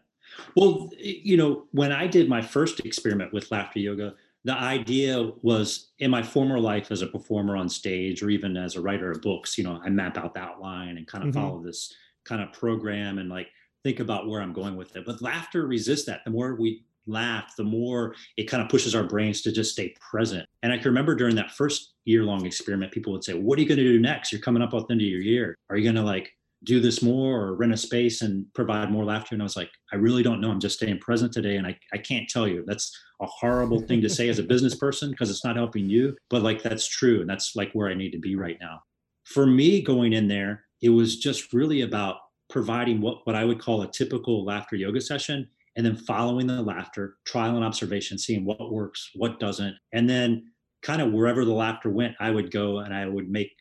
Well, 0.56 0.90
you 0.98 1.38
know, 1.38 1.66
when 1.72 1.92
I 1.92 2.08
did 2.08 2.28
my 2.28 2.42
first 2.42 2.80
experiment 2.82 3.32
with 3.32 3.52
laughter 3.52 3.80
yoga, 3.80 4.16
the 4.44 4.54
idea 4.54 5.32
was 5.42 5.92
in 6.00 6.12
my 6.12 6.22
former 6.22 6.60
life 6.60 6.92
as 6.92 7.02
a 7.02 7.08
performer 7.08 7.56
on 7.56 7.70
stage 7.70 8.22
or 8.22 8.30
even 8.30 8.58
as 8.58 8.76
a 8.76 8.82
writer 8.82 9.12
of 9.12 9.22
books, 9.22 9.58
you 9.58 9.64
know, 9.64 9.80
I 9.84 9.90
map 9.90 10.18
out 10.18 10.34
the 10.34 10.40
outline 10.40 10.98
and 10.98 11.08
kind 11.08 11.24
of 11.24 11.32
mm-hmm. 11.32 11.42
follow 11.42 11.64
this 11.64 11.94
kind 12.26 12.42
of 12.42 12.54
program 12.54 13.18
and 13.18 13.30
like 13.30 13.48
think 13.84 14.00
about 14.00 14.28
where 14.28 14.42
I'm 14.42 14.54
going 14.54 14.76
with 14.76 14.96
it. 14.96 15.06
But 15.06 15.22
laughter 15.22 15.66
resists 15.66 16.06
that. 16.06 16.22
The 16.26 16.32
more 16.32 16.56
we 16.56 16.84
laugh, 17.08 17.56
the 17.56 17.64
more 17.64 18.16
it 18.38 18.46
kind 18.46 18.62
of 18.64 18.70
pushes 18.70 18.96
our 18.96 19.04
brains 19.04 19.42
to 19.42 19.52
just 19.52 19.72
stay 19.72 19.94
present. 20.00 20.48
And 20.64 20.72
I 20.72 20.78
can 20.78 20.88
remember 20.88 21.16
during 21.16 21.36
that 21.36 21.52
first 21.52 21.94
year 22.06 22.24
long 22.24 22.46
experiment, 22.46 22.92
people 22.92 23.14
would 23.14 23.24
say, 23.24 23.34
What 23.34 23.58
are 23.58 23.62
you 23.62 23.68
going 23.68 23.78
to 23.78 23.84
do 23.84 24.00
next? 24.00 24.32
You're 24.32 24.42
coming 24.42 24.62
up 24.62 24.74
at 24.74 24.88
the 24.88 24.94
end 24.94 25.02
of 25.02 25.08
your 25.08 25.22
year. 25.22 25.56
Are 25.70 25.78
you 25.78 25.84
going 25.84 25.96
to 25.96 26.04
like 26.04 26.32
do 26.64 26.80
this 26.80 27.02
more 27.02 27.40
or 27.42 27.56
rent 27.56 27.74
a 27.74 27.78
space 27.78 28.22
and 28.22 28.52
provide 28.54 28.92
more 28.92 29.06
laughter? 29.06 29.36
And 29.36 29.42
I 29.42 29.46
was 29.46 29.56
like, 29.56 29.70
I 29.94 29.98
really 29.98 30.24
don't 30.24 30.42
know. 30.42 30.52
I'm 30.52 30.60
just 30.60 30.78
staying 30.78 31.00
present 31.00 31.32
today. 31.32 31.58
And 31.58 31.68
I, 31.68 31.78
I 31.94 31.98
can't 31.98 32.28
tell 32.30 32.48
you. 32.48 32.64
That's 32.66 32.96
a 33.22 33.26
horrible 33.26 33.82
thing 33.82 34.02
to 34.02 34.10
say 34.10 34.30
as 34.30 34.40
a 34.40 34.44
business 34.44 34.76
person 34.76 35.12
because 35.12 35.30
it's 35.30 35.46
not 35.46 35.56
helping 35.56 35.90
you. 35.90 36.16
But 36.30 36.42
like, 36.42 36.64
that's 36.64 36.88
true. 36.88 37.22
And 37.22 37.30
that's 37.30 37.56
like 37.56 37.72
where 37.74 37.90
I 37.90 37.94
need 37.94 38.12
to 38.12 38.20
be 38.20 38.36
right 38.36 38.58
now. 38.60 38.82
For 39.24 39.46
me, 39.46 39.82
going 39.82 40.14
in 40.14 40.28
there, 40.28 40.66
it 40.82 40.90
was 40.90 41.18
just 41.18 41.54
really 41.54 41.82
about 41.82 42.18
providing 42.50 43.02
what, 43.02 43.26
what 43.26 43.36
I 43.36 43.44
would 43.44 43.60
call 43.60 43.82
a 43.82 43.92
typical 43.92 44.46
laughter 44.46 44.76
yoga 44.76 45.02
session 45.02 45.48
and 45.76 45.86
then 45.86 45.96
following 45.96 46.48
the 46.48 46.62
laughter, 46.62 47.18
trial 47.26 47.56
and 47.56 47.66
observation, 47.66 48.18
seeing 48.18 48.46
what 48.46 48.72
works, 48.72 49.12
what 49.16 49.40
doesn't. 49.40 49.76
And 49.94 50.10
then 50.10 50.52
kind 50.82 51.02
of 51.02 51.12
wherever 51.12 51.44
the 51.44 51.54
laughter 51.54 51.90
went, 51.90 52.16
I 52.20 52.32
would 52.32 52.52
go 52.52 52.80
and 52.80 52.94
I 52.94 53.08
would 53.08 53.30
make 53.30 53.52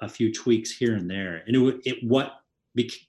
a 0.00 0.08
few 0.08 0.32
tweaks 0.32 0.70
here 0.70 0.94
and 0.94 1.08
there. 1.08 1.42
And 1.46 1.56
it, 1.56 1.80
it 1.84 1.98
what 2.02 2.32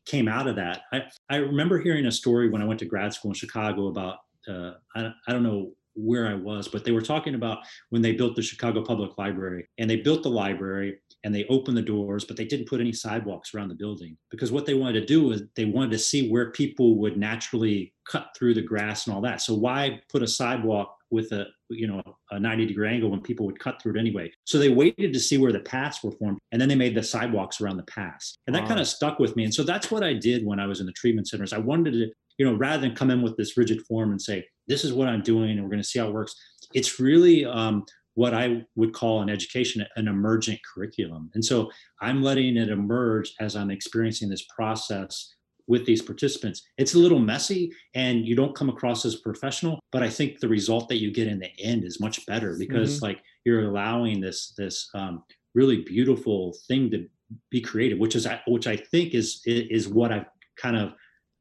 came 0.05 0.27
out 0.27 0.47
of 0.47 0.55
that. 0.57 0.81
I, 0.91 1.03
I 1.29 1.37
remember 1.37 1.79
hearing 1.79 2.05
a 2.05 2.11
story 2.11 2.49
when 2.49 2.61
I 2.61 2.65
went 2.65 2.79
to 2.79 2.85
grad 2.85 3.13
school 3.13 3.31
in 3.31 3.35
Chicago 3.35 3.87
about, 3.87 4.17
uh, 4.47 4.73
I, 4.95 5.13
I 5.27 5.31
don't 5.31 5.43
know 5.43 5.71
where 5.93 6.27
I 6.27 6.33
was, 6.33 6.67
but 6.67 6.83
they 6.83 6.91
were 6.91 7.01
talking 7.01 7.35
about 7.35 7.59
when 7.89 8.01
they 8.01 8.13
built 8.13 8.35
the 8.35 8.41
Chicago 8.41 8.83
Public 8.83 9.17
Library 9.17 9.67
and 9.77 9.89
they 9.89 9.97
built 9.97 10.23
the 10.23 10.29
library 10.29 10.99
and 11.23 11.33
they 11.33 11.45
opened 11.45 11.77
the 11.77 11.81
doors, 11.81 12.25
but 12.25 12.35
they 12.35 12.45
didn't 12.45 12.67
put 12.67 12.81
any 12.81 12.93
sidewalks 12.93 13.53
around 13.53 13.69
the 13.69 13.75
building 13.75 14.17
because 14.29 14.51
what 14.51 14.65
they 14.65 14.73
wanted 14.73 14.99
to 14.99 15.05
do 15.05 15.23
was 15.23 15.43
they 15.55 15.65
wanted 15.65 15.91
to 15.91 15.99
see 15.99 16.29
where 16.29 16.51
people 16.51 16.97
would 16.97 17.17
naturally 17.17 17.93
cut 18.09 18.29
through 18.35 18.53
the 18.53 18.61
grass 18.61 19.05
and 19.05 19.15
all 19.15 19.21
that. 19.21 19.41
So 19.41 19.53
why 19.53 20.01
put 20.09 20.23
a 20.23 20.27
sidewalk 20.27 20.97
with 21.11 21.31
a 21.33 21.45
you 21.69 21.87
know 21.87 22.01
a 22.31 22.39
90 22.39 22.65
degree 22.65 22.89
angle 22.89 23.11
when 23.11 23.21
people 23.21 23.45
would 23.45 23.59
cut 23.59 23.81
through 23.81 23.95
it 23.95 23.99
anyway? 23.99 24.31
So 24.45 24.57
they 24.57 24.69
waited 24.69 25.13
to 25.13 25.19
see 25.19 25.37
where 25.37 25.51
the 25.51 25.59
paths 25.59 26.03
were 26.03 26.11
formed, 26.11 26.39
and 26.51 26.61
then 26.61 26.69
they 26.69 26.75
made 26.75 26.95
the 26.95 27.03
sidewalks 27.03 27.61
around 27.61 27.77
the 27.77 27.83
paths, 27.83 28.35
and 28.47 28.55
that 28.55 28.63
wow. 28.63 28.69
kind 28.69 28.79
of 28.79 28.87
stuck 28.87 29.19
with 29.19 29.35
me. 29.35 29.43
And 29.43 29.53
so 29.53 29.63
that's 29.63 29.91
what 29.91 30.03
I 30.03 30.13
did 30.13 30.45
when 30.45 30.59
I 30.59 30.65
was 30.65 30.79
in 30.79 30.85
the 30.85 30.91
treatment 30.93 31.27
centers. 31.27 31.53
I 31.53 31.59
wanted 31.59 31.91
to 31.93 32.11
you 32.37 32.45
know 32.45 32.55
rather 32.55 32.81
than 32.81 32.95
come 32.95 33.11
in 33.11 33.21
with 33.21 33.37
this 33.37 33.57
rigid 33.57 33.81
form 33.85 34.11
and 34.11 34.21
say 34.21 34.45
this 34.67 34.83
is 34.83 34.93
what 34.93 35.07
I'm 35.07 35.21
doing 35.21 35.51
and 35.51 35.63
we're 35.63 35.69
going 35.69 35.81
to 35.81 35.87
see 35.87 35.99
how 35.99 36.07
it 36.07 36.13
works. 36.13 36.35
It's 36.73 36.99
really 36.99 37.45
um, 37.45 37.85
what 38.15 38.33
I 38.33 38.65
would 38.75 38.93
call 38.93 39.21
in 39.21 39.29
education 39.29 39.85
an 39.95 40.07
emergent 40.07 40.59
curriculum. 40.63 41.29
And 41.33 41.43
so 41.43 41.71
I'm 42.01 42.21
letting 42.21 42.57
it 42.57 42.69
emerge 42.69 43.33
as 43.39 43.55
I'm 43.55 43.71
experiencing 43.71 44.29
this 44.29 44.45
process 44.55 45.33
with 45.67 45.85
these 45.85 46.01
participants. 46.01 46.63
It's 46.77 46.95
a 46.95 46.99
little 46.99 47.19
messy 47.19 47.71
and 47.95 48.27
you 48.27 48.35
don't 48.35 48.55
come 48.55 48.69
across 48.69 49.05
as 49.05 49.15
professional, 49.17 49.79
but 49.91 50.03
I 50.03 50.09
think 50.09 50.39
the 50.39 50.49
result 50.49 50.89
that 50.89 50.97
you 50.97 51.11
get 51.11 51.27
in 51.27 51.39
the 51.39 51.51
end 51.59 51.85
is 51.85 52.01
much 52.01 52.25
better 52.25 52.55
because 52.57 52.97
mm-hmm. 52.97 53.05
like 53.05 53.23
you're 53.45 53.69
allowing 53.69 54.19
this 54.19 54.53
this 54.57 54.89
um, 54.93 55.23
really 55.55 55.83
beautiful 55.83 56.53
thing 56.67 56.91
to 56.91 57.07
be 57.49 57.61
created, 57.61 57.99
which 57.99 58.15
is 58.15 58.27
which 58.47 58.67
I 58.67 58.75
think 58.75 59.13
is 59.13 59.41
is 59.45 59.87
what 59.87 60.11
I've 60.11 60.25
kind 60.57 60.75
of 60.75 60.93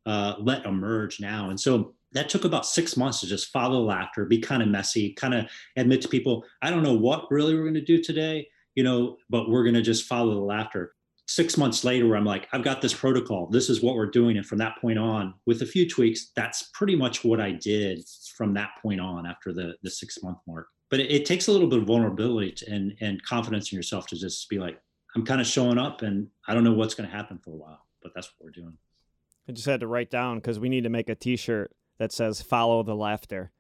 uh, 0.06 0.35
let 0.38 0.64
emerge 0.64 1.20
now. 1.20 1.50
And 1.50 1.59
so 1.59 1.94
that 2.12 2.29
took 2.29 2.44
about 2.44 2.66
six 2.66 2.96
months 2.96 3.20
to 3.20 3.27
just 3.27 3.51
follow 3.51 3.83
laughter, 3.83 4.25
be 4.25 4.38
kind 4.38 4.62
of 4.62 4.68
messy, 4.68 5.12
kind 5.12 5.35
of 5.35 5.46
admit 5.77 6.03
to 6.03 6.09
people, 6.09 6.44
I 6.62 6.70
don't 6.70 6.83
know 6.83 6.94
what 6.94 7.31
really 7.31 7.55
we're 7.55 7.62
going 7.62 7.75
to 7.75 7.81
do 7.81 8.03
today, 8.03 8.49
you 8.75 8.83
know, 8.83 9.16
but 9.29 9.49
we're 9.49 9.62
going 9.62 9.75
to 9.75 9.83
just 9.83 10.07
follow 10.07 10.35
the 10.35 10.40
laughter. 10.40 10.94
Six 11.27 11.57
months 11.57 11.85
later, 11.85 12.16
I'm 12.16 12.25
like, 12.25 12.49
I've 12.53 12.64
got 12.64 12.81
this 12.83 12.92
protocol. 12.92 13.46
This 13.46 13.70
is 13.70 13.83
what 13.83 13.94
we're 13.94 14.11
doing. 14.11 14.37
And 14.37 14.44
from 14.44 14.59
that 14.59 14.79
point 14.81 14.99
on, 14.99 15.35
with 15.46 15.62
a 15.62 15.66
few 15.66 15.88
tweaks, 15.88 16.33
that's 16.35 16.70
pretty 16.75 16.96
much 16.96 17.25
what 17.25 17.40
I 17.40 17.53
did 17.53 18.05
from 18.37 18.53
that 18.55 18.70
point 18.83 19.01
on 19.01 19.27
after 19.27 19.53
the, 19.53 19.77
the 19.83 19.90
six 19.90 20.20
month 20.25 20.38
mark. 20.49 20.66
But 20.90 20.99
it, 20.99 21.12
it 21.12 21.27
takes 21.27 21.46
a 21.46 21.53
little 21.53 21.68
bit 21.68 21.79
of 21.79 21.87
vulnerability 21.87 22.51
to, 22.53 22.73
and, 22.73 22.96
and 23.01 23.23
confidence 23.23 23.70
in 23.70 23.77
yourself 23.77 24.09
to 24.09 24.16
just 24.16 24.49
be 24.49 24.59
like, 24.59 24.81
I'm 25.14 25.25
kind 25.25 25.40
of 25.40 25.46
showing 25.46 25.79
up 25.79 26.03
and 26.03 26.27
I 26.49 26.55
don't 26.55 26.64
know 26.64 26.73
what's 26.73 26.94
going 26.94 27.09
to 27.09 27.14
happen 27.14 27.38
for 27.38 27.51
a 27.51 27.57
while, 27.57 27.87
but 28.03 28.11
that's 28.12 28.29
what 28.29 28.46
we're 28.46 28.62
doing. 28.62 28.77
I 29.49 29.53
just 29.53 29.66
had 29.66 29.81
to 29.81 29.87
write 29.87 30.11
down 30.11 30.38
because 30.38 30.59
we 30.59 30.68
need 30.68 30.85
to 30.85 30.90
make 30.90 31.09
a 31.09 31.14
t 31.14 31.37
shirt 31.37 31.73
that 32.01 32.13
says 32.13 32.41
follow 32.41 32.83
the 32.83 32.97
laughter. 32.97 33.53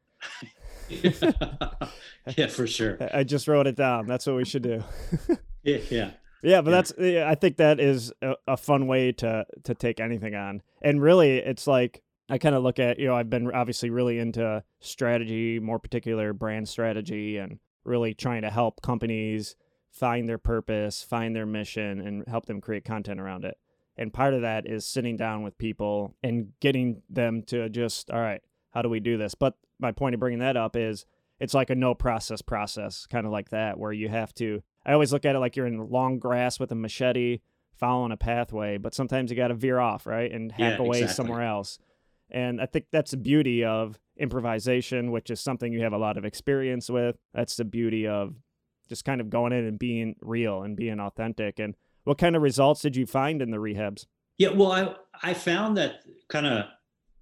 yeah, 0.88 2.46
for 2.48 2.66
sure. 2.66 2.96
I 3.14 3.22
just 3.22 3.46
wrote 3.46 3.66
it 3.66 3.76
down. 3.76 4.06
That's 4.06 4.26
what 4.26 4.34
we 4.34 4.46
should 4.46 4.62
do. 4.62 4.82
yeah, 5.62 5.78
yeah. 5.90 6.10
Yeah, 6.42 6.62
but 6.62 6.70
yeah. 6.70 6.76
that's 6.76 6.92
I 6.98 7.34
think 7.34 7.58
that 7.58 7.78
is 7.78 8.12
a, 8.22 8.34
a, 8.48 8.56
fun 8.56 8.86
way 8.86 9.12
to 9.12 9.44
to 9.64 9.74
take 9.74 10.00
anything 10.00 10.34
on. 10.34 10.62
And 10.80 11.02
really 11.02 11.36
it's 11.36 11.66
like 11.66 12.02
I 12.30 12.38
kind 12.38 12.54
of 12.54 12.62
look 12.62 12.78
at, 12.78 12.98
you 12.98 13.08
know, 13.08 13.14
I've 13.14 13.28
been 13.28 13.52
obviously 13.52 13.90
really 13.90 14.18
into 14.18 14.64
strategy, 14.80 15.60
more 15.60 15.78
particular 15.78 16.32
brand 16.32 16.66
strategy 16.66 17.36
and 17.36 17.58
really 17.84 18.14
trying 18.14 18.42
to 18.42 18.50
help 18.50 18.80
companies 18.80 19.54
find 19.90 20.26
their 20.26 20.38
purpose, 20.38 21.02
find 21.02 21.36
their 21.36 21.44
mission 21.44 22.00
and 22.00 22.26
help 22.26 22.46
them 22.46 22.62
create 22.62 22.86
content 22.86 23.20
around 23.20 23.44
it. 23.44 23.58
And 24.00 24.12
part 24.14 24.32
of 24.32 24.40
that 24.40 24.66
is 24.66 24.86
sitting 24.86 25.18
down 25.18 25.42
with 25.42 25.58
people 25.58 26.16
and 26.22 26.52
getting 26.60 27.02
them 27.10 27.42
to 27.48 27.68
just, 27.68 28.10
all 28.10 28.18
right, 28.18 28.40
how 28.70 28.80
do 28.80 28.88
we 28.88 28.98
do 28.98 29.18
this? 29.18 29.34
But 29.34 29.58
my 29.78 29.92
point 29.92 30.14
of 30.14 30.20
bringing 30.20 30.38
that 30.38 30.56
up 30.56 30.74
is 30.74 31.04
it's 31.38 31.52
like 31.52 31.68
a 31.68 31.74
no 31.74 31.94
process 31.94 32.40
process, 32.40 33.04
kind 33.04 33.26
of 33.26 33.32
like 33.32 33.50
that, 33.50 33.78
where 33.78 33.92
you 33.92 34.08
have 34.08 34.34
to. 34.36 34.62
I 34.86 34.94
always 34.94 35.12
look 35.12 35.26
at 35.26 35.36
it 35.36 35.38
like 35.38 35.54
you're 35.54 35.66
in 35.66 35.90
long 35.90 36.18
grass 36.18 36.58
with 36.58 36.72
a 36.72 36.74
machete 36.74 37.40
following 37.74 38.10
a 38.10 38.16
pathway, 38.16 38.78
but 38.78 38.94
sometimes 38.94 39.30
you 39.30 39.36
got 39.36 39.48
to 39.48 39.54
veer 39.54 39.78
off, 39.78 40.06
right? 40.06 40.32
And 40.32 40.50
hack 40.50 40.78
yeah, 40.78 40.84
away 40.84 41.02
exactly. 41.02 41.14
somewhere 41.14 41.42
else. 41.42 41.78
And 42.30 42.58
I 42.58 42.64
think 42.64 42.86
that's 42.90 43.10
the 43.10 43.18
beauty 43.18 43.64
of 43.64 43.98
improvisation, 44.16 45.10
which 45.10 45.30
is 45.30 45.40
something 45.40 45.74
you 45.74 45.82
have 45.82 45.92
a 45.92 45.98
lot 45.98 46.16
of 46.16 46.24
experience 46.24 46.88
with. 46.88 47.16
That's 47.34 47.56
the 47.56 47.66
beauty 47.66 48.06
of 48.06 48.34
just 48.88 49.04
kind 49.04 49.20
of 49.20 49.28
going 49.28 49.52
in 49.52 49.66
and 49.66 49.78
being 49.78 50.16
real 50.22 50.62
and 50.62 50.74
being 50.74 51.00
authentic. 51.00 51.58
And 51.58 51.74
what 52.10 52.18
kind 52.18 52.34
of 52.34 52.42
results 52.42 52.82
did 52.82 52.96
you 52.96 53.06
find 53.06 53.40
in 53.40 53.52
the 53.52 53.56
rehabs? 53.56 54.06
Yeah, 54.36 54.48
well, 54.48 54.72
I 54.72 54.96
I 55.22 55.32
found 55.32 55.76
that 55.76 56.00
kind 56.28 56.44
of 56.44 56.64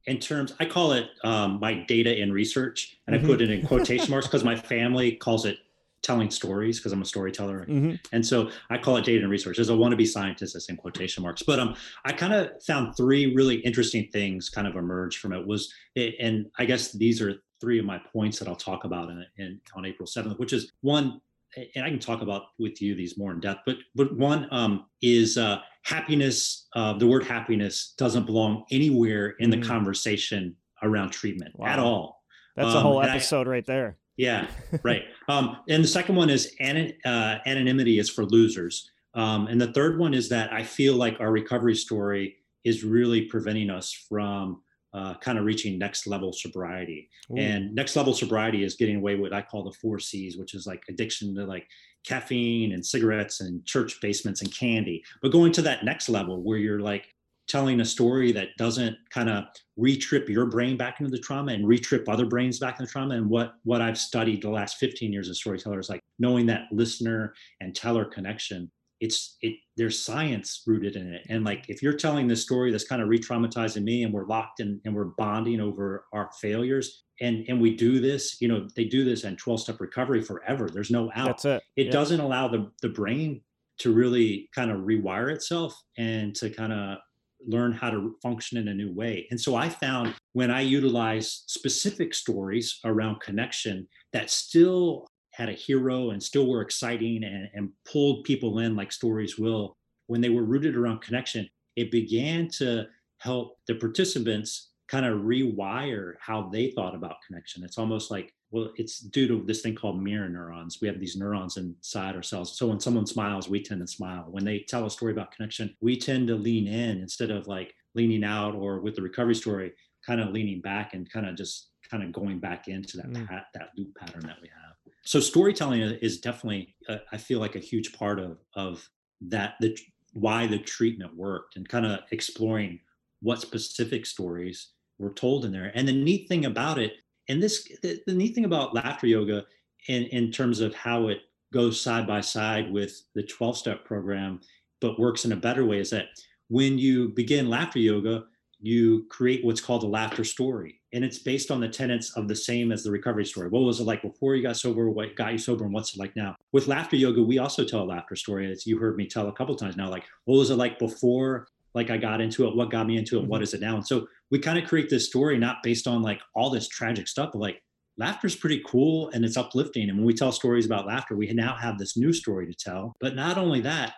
in 0.07 0.19
terms 0.19 0.55
I 0.61 0.65
call 0.65 0.93
it 0.93 1.11
um, 1.23 1.61
my 1.61 1.85
data 1.87 2.23
and 2.23 2.33
research, 2.33 2.97
and 3.07 3.15
mm-hmm. 3.15 3.27
I 3.27 3.29
put 3.29 3.43
it 3.43 3.51
in 3.51 3.67
quotation 3.67 4.11
marks 4.11 4.27
because 4.29 4.45
my 4.45 4.57
family 4.57 5.13
calls 5.13 5.45
it 5.45 5.59
telling 6.01 6.31
stories 6.31 6.79
because 6.79 6.93
I'm 6.93 7.03
a 7.03 7.05
storyteller, 7.05 7.67
mm-hmm. 7.67 7.97
and 8.13 8.27
so 8.27 8.49
I 8.71 8.79
call 8.79 8.97
it 8.97 9.05
data 9.05 9.21
and 9.21 9.31
research. 9.31 9.59
As 9.59 9.69
a 9.69 9.75
wannabe 9.75 10.07
scientist, 10.07 10.57
it's 10.57 10.71
in 10.71 10.79
quotation 10.79 11.23
marks. 11.23 11.43
But 11.43 11.59
um, 11.59 11.75
I 12.07 12.13
kind 12.13 12.33
of 12.33 12.53
found 12.63 12.97
three 12.97 13.35
really 13.35 13.57
interesting 13.57 14.09
things 14.11 14.49
kind 14.49 14.67
of 14.67 14.75
emerge 14.75 15.19
from 15.19 15.35
it. 15.35 15.47
Was 15.47 15.71
it, 15.97 16.15
and 16.19 16.47
I 16.59 16.65
guess 16.65 16.93
these 16.93 17.21
are 17.21 17.35
three 17.61 17.79
of 17.79 17.85
my 17.85 18.01
points 18.11 18.39
that 18.39 18.49
I'll 18.49 18.57
talk 18.57 18.85
about 18.85 19.11
in, 19.11 19.27
in 19.37 19.61
on 19.75 19.85
April 19.85 20.07
7th, 20.07 20.39
which 20.39 20.55
is 20.55 20.73
one 20.81 21.21
and 21.57 21.85
I 21.85 21.91
can 21.91 21.99
talk 21.99 22.23
about 22.23 22.43
with 22.59 22.81
you 22.83 22.95
these 22.95 23.19
more 23.19 23.33
in 23.33 23.41
depth, 23.41 23.61
but 23.67 23.77
but 23.95 24.17
one 24.17 24.49
um, 24.51 24.87
is 25.03 25.39
uh, 25.39 25.59
happiness. 25.83 26.69
Uh, 26.75 26.93
the 26.95 27.07
word 27.07 27.25
happiness 27.25 27.95
doesn't 27.99 28.27
belong 28.27 28.65
anywhere 28.71 29.35
in 29.39 29.51
the 29.51 29.57
mm. 29.57 29.67
conversation 29.67 30.57
around 30.83 31.11
treatment 31.11 31.59
wow. 31.59 31.67
at 31.67 31.79
all. 31.79 32.23
That's 32.57 32.71
um, 32.71 32.77
a 32.77 32.81
whole 32.81 33.03
episode 33.03 33.47
I, 33.47 33.51
right 33.51 33.67
there. 33.67 33.99
Yeah, 34.17 34.49
right. 34.83 35.05
Um, 35.29 35.59
and 35.69 35.83
the 35.83 35.89
second 35.89 36.17
one 36.17 36.31
is 36.31 36.55
an, 36.61 36.93
uh, 37.05 37.39
anonymity 37.47 37.99
is 37.99 38.11
for 38.11 38.25
losers. 38.25 38.91
Um, 39.15 39.47
and 39.47 39.61
the 39.61 39.73
third 39.73 39.99
one 39.99 40.13
is 40.13 40.29
that 40.29 40.53
I 40.53 40.65
feel 40.65 40.95
like 40.95 41.19
our 41.21 41.31
recovery 41.31 41.75
story 41.75 42.37
is 42.65 42.85
really 42.85 43.23
preventing 43.23 43.71
us 43.71 43.93
from 43.93 44.63
uh, 44.95 45.15
kind 45.19 45.39
of 45.39 45.45
reaching 45.45 45.79
next 45.79 46.07
level 46.07 46.33
sobriety. 46.33 47.09
Ooh. 47.31 47.37
And 47.37 47.75
next 47.75 47.97
level 47.97 48.15
sobriety 48.15 48.65
is 48.65 48.77
getting 48.77 48.97
away 48.97 49.15
with 49.15 49.33
what 49.33 49.33
I 49.33 49.43
call 49.43 49.63
the 49.63 49.73
four 49.73 49.99
C's, 49.99 50.37
which 50.37 50.55
is 50.55 50.67
like 50.67 50.83
addiction 50.89 51.35
to 51.35 51.45
like 51.45 51.67
caffeine 52.05 52.73
and 52.73 52.85
cigarettes 52.85 53.41
and 53.41 53.65
church 53.67 54.01
basements 54.01 54.41
and 54.41 54.53
candy. 54.55 55.03
But 55.23 55.33
going 55.33 55.53
to 55.53 55.63
that 55.63 55.85
next 55.85 56.09
level 56.09 56.43
where 56.43 56.59
you're 56.59 56.81
like 56.81 57.15
telling 57.49 57.81
a 57.81 57.85
story 57.85 58.31
that 58.31 58.49
doesn't 58.59 58.97
kind 59.11 59.31
of 59.31 59.45
retrip 59.79 60.29
your 60.29 60.47
brain 60.47 60.77
back 60.77 61.01
into 61.01 61.11
the 61.11 61.19
trauma 61.19 61.53
and 61.53 61.65
retrip 61.65 62.05
other 62.09 62.27
brains 62.27 62.59
back 62.59 62.75
into 62.75 62.85
the 62.85 62.93
trauma. 62.93 63.15
And 63.15 63.29
what 63.29 63.55
what 63.65 63.81
I've 63.81 63.99
studied 63.99 64.43
the 64.43 64.51
last 64.51 64.77
15 64.79 65.13
years 65.13 65.29
as 65.29 65.39
storyteller 65.39 65.81
is 65.81 65.89
like 65.89 66.03
knowing 66.19 66.47
that 66.47 66.67
listener 66.71 67.35
and 67.61 67.75
teller 67.75 68.05
connection 68.05 68.71
it's 69.01 69.37
it 69.43 69.55
there's 69.77 70.03
science 70.03 70.63
rooted 70.67 70.97
in 70.97 71.13
it 71.13 71.23
and 71.29 71.45
like 71.45 71.65
if 71.69 71.83
you're 71.83 71.93
telling 71.93 72.27
this 72.27 72.43
story 72.43 72.71
that's 72.73 72.87
kind 72.87 73.01
of 73.01 73.09
re-traumatizing 73.09 73.83
me 73.83 74.03
and 74.03 74.13
we're 74.13 74.27
locked 74.27 74.61
in 74.61 74.81
and 74.85 74.95
we're 74.95 75.05
bonding 75.05 75.61
over 75.61 76.07
our 76.13 76.31
failures 76.41 77.05
and 77.21 77.45
and 77.49 77.61
we 77.61 77.75
do 77.77 78.01
this 78.01 78.41
you 78.41 78.49
know 78.49 78.67
they 78.77 78.85
do 78.85 79.05
this 79.05 79.25
in 79.25 79.37
12 79.37 79.61
step 79.61 79.81
recovery 79.81 80.21
forever 80.21 80.69
there's 80.69 80.91
no 80.91 81.11
out 81.15 81.27
That's 81.27 81.45
it. 81.45 81.63
it 81.77 81.87
Yeah. 81.87 81.93
doesn't 81.93 82.21
allow 82.21 82.49
the 82.49 82.71
the 82.83 82.89
brain 82.89 83.43
to 83.79 83.93
really 83.93 84.49
kind 84.55 84.71
of 84.71 84.79
rewire 84.79 85.33
itself 85.33 85.81
and 85.97 86.35
to 86.35 86.51
kind 86.51 86.73
of 86.73 86.99
learn 87.47 87.73
how 87.73 87.91
to 87.91 88.17
function 88.21 88.59
in 88.59 88.67
a 88.67 88.75
new 88.75 88.93
way. 88.93 89.27
And 89.31 89.41
so 89.41 89.55
I 89.55 89.69
found 89.69 90.15
when 90.33 90.51
I 90.51 90.63
utilize 90.63 91.45
specific 91.47 92.13
stories 92.13 92.81
around 92.85 93.21
connection 93.21 93.87
that 94.13 94.31
still 94.31 95.07
had 95.39 95.49
a 95.49 95.53
hero 95.53 96.11
and 96.11 96.21
still 96.21 96.49
were 96.49 96.63
exciting 96.63 97.23
and, 97.23 97.49
and 97.55 97.71
pulled 97.85 98.25
people 98.25 98.59
in 98.59 98.75
like 98.75 98.91
stories 98.91 99.39
will, 99.39 99.77
when 100.09 100.21
they 100.21 100.31
were 100.31 100.43
rooted 100.43 100.77
around 100.77 101.01
connection, 101.01 101.49
it 101.77 101.93
began 101.93 102.49
to 102.49 102.85
help 103.19 103.57
the 103.69 103.75
participants 103.77 104.71
kind 104.89 105.07
of 105.07 105.21
rewire 105.21 106.15
how 106.19 106.49
they 106.49 106.73
thought 106.73 106.95
about 106.95 107.23
connection. 107.25 107.63
It's 107.63 107.79
almost 107.79 108.11
like, 108.11 108.35
well, 108.51 108.73
it's 108.77 108.99
due 108.99 109.29
to 109.29 109.45
this 109.47 109.61
thing 109.61 109.77
called 109.77 110.03
mirror 110.03 110.29
neurons. 110.29 110.79
We 110.83 110.89
have 110.89 110.99
these 110.99 111.15
neurons 111.17 111.57
inside 111.57 112.17
ourselves. 112.17 112.59
So 112.59 112.67
when 112.67 112.81
someone 112.81 113.07
smiles, 113.07 113.49
we 113.49 113.63
tend 113.63 113.81
to 113.83 113.87
smile. 113.87 114.27
When 114.29 114.45
they 114.45 114.65
tell 114.69 114.87
a 114.87 114.91
story 114.91 115.13
about 115.13 115.31
connection, 115.31 115.77
we 115.81 116.01
tend 116.01 116.27
to 116.29 116.35
lean 116.35 116.67
in 116.67 116.99
instead 116.99 117.31
of 117.31 117.47
like 117.47 117.75
leaning 117.95 118.25
out 118.25 118.57
or 118.57 118.81
with 118.81 118.97
the 118.97 119.03
recovery 119.03 119.37
story, 119.37 119.73
kind 120.05 120.21
of 120.21 120.31
leaning 120.31 120.61
back 120.63 120.95
and 120.95 121.09
kind 121.13 121.29
of 121.29 121.37
just 121.37 121.69
kind 121.89 122.03
of 122.03 122.11
going 122.13 122.41
back 122.41 122.67
into 122.67 122.97
that 122.97 123.07
Mm. 123.07 123.27
pat, 123.29 123.47
that 123.55 123.71
loop 123.77 123.95
pattern 123.95 124.23
that 124.27 124.39
we 124.43 124.49
have. 124.49 124.68
So 125.09 125.21
storytelling 125.21 125.81
is 125.81 126.21
definitely, 126.21 126.75
uh, 126.87 126.99
I 127.11 127.17
feel 127.17 127.41
like 127.41 127.57
a 127.57 127.61
huge 127.61 127.95
part 127.95 128.19
of 128.19 128.37
of 128.53 128.87
that 129.23 129.55
the 129.59 129.75
why 130.13 130.47
the 130.47 130.59
treatment 130.59 131.17
worked 131.17 131.57
and 131.57 131.67
kind 131.67 131.87
of 131.87 132.01
exploring 132.11 132.79
what 133.23 133.41
specific 133.41 134.05
stories 134.05 134.73
were 134.99 135.15
told 135.15 135.47
in 135.47 135.53
there. 135.53 135.73
And 135.75 135.89
the 135.89 135.95
neat 135.95 136.29
thing 136.29 136.45
about 136.45 136.77
it, 136.77 136.93
and 137.27 137.43
this 137.43 137.67
the, 137.83 138.03
the 138.07 138.13
neat 138.13 138.35
thing 138.35 138.45
about 138.45 138.75
laughter 138.75 139.07
yoga 139.07 139.47
in, 139.89 140.03
in 140.09 140.31
terms 140.31 140.61
of 140.61 140.75
how 140.75 141.09
it 141.09 141.21
goes 141.55 141.81
side 141.81 142.07
by 142.07 142.21
side 142.21 142.71
with 142.71 143.01
the 143.15 143.23
12 143.23 143.57
step 143.57 143.87
program, 143.87 144.43
but 144.83 145.01
works 145.01 145.25
in 145.25 145.33
a 145.33 145.37
better 145.37 145.65
way 145.65 145.79
is 145.79 145.89
that 145.89 146.09
when 146.49 146.77
you 146.77 147.09
begin 147.09 147.49
laughter 147.49 147.79
yoga, 147.79 148.25
you 148.61 149.07
create 149.09 149.45
what's 149.45 149.61
called 149.61 149.85
a 149.85 149.87
laughter 149.87 150.25
story. 150.25 150.81
And 150.93 151.05
it's 151.05 151.19
based 151.19 151.51
on 151.51 151.61
the 151.61 151.69
tenets 151.69 152.17
of 152.17 152.29
the 152.29 152.35
same 152.35 152.73
as 152.73 152.83
the 152.83 152.91
recovery 152.91 153.25
story. 153.25 153.49
What 153.49 153.63
was 153.63 153.79
it 153.81 153.85
like 153.85 154.03
before 154.03 154.35
you 154.35 154.43
got 154.43 154.57
sober? 154.57 154.91
What 154.91 155.15
got 155.17 155.33
you 155.33 155.39
sober? 155.39 155.65
And 155.65 155.73
what's 155.73 155.95
it 155.95 156.01
like 156.01 156.17
now? 156.17 156.35
With 156.53 156.67
laughter 156.67 156.97
yoga, 156.97 157.23
we 157.23 157.39
also 157.39 157.65
tell 157.65 157.83
a 157.83 157.85
laughter 157.85 158.17
story. 158.17 158.51
As 158.51 158.67
you 158.67 158.79
heard 158.79 158.97
me 158.97 159.07
tell 159.07 159.29
a 159.29 159.33
couple 159.33 159.55
times 159.55 159.77
now, 159.77 159.91
like, 159.91 160.05
what 160.25 160.39
was 160.39 160.51
it 160.51 160.57
like 160.57 160.79
before? 160.79 161.47
Like 161.75 161.91
I 161.91 161.99
got 161.99 162.21
into 162.21 162.49
it, 162.49 162.57
what 162.57 162.71
got 162.71 162.87
me 162.87 162.97
into 162.97 163.19
it, 163.19 163.27
what 163.27 163.37
mm-hmm. 163.37 163.45
is 163.45 163.55
it 163.55 163.61
now? 163.61 163.77
And 163.77 163.87
so 163.87 164.09
we 164.31 164.39
kind 164.39 164.59
of 164.59 164.69
create 164.69 164.91
this 164.91 165.07
story 165.07 165.39
not 165.39 165.63
based 165.63 165.87
on 165.87 166.03
like 166.03 166.21
all 166.35 166.51
this 166.51 166.67
tragic 166.67 167.07
stuff, 167.07 167.31
but 167.33 167.41
like 167.41 167.63
laughter's 167.99 168.35
pretty 168.35 168.63
cool 168.67 169.11
and 169.11 169.25
it's 169.25 169.37
uplifting. 169.37 169.89
And 169.89 169.99
when 169.99 170.07
we 170.07 170.15
tell 170.15 170.33
stories 170.33 170.67
about 170.67 170.87
laughter, 170.87 171.15
we 171.15 171.31
now 171.33 171.55
have 171.55 171.79
this 171.79 171.97
new 171.97 172.13
story 172.13 172.47
to 172.47 172.55
tell. 172.55 172.97
But 173.01 173.15
not 173.15 173.37
only 173.37 173.61
that, 173.61 173.95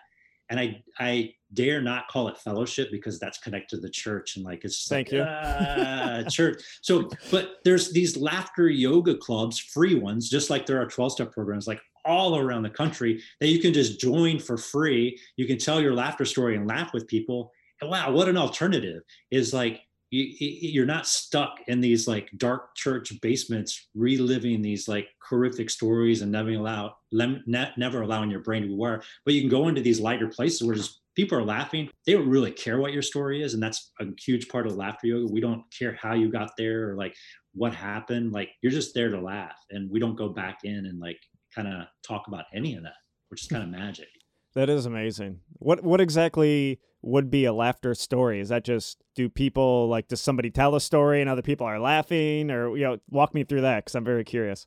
and 0.51 0.59
I 0.61 0.83
I 0.99 1.33
dare 1.53 1.81
not 1.81 2.09
call 2.09 2.29
it 2.29 2.39
fellowship 2.39 2.91
because 2.91 3.19
that's 3.19 3.39
connected 3.39 3.77
to 3.77 3.81
the 3.81 3.89
church 3.89 4.37
and 4.37 4.45
like 4.45 4.65
it's 4.65 4.87
Thank 4.87 5.09
like, 5.09 5.13
you. 5.13 5.25
"Ah, 5.27 6.23
church. 6.29 6.63
So, 6.83 7.09
but 7.31 7.57
there's 7.65 7.93
these 7.93 8.17
laughter 8.17 8.69
yoga 8.69 9.17
clubs, 9.17 9.59
free 9.59 9.95
ones, 9.95 10.29
just 10.29 10.51
like 10.51 10.67
there 10.67 10.81
are 10.81 10.87
12 10.87 11.13
step 11.13 11.33
programs, 11.33 11.67
like 11.67 11.81
all 12.05 12.39
around 12.39 12.63
the 12.63 12.71
country 12.71 13.23
that 13.41 13.49
you 13.49 13.61
can 13.61 13.73
just 13.73 14.01
join 14.01 14.39
for 14.39 14.57
free. 14.57 15.19
You 15.37 15.47
can 15.47 15.59
tell 15.59 15.81
your 15.81 15.95
laughter 15.95 16.25
story 16.25 16.57
and 16.57 16.67
laugh 16.67 16.93
with 16.93 17.07
people. 17.07 17.53
And 17.81 17.91
wow, 17.91 18.11
what 18.13 18.29
an 18.29 18.37
alternative 18.37 19.03
is 19.31 19.55
like 19.55 19.81
you, 20.11 20.27
you're 20.39 20.87
not 20.87 21.07
stuck 21.07 21.61
in 21.69 21.81
these 21.81 22.09
like 22.09 22.31
dark 22.37 22.75
church 22.75 23.13
basements 23.21 23.89
reliving 23.95 24.61
these 24.63 24.89
like 24.89 25.09
horrific 25.29 25.71
stories 25.71 26.23
and 26.23 26.33
never 26.33 26.51
allow 26.51 26.95
never 27.13 28.03
allowing 28.03 28.31
your 28.31 28.41
brain 28.41 28.63
to 28.63 28.69
be 28.69 28.75
aware 28.75 29.03
but 29.25 29.35
you 29.35 29.41
can 29.41 29.51
go 29.51 29.69
into 29.69 29.81
these 29.81 30.01
lighter 30.01 30.29
places 30.29 30.63
where 30.63 30.77
just 30.77 31.01
people 31.17 31.37
are 31.37 31.45
laughing. 31.45 31.91
They 32.07 32.13
don't 32.13 32.29
really 32.29 32.53
care 32.53 32.79
what 32.79 32.93
your 32.93 33.03
story 33.03 33.43
is 33.43 33.55
and 33.55 33.63
that's 33.63 33.93
a 34.01 34.07
huge 34.19 34.49
part 34.49 34.67
of 34.67 34.77
laughter 34.77 35.09
yoga. 35.09 35.33
We 35.33 35.41
don't 35.41 35.65
care 35.77 35.99
how 36.01 36.15
you 36.15 36.31
got 36.31 36.53
there 36.57 36.91
or 36.91 36.97
like 36.97 37.15
what 37.53 37.75
happened. 37.75 38.33
Like 38.33 38.51
you're 38.63 38.73
just 38.73 38.95
there 38.95 39.11
to 39.11 39.21
laugh 39.21 39.57
and 39.71 39.91
we 39.91 39.99
don't 39.99 40.17
go 40.17 40.29
back 40.29 40.61
in 40.65 40.87
and 40.87 41.01
like 41.01 41.19
kind 41.55 41.69
of 41.69 41.87
talk 42.07 42.29
about 42.29 42.45
any 42.55 42.77
of 42.77 42.85
that 42.85 42.95
which 43.29 43.43
is 43.43 43.49
kind 43.49 43.63
of 43.63 43.71
magic. 43.71 44.09
That 44.55 44.69
is 44.69 44.87
amazing. 44.87 45.41
What 45.55 45.83
what 45.83 46.01
exactly 46.01 46.81
would 47.03 47.31
be 47.31 47.45
a 47.45 47.53
laughter 47.53 47.95
story? 47.95 48.41
Is 48.41 48.49
that 48.51 48.65
just 48.65 48.99
do 49.15 49.29
people 49.29 49.89
like 49.89 50.09
does 50.09 50.21
somebody 50.21 50.51
tell 50.51 50.75
a 50.75 50.81
story 50.81 51.21
and 51.21 51.31
other 51.31 51.43
people 51.43 51.67
are 51.67 51.81
laughing 51.81 52.51
or 52.51 52.77
you 52.77 52.85
know 52.85 52.99
walk 53.11 53.35
me 53.35 53.45
through 53.45 53.63
that 53.63 53.87
cuz 53.87 53.95
I'm 53.95 54.05
very 54.05 54.25
curious. 54.25 54.67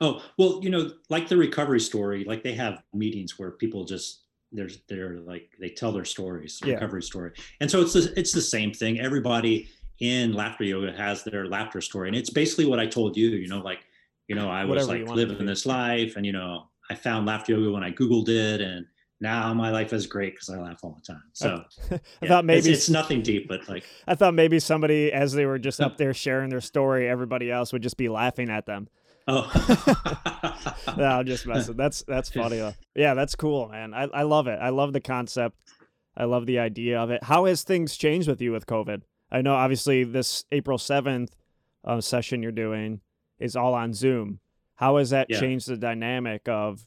Oh, 0.00 0.22
well, 0.36 0.60
you 0.62 0.68
know, 0.68 0.90
like 1.08 1.28
the 1.28 1.36
recovery 1.36 1.80
story, 1.80 2.24
like 2.24 2.42
they 2.42 2.52
have 2.54 2.82
meetings 2.92 3.38
where 3.38 3.50
people 3.52 3.84
just 3.84 4.22
there's 4.52 4.78
they're 4.88 5.18
like 5.20 5.50
they 5.60 5.68
tell 5.70 5.92
their 5.92 6.04
stories, 6.04 6.60
Yeah. 6.64 6.74
recovery 6.74 7.02
story. 7.02 7.32
And 7.60 7.70
so 7.70 7.80
it's 7.80 7.94
the, 7.94 8.12
it's 8.16 8.32
the 8.32 8.42
same 8.42 8.72
thing. 8.72 9.00
Everybody 9.00 9.68
in 10.00 10.34
laughter 10.34 10.64
yoga 10.64 10.92
has 10.92 11.24
their 11.24 11.46
laughter 11.46 11.80
story. 11.80 12.08
And 12.08 12.16
it's 12.16 12.30
basically 12.30 12.66
what 12.66 12.78
I 12.78 12.86
told 12.86 13.16
you, 13.16 13.28
you 13.30 13.48
know, 13.48 13.60
like, 13.60 13.80
you 14.28 14.34
know, 14.34 14.50
I 14.50 14.64
was 14.64 14.86
Whatever 14.86 14.98
like 14.98 15.08
want 15.08 15.20
it 15.20 15.24
to 15.24 15.30
living 15.32 15.46
this 15.46 15.66
life 15.66 16.16
and 16.16 16.26
you 16.26 16.32
know, 16.32 16.68
I 16.90 16.94
found 16.94 17.26
laughter 17.26 17.52
yoga 17.52 17.72
when 17.72 17.82
I 17.82 17.90
googled 17.90 18.28
it 18.28 18.60
and 18.60 18.86
now 19.20 19.52
my 19.54 19.70
life 19.70 19.92
is 19.92 20.06
great 20.06 20.34
because 20.34 20.50
I 20.50 20.58
laugh 20.58 20.80
all 20.82 20.92
the 20.98 21.12
time. 21.12 21.22
So 21.32 21.62
I 21.90 22.00
yeah, 22.22 22.28
thought 22.28 22.44
maybe 22.44 22.58
it's, 22.70 22.80
it's 22.82 22.88
nothing 22.90 23.22
deep, 23.22 23.48
but 23.48 23.68
like 23.68 23.84
I 24.06 24.14
thought 24.14 24.34
maybe 24.34 24.58
somebody 24.60 25.12
as 25.12 25.32
they 25.32 25.46
were 25.46 25.58
just 25.58 25.80
up 25.80 25.96
there 25.98 26.12
sharing 26.14 26.50
their 26.50 26.60
story 26.60 27.08
everybody 27.08 27.50
else 27.50 27.72
would 27.72 27.82
just 27.82 27.96
be 27.96 28.08
laughing 28.08 28.50
at 28.50 28.66
them. 28.66 28.88
oh 29.28 29.50
no, 30.96 31.04
I'm 31.04 31.26
just 31.26 31.46
messing. 31.46 31.76
That's 31.76 32.02
that's 32.06 32.30
funny. 32.30 32.58
though. 32.58 32.74
Yeah, 32.94 33.14
that's 33.14 33.34
cool, 33.34 33.68
man. 33.68 33.92
I, 33.94 34.02
I 34.04 34.22
love 34.22 34.46
it. 34.46 34.58
I 34.60 34.68
love 34.68 34.92
the 34.92 35.00
concept. 35.00 35.56
I 36.16 36.24
love 36.24 36.46
the 36.46 36.58
idea 36.58 36.98
of 37.00 37.10
it. 37.10 37.22
How 37.24 37.44
has 37.46 37.62
things 37.62 37.96
changed 37.96 38.28
with 38.28 38.40
you 38.40 38.52
with 38.52 38.66
COVID? 38.66 39.02
I 39.30 39.42
know 39.42 39.54
obviously 39.54 40.04
this 40.04 40.44
April 40.52 40.78
seventh 40.78 41.34
uh, 41.84 42.00
session 42.00 42.42
you're 42.42 42.52
doing 42.52 43.00
is 43.38 43.56
all 43.56 43.74
on 43.74 43.92
Zoom. 43.92 44.38
How 44.76 44.96
has 44.98 45.10
that 45.10 45.26
Yeah. 45.28 45.40
changed 45.40 45.68
the 45.68 45.76
dynamic 45.76 46.48
of, 46.48 46.86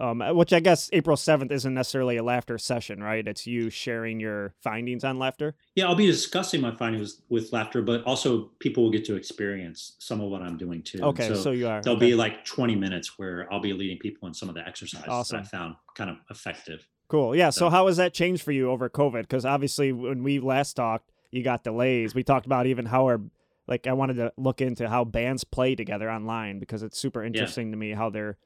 um, 0.00 0.20
which 0.34 0.52
I 0.52 0.60
guess 0.60 0.88
April 0.92 1.16
seventh 1.16 1.52
isn't 1.52 1.74
necessarily 1.74 2.16
a 2.16 2.22
laughter 2.22 2.56
session, 2.56 3.02
right? 3.02 3.26
It's 3.26 3.46
you 3.46 3.68
sharing 3.68 4.18
your 4.18 4.54
findings 4.62 5.04
on 5.04 5.18
laughter. 5.18 5.54
Yeah, 5.76 5.86
I'll 5.86 5.94
be 5.94 6.06
discussing 6.06 6.60
my 6.62 6.74
findings 6.74 7.20
with 7.28 7.52
laughter, 7.52 7.82
but 7.82 8.02
also 8.04 8.50
people 8.60 8.82
will 8.82 8.90
get 8.90 9.04
to 9.06 9.16
experience 9.16 9.96
some 9.98 10.20
of 10.20 10.30
what 10.30 10.40
I'm 10.40 10.56
doing 10.56 10.82
too. 10.82 11.02
Okay, 11.02 11.28
so, 11.28 11.34
so, 11.34 11.50
you 11.50 11.68
are. 11.68 11.82
there'll 11.82 11.98
okay. 11.98 12.10
be 12.10 12.14
like 12.14 12.44
20 12.46 12.74
minutes 12.74 13.18
where 13.18 13.46
I'll 13.52 13.60
be 13.60 13.74
leading 13.74 13.98
people 13.98 14.26
in 14.26 14.34
some 14.34 14.48
of 14.48 14.54
the 14.54 14.66
exercises 14.66 15.06
Awesome. 15.06 15.36
that 15.36 15.46
I 15.46 15.48
found 15.48 15.76
kind 15.94 16.08
of 16.08 16.16
effective. 16.30 16.88
Cool. 17.08 17.36
Yeah. 17.36 17.50
So 17.50 17.58
So- 17.58 17.70
how 17.70 17.86
has 17.86 17.98
that 17.98 18.14
changed 18.14 18.42
for 18.42 18.52
you 18.52 18.70
over 18.70 18.88
COVID? 18.88 19.22
Because 19.22 19.44
obviously, 19.44 19.92
when 19.92 20.22
we 20.22 20.40
last 20.40 20.74
talked, 20.74 21.10
you 21.30 21.42
got 21.42 21.62
delays. 21.62 22.14
We 22.14 22.22
talked 22.22 22.46
about 22.46 22.66
even 22.66 22.86
how 22.86 23.04
our 23.04 23.20
like 23.68 23.86
I 23.86 23.92
wanted 23.92 24.14
to 24.14 24.32
look 24.36 24.60
into 24.60 24.88
how 24.88 25.04
bands 25.04 25.44
play 25.44 25.76
together 25.76 26.10
online 26.10 26.58
because 26.58 26.82
it's 26.82 26.98
super 26.98 27.22
interesting 27.22 27.70
to 27.70 27.76
me 27.76 27.92
how 27.92 28.10
they're. 28.10 28.36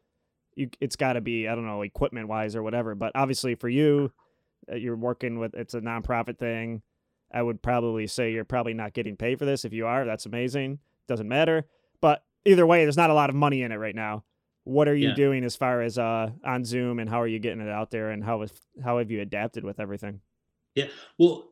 You, 0.56 0.70
it's 0.80 0.96
got 0.96 1.14
to 1.14 1.20
be 1.20 1.48
I 1.48 1.54
don't 1.54 1.66
know 1.66 1.82
equipment 1.82 2.28
wise 2.28 2.54
or 2.56 2.62
whatever, 2.62 2.94
but 2.94 3.12
obviously 3.14 3.54
for 3.54 3.68
you, 3.68 4.12
uh, 4.70 4.76
you're 4.76 4.96
working 4.96 5.38
with 5.38 5.54
it's 5.54 5.74
a 5.74 5.80
nonprofit 5.80 6.38
thing. 6.38 6.82
I 7.32 7.42
would 7.42 7.60
probably 7.62 8.06
say 8.06 8.32
you're 8.32 8.44
probably 8.44 8.74
not 8.74 8.92
getting 8.92 9.16
paid 9.16 9.38
for 9.38 9.44
this. 9.44 9.64
If 9.64 9.72
you 9.72 9.86
are, 9.86 10.04
that's 10.04 10.26
amazing. 10.26 10.78
Doesn't 11.08 11.28
matter. 11.28 11.66
But 12.00 12.22
either 12.44 12.66
way, 12.66 12.84
there's 12.84 12.96
not 12.96 13.10
a 13.10 13.14
lot 13.14 13.30
of 13.30 13.36
money 13.36 13.62
in 13.62 13.72
it 13.72 13.76
right 13.76 13.94
now. 13.94 14.24
What 14.62 14.88
are 14.88 14.94
you 14.94 15.08
Yeah. 15.08 15.14
doing 15.14 15.44
as 15.44 15.56
far 15.56 15.82
as 15.82 15.98
uh 15.98 16.30
on 16.44 16.64
Zoom 16.64 16.98
and 17.00 17.10
how 17.10 17.20
are 17.20 17.26
you 17.26 17.38
getting 17.38 17.60
it 17.60 17.68
out 17.68 17.90
there 17.90 18.10
and 18.10 18.22
how 18.24 18.42
is 18.42 18.52
how 18.82 18.98
have 18.98 19.10
you 19.10 19.20
adapted 19.20 19.64
with 19.64 19.80
everything? 19.80 20.20
Yeah. 20.74 20.86
Well, 21.18 21.50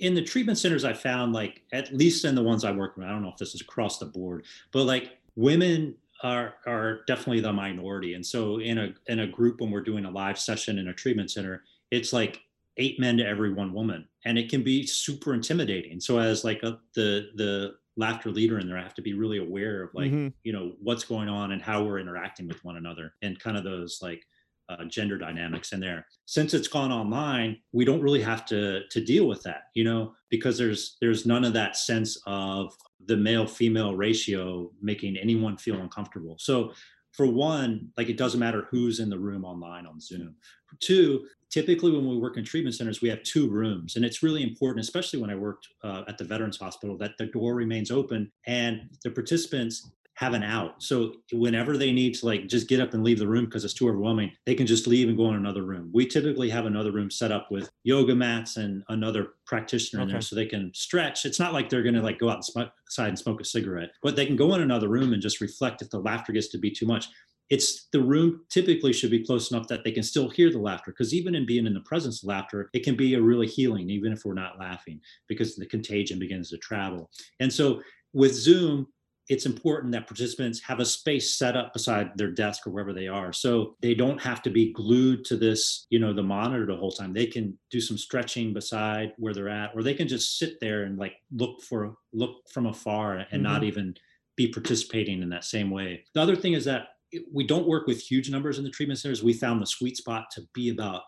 in 0.00 0.14
the 0.14 0.22
treatment 0.22 0.58
centers, 0.58 0.84
I 0.84 0.92
found 0.92 1.32
like, 1.32 1.62
at 1.72 1.92
least 1.92 2.24
in 2.24 2.34
the 2.36 2.42
ones 2.42 2.64
I 2.64 2.70
work 2.70 2.96
with, 2.96 3.04
I 3.06 3.10
don't 3.10 3.22
know 3.22 3.30
if 3.30 3.36
this 3.36 3.54
is 3.54 3.60
across 3.60 3.98
the 3.98 4.06
board, 4.06 4.44
but 4.72 4.84
like 4.84 5.18
women 5.34 5.96
are 6.22 6.54
are 6.66 7.02
definitely 7.06 7.40
the 7.40 7.52
minority. 7.52 8.14
And 8.14 8.24
so 8.24 8.58
in 8.58 8.78
a 8.78 8.94
in 9.06 9.20
a 9.20 9.26
group 9.26 9.60
when 9.60 9.70
we're 9.70 9.80
doing 9.82 10.04
a 10.04 10.10
live 10.10 10.38
session 10.38 10.78
in 10.78 10.88
a 10.88 10.94
treatment 10.94 11.30
center, 11.30 11.64
it's 11.90 12.12
like 12.12 12.42
eight 12.76 12.98
men 13.00 13.16
to 13.18 13.26
every 13.26 13.52
one 13.52 13.72
woman. 13.72 14.08
And 14.24 14.38
it 14.38 14.48
can 14.50 14.62
be 14.62 14.86
super 14.86 15.34
intimidating. 15.34 16.00
So 16.00 16.18
as 16.18 16.44
like 16.44 16.62
a, 16.62 16.78
the 16.94 17.30
the 17.34 17.74
laughter 17.96 18.30
leader 18.30 18.58
in 18.58 18.66
there, 18.68 18.78
I 18.78 18.82
have 18.82 18.94
to 18.94 19.02
be 19.02 19.14
really 19.14 19.38
aware 19.38 19.82
of 19.82 19.94
like, 19.94 20.12
Mhm. 20.12 20.32
you 20.44 20.52
know, 20.52 20.76
what's 20.80 21.04
going 21.04 21.28
on 21.28 21.52
and 21.52 21.60
how 21.60 21.84
we're 21.84 21.98
interacting 21.98 22.48
with 22.48 22.64
one 22.64 22.76
another 22.76 23.14
and 23.22 23.38
kind 23.38 23.56
of 23.56 23.64
those 23.64 24.00
like 24.00 24.24
uh, 24.70 24.84
gender 24.84 25.18
dynamics 25.18 25.72
in 25.72 25.80
there. 25.80 26.06
Since 26.26 26.54
it's 26.54 26.68
gone 26.68 26.92
online, 26.92 27.58
we 27.72 27.84
don't 27.84 28.00
really 28.00 28.22
have 28.22 28.46
to 28.46 28.82
to 28.88 29.04
deal 29.04 29.26
with 29.26 29.42
that, 29.42 29.64
you 29.74 29.84
know, 29.84 30.14
because 30.30 30.56
there's 30.56 30.96
there's 31.00 31.26
none 31.26 31.44
of 31.44 31.52
that 31.54 31.76
sense 31.76 32.20
of 32.26 32.74
the 33.06 33.16
male 33.16 33.46
female 33.46 33.96
ratio 33.96 34.70
making 34.80 35.16
anyone 35.16 35.56
feel 35.56 35.80
uncomfortable. 35.80 36.36
So 36.38 36.72
for 37.12 37.26
one, 37.26 37.90
like 37.96 38.08
it 38.08 38.16
doesn't 38.16 38.38
matter 38.38 38.68
who's 38.70 39.00
in 39.00 39.10
the 39.10 39.18
room 39.18 39.44
online 39.44 39.86
on 39.86 40.00
Zoom. 40.00 40.36
Two, 40.78 41.26
typically 41.50 41.90
when 41.90 42.08
we 42.08 42.16
work 42.16 42.36
in 42.36 42.44
treatment 42.44 42.76
centers, 42.76 43.02
we 43.02 43.08
have 43.08 43.22
two 43.24 43.48
rooms, 43.48 43.96
and 43.96 44.04
it's 44.04 44.22
really 44.22 44.44
important, 44.44 44.84
especially 44.84 45.20
when 45.20 45.30
I 45.30 45.34
worked 45.34 45.66
uh, 45.82 46.04
at 46.06 46.16
the 46.16 46.24
Veterans 46.24 46.58
Hospital, 46.58 46.96
that 46.98 47.18
the 47.18 47.26
door 47.26 47.54
remains 47.54 47.90
open 47.90 48.30
and 48.46 48.88
the 49.02 49.10
participants 49.10 49.90
have 50.20 50.34
an 50.34 50.42
out. 50.42 50.82
So 50.82 51.14
whenever 51.32 51.78
they 51.78 51.92
need 51.92 52.14
to 52.16 52.26
like 52.26 52.46
just 52.46 52.68
get 52.68 52.78
up 52.78 52.92
and 52.92 53.02
leave 53.02 53.18
the 53.18 53.26
room 53.26 53.46
because 53.46 53.64
it's 53.64 53.72
too 53.72 53.88
overwhelming, 53.88 54.30
they 54.44 54.54
can 54.54 54.66
just 54.66 54.86
leave 54.86 55.08
and 55.08 55.16
go 55.16 55.30
in 55.30 55.34
another 55.34 55.62
room. 55.62 55.88
We 55.94 56.04
typically 56.04 56.50
have 56.50 56.66
another 56.66 56.92
room 56.92 57.10
set 57.10 57.32
up 57.32 57.50
with 57.50 57.70
yoga 57.84 58.14
mats 58.14 58.58
and 58.58 58.82
another 58.90 59.28
practitioner 59.46 60.02
okay. 60.02 60.10
in 60.10 60.12
there 60.12 60.20
so 60.20 60.36
they 60.36 60.44
can 60.44 60.72
stretch. 60.74 61.24
It's 61.24 61.38
not 61.38 61.54
like 61.54 61.70
they're 61.70 61.82
going 61.82 61.94
to 61.94 62.02
like 62.02 62.18
go 62.18 62.28
out 62.28 62.44
and 62.54 62.68
outside 62.86 63.08
and 63.08 63.18
smoke 63.18 63.40
a 63.40 63.46
cigarette, 63.46 63.92
but 64.02 64.14
they 64.14 64.26
can 64.26 64.36
go 64.36 64.54
in 64.54 64.60
another 64.60 64.88
room 64.88 65.14
and 65.14 65.22
just 65.22 65.40
reflect 65.40 65.80
if 65.80 65.88
the 65.88 65.98
laughter 65.98 66.34
gets 66.34 66.48
to 66.48 66.58
be 66.58 66.70
too 66.70 66.86
much. 66.86 67.08
It's 67.48 67.88
the 67.90 68.02
room 68.02 68.42
typically 68.50 68.92
should 68.92 69.10
be 69.10 69.24
close 69.24 69.50
enough 69.50 69.68
that 69.68 69.84
they 69.84 69.90
can 69.90 70.02
still 70.02 70.28
hear 70.28 70.52
the 70.52 70.58
laughter 70.58 70.90
because 70.90 71.14
even 71.14 71.34
in 71.34 71.46
being 71.46 71.66
in 71.66 71.72
the 71.72 71.80
presence 71.80 72.22
of 72.22 72.28
laughter, 72.28 72.68
it 72.74 72.84
can 72.84 72.94
be 72.94 73.14
a 73.14 73.22
really 73.22 73.46
healing, 73.46 73.88
even 73.88 74.12
if 74.12 74.26
we're 74.26 74.34
not 74.34 74.58
laughing, 74.58 75.00
because 75.28 75.56
the 75.56 75.64
contagion 75.64 76.18
begins 76.18 76.50
to 76.50 76.58
travel. 76.58 77.08
And 77.40 77.50
so 77.50 77.80
with 78.12 78.34
Zoom, 78.34 78.86
it's 79.30 79.46
important 79.46 79.92
that 79.92 80.08
participants 80.08 80.60
have 80.60 80.80
a 80.80 80.84
space 80.84 81.38
set 81.38 81.56
up 81.56 81.72
beside 81.72 82.10
their 82.16 82.32
desk 82.32 82.66
or 82.66 82.70
wherever 82.70 82.92
they 82.92 83.06
are. 83.06 83.32
So 83.32 83.76
they 83.80 83.94
don't 83.94 84.20
have 84.20 84.42
to 84.42 84.50
be 84.50 84.72
glued 84.72 85.24
to 85.26 85.36
this 85.36 85.86
you 85.88 86.00
know 86.00 86.12
the 86.12 86.22
monitor 86.22 86.66
the 86.66 86.76
whole 86.76 86.90
time. 86.90 87.14
They 87.14 87.26
can 87.26 87.56
do 87.70 87.80
some 87.80 87.96
stretching 87.96 88.52
beside 88.52 89.12
where 89.18 89.32
they're 89.32 89.48
at 89.48 89.70
or 89.74 89.84
they 89.84 89.94
can 89.94 90.08
just 90.08 90.36
sit 90.36 90.58
there 90.60 90.82
and 90.82 90.98
like 90.98 91.14
look 91.30 91.62
for 91.62 91.94
look 92.12 92.48
from 92.52 92.66
afar 92.66 93.18
and 93.18 93.26
mm-hmm. 93.26 93.42
not 93.42 93.62
even 93.62 93.94
be 94.36 94.48
participating 94.48 95.22
in 95.22 95.30
that 95.30 95.44
same 95.44 95.70
way. 95.70 96.04
The 96.12 96.22
other 96.22 96.36
thing 96.36 96.54
is 96.54 96.64
that 96.64 96.88
we 97.32 97.46
don't 97.46 97.68
work 97.68 97.86
with 97.86 98.00
huge 98.00 98.30
numbers 98.30 98.58
in 98.58 98.64
the 98.64 98.70
treatment 98.70 98.98
centers. 98.98 99.22
We 99.22 99.32
found 99.32 99.62
the 99.62 99.66
sweet 99.66 99.96
spot 99.96 100.24
to 100.32 100.42
be 100.54 100.70
about 100.70 101.02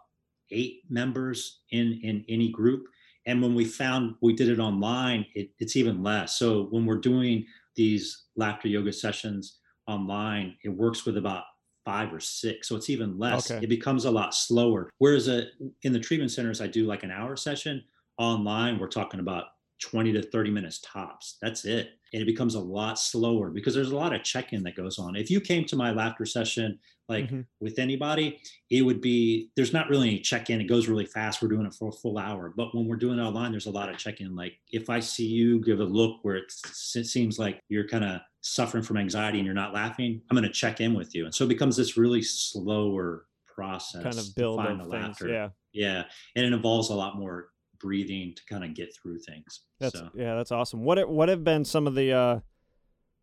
eight 0.53 0.83
members 0.89 1.63
in 1.73 1.99
in 2.05 2.25
any 2.29 2.51
group. 2.51 2.85
And 3.27 3.43
when 3.43 3.57
we 3.57 3.65
found 3.65 4.15
we 4.23 4.33
did 4.33 4.49
it 4.49 4.61
online 4.61 5.27
it, 5.35 5.51
it's 5.59 5.75
even 5.75 6.05
less. 6.05 6.39
So 6.39 6.69
when 6.71 6.87
we're 6.87 6.99
doing 6.99 7.47
these 7.77 8.25
laughter 8.37 8.69
yoga 8.69 8.93
sessions 8.93 9.59
online, 9.87 10.57
it 10.65 10.69
works 10.69 11.05
with 11.05 11.17
about 11.17 11.45
five 11.85 12.13
or 12.13 12.21
six. 12.21 12.69
So 12.69 12.77
it's 12.77 12.91
even 12.91 13.19
less. 13.19 13.51
Okay. 13.51 13.65
It 13.65 13.69
becomes 13.69 14.05
a 14.05 14.11
lot 14.11 14.35
slower. 14.35 14.91
Whereas 14.99 15.29
a, 15.29 15.43
uh, 15.43 15.45
in 15.83 15.93
the 15.93 16.01
treatment 16.01 16.31
centers, 16.31 16.61
I 16.61 16.67
do 16.67 16.87
like 16.87 17.03
an 17.03 17.11
hour 17.11 17.37
session. 17.37 17.83
Online, 18.19 18.79
we're 18.79 18.89
talking 18.89 19.21
about 19.21 19.47
20 19.83 20.13
to 20.13 20.23
30 20.23 20.51
minutes 20.51 20.81
tops. 20.81 21.39
That's 21.43 21.65
it. 21.65 21.91
And 22.13 22.21
it 22.21 22.27
becomes 22.27 22.55
a 22.55 22.61
lot 22.61 22.99
slower 22.99 23.51
because 23.51 23.75
there's 23.75 23.91
a 23.91 23.97
lot 23.97 24.15
of 24.15 24.23
check 24.23 24.53
in 24.53 24.63
that 24.65 24.77
goes 24.77 24.99
on. 24.99 25.17
If 25.17 25.31
you 25.31 25.41
came 25.41 25.65
to 25.67 25.77
my 25.77 25.93
laughter 25.93 26.27
session, 26.27 26.79
like 27.09 27.27
mm-hmm. 27.27 27.41
with 27.61 27.79
anybody, 27.79 28.39
it 28.71 28.83
would 28.83 29.01
be 29.01 29.51
there's 29.57 29.73
not 29.73 29.89
really 29.89 30.09
any 30.09 30.21
check 30.21 30.51
in. 30.51 30.61
It 30.61 30.69
goes 30.69 30.89
really 30.89 31.07
fast. 31.07 31.43
We're 31.43 31.49
doing 31.49 31.67
it 31.67 31.75
for 31.75 31.89
a 31.89 31.93
full 31.93 32.19
hour. 32.19 32.53
But 32.57 32.75
when 32.75 32.87
we're 32.87 32.97
doing 32.97 33.19
it 33.19 33.23
online, 33.23 33.51
there's 33.51 33.67
a 33.67 33.71
lot 33.71 33.89
of 33.89 33.97
check 33.97 34.21
in. 34.21 34.37
Like 34.37 34.55
if 34.71 34.91
I 34.91 35.01
see 35.01 35.27
you 35.27 35.61
give 35.61 35.81
a 35.81 35.85
look 35.85 36.19
where 36.23 36.37
it 36.37 36.51
seems 36.51 37.39
like 37.39 37.61
you're 37.69 37.89
kind 37.89 38.05
of 38.05 38.21
suffering 38.43 38.83
from 38.83 38.97
anxiety 38.97 39.39
and 39.39 39.47
you're 39.47 39.55
not 39.55 39.73
laughing, 39.73 40.21
I'm 40.31 40.37
going 40.37 40.47
to 40.47 40.53
check 40.53 40.81
in 40.81 40.95
with 40.95 41.15
you. 41.15 41.25
And 41.25 41.35
so 41.35 41.45
it 41.45 41.49
becomes 41.49 41.77
this 41.77 41.97
really 41.97 42.23
slower 42.23 43.27
process. 43.47 44.03
Kind 44.03 44.19
of 44.19 44.35
build 44.35 44.61
of 44.61 44.79
things. 44.79 44.89
Laughter. 44.89 45.29
Yeah. 45.29 45.49
Yeah. 45.73 46.05
And 46.37 46.45
it 46.45 46.53
involves 46.53 46.91
a 46.91 46.95
lot 46.95 47.17
more 47.17 47.49
breathing 47.83 48.33
to 48.35 48.43
kind 48.47 48.65
of 48.65 48.75
get 48.75 48.95
through 48.95 49.19
things. 49.19 49.61
That's 49.81 49.99
so. 49.99 50.09
yeah, 50.15 50.37
that's 50.37 50.53
awesome. 50.53 50.85
What 50.85 51.09
what 51.09 51.29
have 51.29 51.45
been 51.45 51.65
some 51.65 51.87
of 51.87 51.95
the 51.95 52.13
uh 52.13 52.41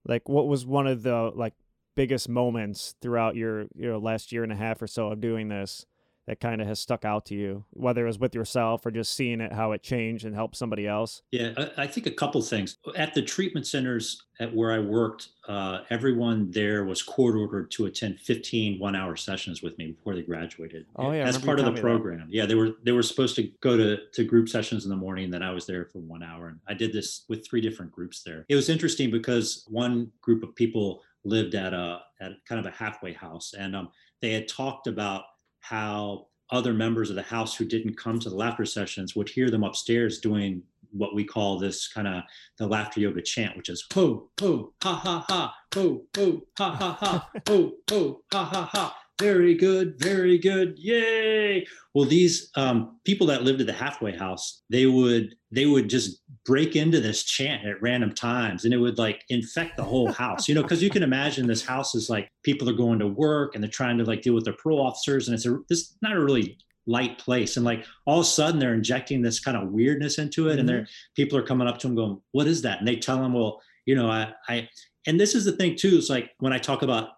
like 0.05 0.27
what 0.29 0.47
was 0.47 0.65
one 0.65 0.85
of 0.85 1.01
the 1.01 1.31
like 1.33 1.53
biggest 1.95 2.29
moments 2.29 2.95
throughout 3.01 3.35
your 3.35 3.61
you 3.75 3.89
know 3.89 3.97
last 3.97 4.31
year 4.31 4.43
and 4.43 4.51
a 4.51 4.55
half 4.55 4.81
or 4.81 4.87
so 4.87 5.07
of 5.07 5.19
doing 5.19 5.49
this 5.49 5.85
that 6.29 6.39
kind 6.39 6.61
of 6.61 6.67
has 6.67 6.79
stuck 6.79 7.05
out 7.05 7.25
to 7.25 7.33
you, 7.33 7.65
whether 7.71 8.03
it 8.03 8.07
was 8.07 8.19
with 8.19 8.35
yourself 8.35 8.85
or 8.85 8.91
just 8.91 9.15
seeing 9.15 9.41
it 9.41 9.51
how 9.51 9.71
it 9.71 9.81
changed 9.81 10.25
and 10.25 10.35
helped 10.35 10.55
somebody 10.55 10.85
else? 10.85 11.23
Yeah, 11.31 11.53
I, 11.57 11.83
I 11.83 11.87
think 11.87 12.05
a 12.05 12.11
couple 12.11 12.39
things. 12.43 12.77
At 12.95 13.15
the 13.15 13.23
treatment 13.23 13.65
centers 13.65 14.27
at 14.39 14.53
where 14.53 14.71
I 14.71 14.77
worked, 14.77 15.29
uh, 15.47 15.79
everyone 15.89 16.51
there 16.51 16.85
was 16.85 17.01
court 17.01 17.35
ordered 17.35 17.71
to 17.71 17.87
attend 17.87 18.19
15 18.19 18.79
one-hour 18.79 19.15
sessions 19.15 19.63
with 19.63 19.75
me 19.79 19.93
before 19.93 20.13
they 20.13 20.21
graduated. 20.21 20.85
Oh 20.97 21.11
yeah, 21.11 21.23
as 21.23 21.39
part 21.39 21.59
of 21.59 21.65
the 21.65 21.81
program. 21.81 22.27
Yeah, 22.29 22.45
they 22.45 22.53
were 22.53 22.73
they 22.83 22.91
were 22.91 23.01
supposed 23.01 23.35
to 23.37 23.49
go 23.59 23.75
to 23.75 23.97
to 24.13 24.23
group 24.23 24.49
sessions 24.49 24.83
in 24.83 24.91
the 24.91 24.97
morning, 24.97 25.25
and 25.25 25.33
then 25.33 25.41
I 25.41 25.49
was 25.49 25.65
there 25.65 25.85
for 25.85 25.97
one 25.97 26.21
hour, 26.21 26.49
and 26.49 26.59
I 26.67 26.75
did 26.75 26.93
this 26.93 27.25
with 27.27 27.43
three 27.47 27.59
different 27.59 27.91
groups 27.91 28.21
there. 28.21 28.45
It 28.49 28.55
was 28.55 28.69
interesting 28.69 29.09
because 29.09 29.65
one 29.67 30.11
group 30.21 30.43
of 30.43 30.53
people 30.53 31.01
lived 31.23 31.55
at 31.55 31.73
a 31.73 32.01
at 32.21 32.33
kind 32.47 32.59
of 32.59 32.71
a 32.71 32.75
halfway 32.75 33.13
house, 33.13 33.55
and 33.57 33.75
um, 33.75 33.89
they 34.21 34.31
had 34.31 34.47
talked 34.47 34.85
about 34.85 35.23
how 35.59 36.27
other 36.51 36.73
members 36.73 37.09
of 37.09 37.15
the 37.15 37.21
house 37.21 37.55
who 37.55 37.65
didn't 37.65 37.97
come 37.97 38.19
to 38.19 38.29
the 38.29 38.35
laughter 38.35 38.65
sessions 38.65 39.15
would 39.15 39.29
hear 39.29 39.49
them 39.49 39.63
upstairs 39.63 40.19
doing 40.19 40.63
what 40.91 41.13
we 41.13 41.23
call 41.23 41.59
this 41.59 41.87
kind 41.87 42.07
of 42.07 42.23
the 42.57 42.67
laughter 42.67 42.99
yoga 42.99 43.21
chant, 43.21 43.55
which 43.55 43.69
is 43.69 43.85
ho 43.93 44.29
ho 44.39 44.73
ha 44.81 44.95
ha 44.95 45.25
ha 45.27 45.55
ho 45.73 46.01
ho 46.15 46.41
ha 46.57 46.71
ha 46.71 46.97
ha 46.99 47.29
ho 47.47 47.71
ho 47.89 48.21
ha 48.31 48.43
ha 48.45 48.69
ha 48.71 48.95
very 49.19 49.53
good, 49.55 49.99
very 49.99 50.37
good, 50.37 50.77
yay. 50.79 51.65
Well, 51.93 52.05
these 52.05 52.49
um, 52.55 52.99
people 53.03 53.27
that 53.27 53.43
lived 53.43 53.61
at 53.61 53.67
the 53.67 53.73
halfway 53.73 54.15
house, 54.15 54.61
they 54.69 54.85
would 54.85 55.35
they 55.51 55.65
would 55.65 55.89
just 55.89 56.21
break 56.45 56.75
into 56.75 56.99
this 56.99 57.23
chant 57.23 57.65
at 57.65 57.81
random 57.81 58.13
times, 58.13 58.65
and 58.65 58.73
it 58.73 58.77
would 58.77 58.97
like 58.97 59.23
infect 59.29 59.77
the 59.77 59.83
whole 59.83 60.11
house, 60.11 60.47
you 60.47 60.55
know, 60.55 60.61
because 60.61 60.81
you 60.81 60.89
can 60.89 61.03
imagine 61.03 61.47
this 61.47 61.65
house 61.65 61.95
is 61.95 62.09
like 62.09 62.29
people 62.43 62.69
are 62.69 62.73
going 62.73 62.99
to 62.99 63.07
work 63.07 63.55
and 63.55 63.63
they're 63.63 63.69
trying 63.69 63.97
to 63.97 64.05
like 64.05 64.21
deal 64.21 64.33
with 64.33 64.45
their 64.45 64.53
parole 64.53 64.81
officers, 64.81 65.27
and 65.27 65.35
it's 65.35 65.45
a 65.45 65.59
this 65.67 65.95
not 66.01 66.15
a 66.15 66.23
really 66.23 66.57
light 66.87 67.17
place, 67.17 67.57
and 67.57 67.65
like 67.65 67.85
all 68.05 68.19
of 68.19 68.25
a 68.25 68.27
sudden 68.27 68.59
they're 68.59 68.73
injecting 68.73 69.21
this 69.21 69.39
kind 69.39 69.57
of 69.57 69.69
weirdness 69.69 70.17
into 70.17 70.47
it, 70.47 70.51
mm-hmm. 70.51 70.59
and 70.59 70.69
they're 70.69 70.87
people 71.15 71.37
are 71.37 71.43
coming 71.43 71.67
up 71.67 71.77
to 71.79 71.87
them 71.87 71.95
going, 71.95 72.21
"What 72.31 72.47
is 72.47 72.61
that?" 72.61 72.79
And 72.79 72.87
they 72.87 72.95
tell 72.95 73.21
them, 73.21 73.33
"Well, 73.33 73.61
you 73.85 73.95
know, 73.95 74.09
I 74.09 74.33
I." 74.47 74.69
And 75.07 75.19
this 75.19 75.33
is 75.33 75.45
the 75.45 75.53
thing 75.53 75.75
too. 75.75 75.97
Is 75.97 76.09
like 76.09 76.31
when 76.39 76.53
I 76.53 76.59
talk 76.59 76.83
about 76.83 77.09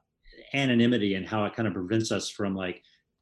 anonymity 0.53 1.15
and 1.15 1.27
how 1.27 1.45
it 1.45 1.55
kind 1.55 1.67
of 1.67 1.73
prevents 1.73 2.11
us 2.11 2.29
from 2.29 2.55
like 2.55 2.81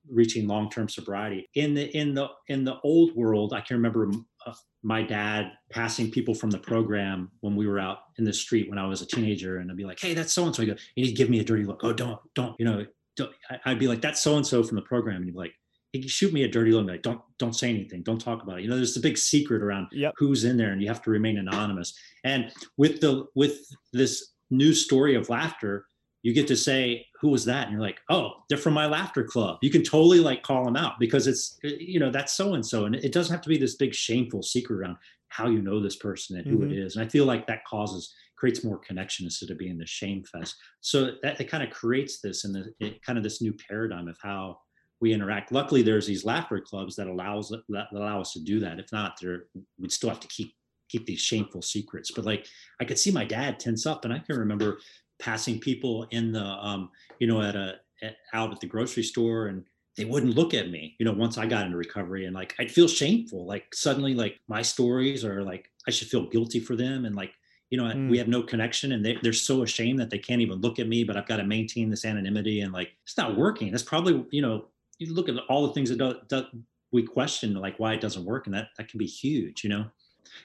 reaching 0.09 0.47
long-term 0.47 0.89
sobriety. 0.89 1.49
In 1.55 1.73
the 1.73 1.95
in 1.95 2.13
the 2.13 2.29
in 2.47 2.63
the 2.63 2.79
old 2.83 3.15
world 3.15 3.53
i 3.53 3.61
can 3.61 3.75
remember 3.75 4.11
uh, 4.45 4.53
my 4.83 5.03
dad 5.03 5.51
passing 5.69 6.09
people 6.09 6.33
from 6.33 6.49
the 6.49 6.57
program 6.57 7.29
when 7.41 7.55
we 7.55 7.67
were 7.67 7.79
out 7.79 7.99
in 8.17 8.23
the 8.23 8.33
street 8.33 8.69
when 8.69 8.79
i 8.79 8.87
was 8.87 9.01
a 9.01 9.05
teenager 9.05 9.57
and 9.57 9.69
i'd 9.69 9.77
be 9.77 9.85
like 9.85 9.99
hey 9.99 10.13
that's 10.13 10.33
so 10.33 10.45
and 10.45 10.55
so 10.55 10.63
and 10.63 10.79
he'd 10.95 11.17
give 11.17 11.29
me 11.29 11.39
a 11.39 11.43
dirty 11.43 11.63
look. 11.63 11.81
Oh 11.83 11.93
don't 11.93 12.19
don't 12.35 12.55
you 12.59 12.65
know 12.65 12.85
don't. 13.15 13.31
i'd 13.65 13.79
be 13.79 13.87
like 13.87 14.01
that's 14.01 14.21
so 14.21 14.37
and 14.37 14.45
so 14.45 14.63
from 14.63 14.75
the 14.75 14.81
program. 14.81 15.17
And 15.17 15.25
he'd 15.25 15.31
be 15.31 15.37
like 15.37 15.53
he'd 15.91 16.09
shoot 16.09 16.31
me 16.31 16.43
a 16.43 16.47
dirty 16.47 16.71
look 16.71 16.87
like 16.87 17.01
don't 17.01 17.21
don't 17.37 17.55
say 17.55 17.69
anything. 17.69 18.03
Don't 18.03 18.21
talk 18.21 18.43
about 18.43 18.59
it. 18.59 18.63
You 18.63 18.69
know 18.69 18.75
there's 18.75 18.97
a 18.97 19.01
big 19.01 19.17
secret 19.17 19.61
around 19.61 19.87
yep. 19.91 20.13
who's 20.17 20.43
in 20.43 20.57
there 20.57 20.71
and 20.71 20.81
you 20.81 20.87
have 20.87 21.01
to 21.03 21.09
remain 21.09 21.37
anonymous. 21.37 21.93
And 22.23 22.51
with 22.77 23.01
the 23.01 23.25
with 23.35 23.59
this 23.93 24.33
new 24.49 24.73
story 24.73 25.15
of 25.15 25.29
laughter 25.29 25.85
you 26.21 26.33
get 26.33 26.47
to 26.47 26.55
say 26.55 27.05
who 27.21 27.29
was 27.29 27.45
that? 27.45 27.63
And 27.63 27.73
you're 27.73 27.81
like 27.81 27.99
oh 28.09 28.31
they're 28.47 28.57
from 28.57 28.73
my 28.73 28.87
laughter 28.87 29.23
club. 29.23 29.57
You 29.61 29.69
can 29.69 29.83
totally 29.83 30.19
like 30.19 30.43
call 30.43 30.65
them 30.65 30.75
out 30.75 30.99
because 30.99 31.27
it's 31.27 31.59
you 31.63 31.99
know 31.99 32.11
that's 32.11 32.33
so 32.33 32.53
and 32.53 32.65
so 32.65 32.85
and 32.85 32.95
it 32.95 33.11
doesn't 33.11 33.33
have 33.33 33.43
to 33.43 33.49
be 33.49 33.57
this 33.57 33.75
big 33.75 33.93
shameful 33.93 34.43
secret 34.43 34.77
around 34.77 34.97
how 35.29 35.47
you 35.47 35.61
know 35.61 35.79
this 35.79 35.95
person 35.95 36.37
and 36.37 36.47
who 36.47 36.59
mm-hmm. 36.59 36.71
it 36.71 36.77
is. 36.77 36.95
And 36.95 37.05
i 37.05 37.07
feel 37.07 37.25
like 37.25 37.47
that 37.47 37.65
causes 37.65 38.13
creates 38.39 38.63
more 38.63 38.77
connection 38.77 39.25
instead 39.25 39.51
of 39.51 39.57
being 39.57 39.77
the 39.77 39.85
shame 39.85 40.23
fest. 40.23 40.55
So 40.79 41.11
that 41.21 41.41
it 41.41 41.49
kind 41.49 41.61
of 41.61 41.69
creates 41.71 42.21
this 42.21 42.45
and 42.45 42.71
it, 42.79 43.03
kind 43.03 43.17
of 43.17 43.23
this 43.23 43.41
new 43.41 43.53
paradigm 43.53 44.07
of 44.07 44.17
how 44.21 44.59
we 45.01 45.13
interact. 45.13 45.51
Luckily 45.51 45.81
there's 45.81 46.07
these 46.07 46.25
laughter 46.25 46.59
clubs 46.59 46.95
that 46.95 47.07
allows 47.07 47.49
that 47.49 47.87
allow 47.93 48.21
us 48.21 48.33
to 48.33 48.39
do 48.39 48.59
that. 48.61 48.79
If 48.79 48.91
not 48.91 49.17
there 49.21 49.47
we'd 49.77 49.91
still 49.91 50.09
have 50.09 50.21
to 50.21 50.27
keep 50.27 50.53
keep 50.87 51.05
these 51.05 51.19
shameful 51.19 51.61
secrets. 51.61 52.11
But 52.15 52.25
like 52.25 52.47
i 52.79 52.85
could 52.85 52.97
see 52.97 53.11
my 53.11 53.25
dad 53.25 53.59
tense 53.59 53.85
up 53.85 54.05
and 54.05 54.13
i 54.13 54.19
can 54.19 54.37
remember 54.37 54.79
passing 55.19 55.59
people 55.59 56.07
in 56.11 56.31
the 56.31 56.43
um, 56.43 56.89
you 57.19 57.27
know 57.27 57.41
at 57.41 57.55
a 57.55 57.75
at, 58.01 58.17
out 58.33 58.51
at 58.51 58.59
the 58.59 58.67
grocery 58.67 59.03
store 59.03 59.47
and 59.47 59.63
they 59.97 60.05
wouldn't 60.05 60.35
look 60.35 60.53
at 60.53 60.69
me 60.69 60.95
you 60.97 61.05
know 61.05 61.11
once 61.11 61.37
i 61.37 61.45
got 61.45 61.65
into 61.65 61.77
recovery 61.77 62.25
and 62.25 62.33
like 62.33 62.55
i'd 62.59 62.71
feel 62.71 62.87
shameful 62.87 63.45
like 63.45 63.65
suddenly 63.75 64.15
like 64.15 64.39
my 64.47 64.61
stories 64.61 65.25
are 65.25 65.43
like 65.43 65.69
i 65.87 65.91
should 65.91 66.07
feel 66.07 66.29
guilty 66.29 66.59
for 66.59 66.77
them 66.77 67.03
and 67.03 67.15
like 67.15 67.33
you 67.69 67.77
know 67.77 67.83
mm. 67.83 68.09
we 68.09 68.17
have 68.17 68.27
no 68.27 68.41
connection 68.41 68.93
and 68.93 69.05
they, 69.05 69.17
they're 69.21 69.33
so 69.33 69.63
ashamed 69.63 69.99
that 69.99 70.09
they 70.09 70.17
can't 70.17 70.41
even 70.41 70.61
look 70.61 70.79
at 70.79 70.87
me 70.87 71.03
but 71.03 71.17
i've 71.17 71.27
got 71.27 71.37
to 71.37 71.43
maintain 71.43 71.89
this 71.89 72.05
anonymity 72.05 72.61
and 72.61 72.71
like 72.71 72.91
it's 73.03 73.17
not 73.17 73.37
working 73.37 73.71
that's 73.71 73.83
probably 73.83 74.25
you 74.31 74.41
know 74.41 74.65
you 74.99 75.13
look 75.13 75.29
at 75.29 75.35
all 75.49 75.67
the 75.67 75.73
things 75.73 75.89
that 75.89 75.97
do, 75.97 76.15
do, 76.29 76.45
we 76.91 77.03
question 77.03 77.53
like 77.55 77.77
why 77.77 77.93
it 77.93 78.01
doesn't 78.01 78.25
work 78.25 78.47
and 78.47 78.55
that 78.55 78.69
that 78.77 78.87
can 78.87 78.97
be 78.97 79.05
huge 79.05 79.63
you 79.63 79.69
know 79.69 79.85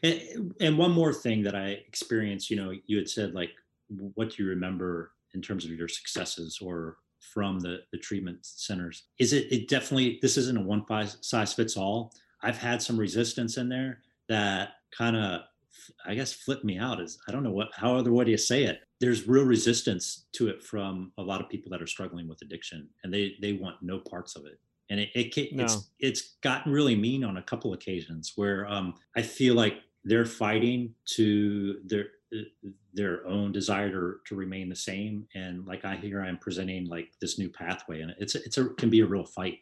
and, 0.03 0.55
and 0.61 0.79
one 0.79 0.91
more 0.91 1.13
thing 1.13 1.43
that 1.43 1.55
i 1.55 1.69
experienced 1.87 2.51
you 2.51 2.57
know 2.57 2.73
you 2.87 2.97
had 2.97 3.09
said 3.09 3.35
like 3.35 3.51
what 3.89 4.31
do 4.31 4.43
you 4.43 4.49
remember 4.49 5.13
in 5.35 5.43
terms 5.43 5.65
of 5.65 5.73
your 5.73 5.89
successes 5.89 6.59
or 6.61 6.97
from 7.21 7.59
the, 7.61 7.79
the 7.93 7.99
treatment 7.99 8.39
centers? 8.43 9.05
Is 9.19 9.33
it, 9.33 9.51
it 9.53 9.69
definitely, 9.69 10.19
this 10.23 10.37
isn't 10.37 10.59
a 10.59 10.61
one 10.61 10.85
size 11.23 11.53
fits 11.53 11.77
all. 11.77 12.13
I've 12.43 12.59
had 12.59 12.83
some 12.83 12.99
resistance 12.99 13.57
in 13.57 13.69
there 13.69 14.01
that 14.29 14.71
kind 14.97 15.17
of 15.17 15.43
I 16.07 16.15
guess 16.15 16.33
flip 16.33 16.65
me 16.65 16.79
out 16.79 17.01
is 17.01 17.19
I 17.29 17.33
don't 17.33 17.43
know 17.43 17.51
what 17.51 17.69
how 17.75 17.97
other 17.97 18.13
way 18.13 18.25
to 18.25 18.39
say 18.39 18.65
it. 18.65 18.83
There's 19.01 19.29
real 19.29 19.45
resistance 19.45 20.27
to 20.33 20.49
it 20.49 20.63
from 20.63 21.13
a 21.19 21.23
lot 21.23 21.41
of 21.41 21.49
people 21.49 21.71
that 21.71 21.83
are 21.83 21.87
struggling 21.87 22.29
with 22.29 22.43
addiction, 22.43 22.89
and 23.03 23.13
they 23.13 23.37
they 23.41 23.55
want 23.55 23.83
no 23.83 23.99
parts 23.99 24.37
of 24.37 24.47
it. 24.47 24.59
And 24.91 25.01
it, 25.01 25.11
it 25.15 25.53
no. 25.53 25.65
it's 25.65 25.91
it's 25.99 26.37
gotten 26.43 26.73
really 26.73 26.95
mean 26.95 27.25
on 27.25 27.39
a 27.39 27.43
couple 27.43 27.73
occasions 27.73 28.33
where 28.37 28.67
um, 28.67 28.95
I 29.17 29.23
feel 29.23 29.55
like 29.55 29.79
they're 30.05 30.27
fighting 30.27 30.95
to 31.07 31.81
their 31.87 32.07
their 32.93 33.27
own 33.27 33.53
desire 33.53 33.91
to, 33.91 34.17
to 34.27 34.35
remain 34.35 34.69
the 34.69 34.77
same 34.77 35.27
and 35.35 35.67
like 35.67 35.85
i 35.85 35.97
hear 35.97 36.21
i'm 36.21 36.39
presenting 36.39 36.87
like 36.89 37.13
this 37.21 37.39
new 37.39 37.49
pathway 37.49 38.01
and 38.01 38.15
it's 38.19 38.35
it's 38.35 38.59
a 38.59 38.67
can 38.71 38.91
be 38.91 39.01
a 39.01 39.07
real 39.07 39.25
fight 39.25 39.59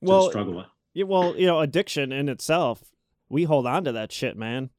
well 0.00 0.30
struggle. 0.30 0.64
Yeah, 0.94 1.04
well 1.04 1.36
you 1.36 1.46
know 1.46 1.60
addiction 1.60 2.12
in 2.12 2.28
itself 2.28 2.82
we 3.28 3.44
hold 3.44 3.66
on 3.66 3.84
to 3.84 3.92
that 3.92 4.12
shit 4.12 4.36
man 4.36 4.70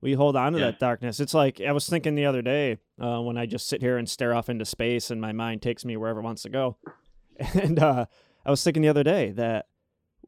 we 0.00 0.14
hold 0.14 0.36
on 0.36 0.52
to 0.52 0.58
yeah. 0.58 0.66
that 0.66 0.80
darkness 0.80 1.20
it's 1.20 1.34
like 1.34 1.60
i 1.60 1.72
was 1.72 1.88
thinking 1.88 2.14
the 2.14 2.26
other 2.26 2.42
day 2.42 2.78
uh, 3.00 3.20
when 3.20 3.36
i 3.36 3.46
just 3.46 3.68
sit 3.68 3.82
here 3.82 3.98
and 3.98 4.08
stare 4.08 4.34
off 4.34 4.48
into 4.48 4.64
space 4.64 5.10
and 5.10 5.20
my 5.20 5.32
mind 5.32 5.62
takes 5.62 5.84
me 5.84 5.96
wherever 5.96 6.20
it 6.20 6.24
wants 6.24 6.42
to 6.42 6.48
go 6.48 6.76
and 7.54 7.78
uh, 7.78 8.06
i 8.44 8.50
was 8.50 8.62
thinking 8.64 8.82
the 8.82 8.88
other 8.88 9.04
day 9.04 9.30
that 9.30 9.66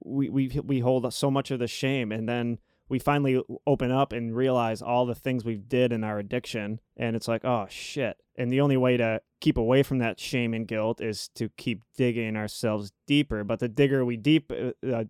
we 0.04 0.28
we 0.28 0.48
we 0.64 0.80
hold 0.80 1.12
so 1.12 1.30
much 1.30 1.50
of 1.50 1.58
the 1.58 1.68
shame 1.68 2.12
and 2.12 2.28
then 2.28 2.58
we 2.92 2.98
finally 2.98 3.42
open 3.66 3.90
up 3.90 4.12
and 4.12 4.36
realize 4.36 4.82
all 4.82 5.06
the 5.06 5.14
things 5.14 5.46
we 5.46 5.56
did 5.56 5.92
in 5.92 6.04
our 6.04 6.18
addiction 6.18 6.78
and 6.94 7.16
it's 7.16 7.26
like 7.26 7.42
oh 7.42 7.66
shit. 7.70 8.18
And 8.36 8.52
the 8.52 8.60
only 8.60 8.76
way 8.76 8.98
to 8.98 9.22
keep 9.40 9.56
away 9.56 9.82
from 9.82 9.98
that 9.98 10.20
shame 10.20 10.52
and 10.52 10.68
guilt 10.68 11.00
is 11.00 11.28
to 11.34 11.48
keep 11.56 11.82
digging 11.96 12.36
ourselves 12.36 12.92
deeper. 13.06 13.44
But 13.44 13.60
the 13.60 13.68
digger 13.68 14.04
we 14.04 14.18
deep 14.18 14.52
uh, 14.52 15.04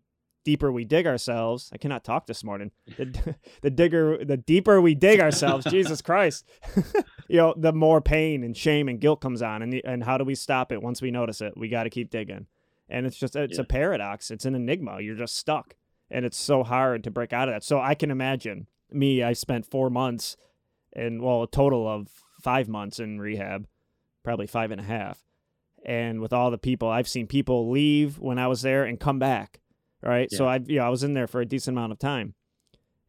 deeper 0.44 0.72
we 0.72 0.84
dig 0.84 1.06
ourselves 1.06 1.70
i 1.72 1.76
cannot 1.76 2.04
talk 2.04 2.26
this 2.26 2.44
morning. 2.44 2.70
The, 2.96 3.34
the 3.62 3.70
digger 3.70 4.24
the 4.24 4.36
deeper 4.36 4.80
we 4.80 4.94
dig 4.94 5.18
ourselves 5.18 5.66
jesus 5.70 6.00
christ. 6.00 6.48
You 7.28 7.38
know 7.38 7.54
the 7.56 7.72
more 7.72 8.02
pain 8.02 8.44
and 8.44 8.54
shame 8.54 8.88
and 8.88 9.00
guilt 9.00 9.22
comes 9.22 9.40
on 9.40 9.62
and 9.62 9.72
the, 9.72 9.82
and 9.86 10.04
how 10.04 10.18
do 10.18 10.24
we 10.24 10.34
stop 10.34 10.70
it 10.70 10.82
once 10.82 11.00
we 11.00 11.10
notice 11.10 11.40
it? 11.40 11.54
We 11.56 11.68
got 11.68 11.84
to 11.84 11.90
keep 11.90 12.10
digging. 12.10 12.46
And 12.90 13.06
it's 13.06 13.16
just 13.16 13.36
it's 13.36 13.56
yeah. 13.56 13.62
a 13.62 13.64
paradox. 13.64 14.30
It's 14.30 14.44
an 14.44 14.54
enigma. 14.54 15.00
You're 15.00 15.16
just 15.16 15.36
stuck 15.36 15.74
and 16.12 16.26
it's 16.26 16.36
so 16.36 16.62
hard 16.62 17.02
to 17.04 17.10
break 17.10 17.32
out 17.32 17.48
of 17.48 17.54
that. 17.54 17.64
So 17.64 17.80
I 17.80 17.94
can 17.94 18.10
imagine 18.10 18.66
me. 18.92 19.22
I 19.22 19.32
spent 19.32 19.66
four 19.66 19.90
months, 19.90 20.36
and 20.92 21.22
well, 21.22 21.42
a 21.42 21.48
total 21.48 21.88
of 21.88 22.08
five 22.42 22.68
months 22.68 23.00
in 23.00 23.18
rehab, 23.18 23.66
probably 24.22 24.46
five 24.46 24.70
and 24.70 24.80
a 24.80 24.84
half. 24.84 25.24
And 25.84 26.20
with 26.20 26.32
all 26.32 26.50
the 26.50 26.58
people, 26.58 26.88
I've 26.88 27.08
seen 27.08 27.26
people 27.26 27.70
leave 27.70 28.18
when 28.18 28.38
I 28.38 28.46
was 28.46 28.62
there 28.62 28.84
and 28.84 29.00
come 29.00 29.18
back. 29.18 29.60
Right. 30.02 30.28
Yeah. 30.30 30.38
So 30.38 30.46
I, 30.46 30.60
you 30.66 30.76
know, 30.78 30.84
I 30.84 30.90
was 30.90 31.02
in 31.02 31.14
there 31.14 31.26
for 31.26 31.40
a 31.40 31.46
decent 31.46 31.76
amount 31.76 31.92
of 31.92 31.98
time, 31.98 32.34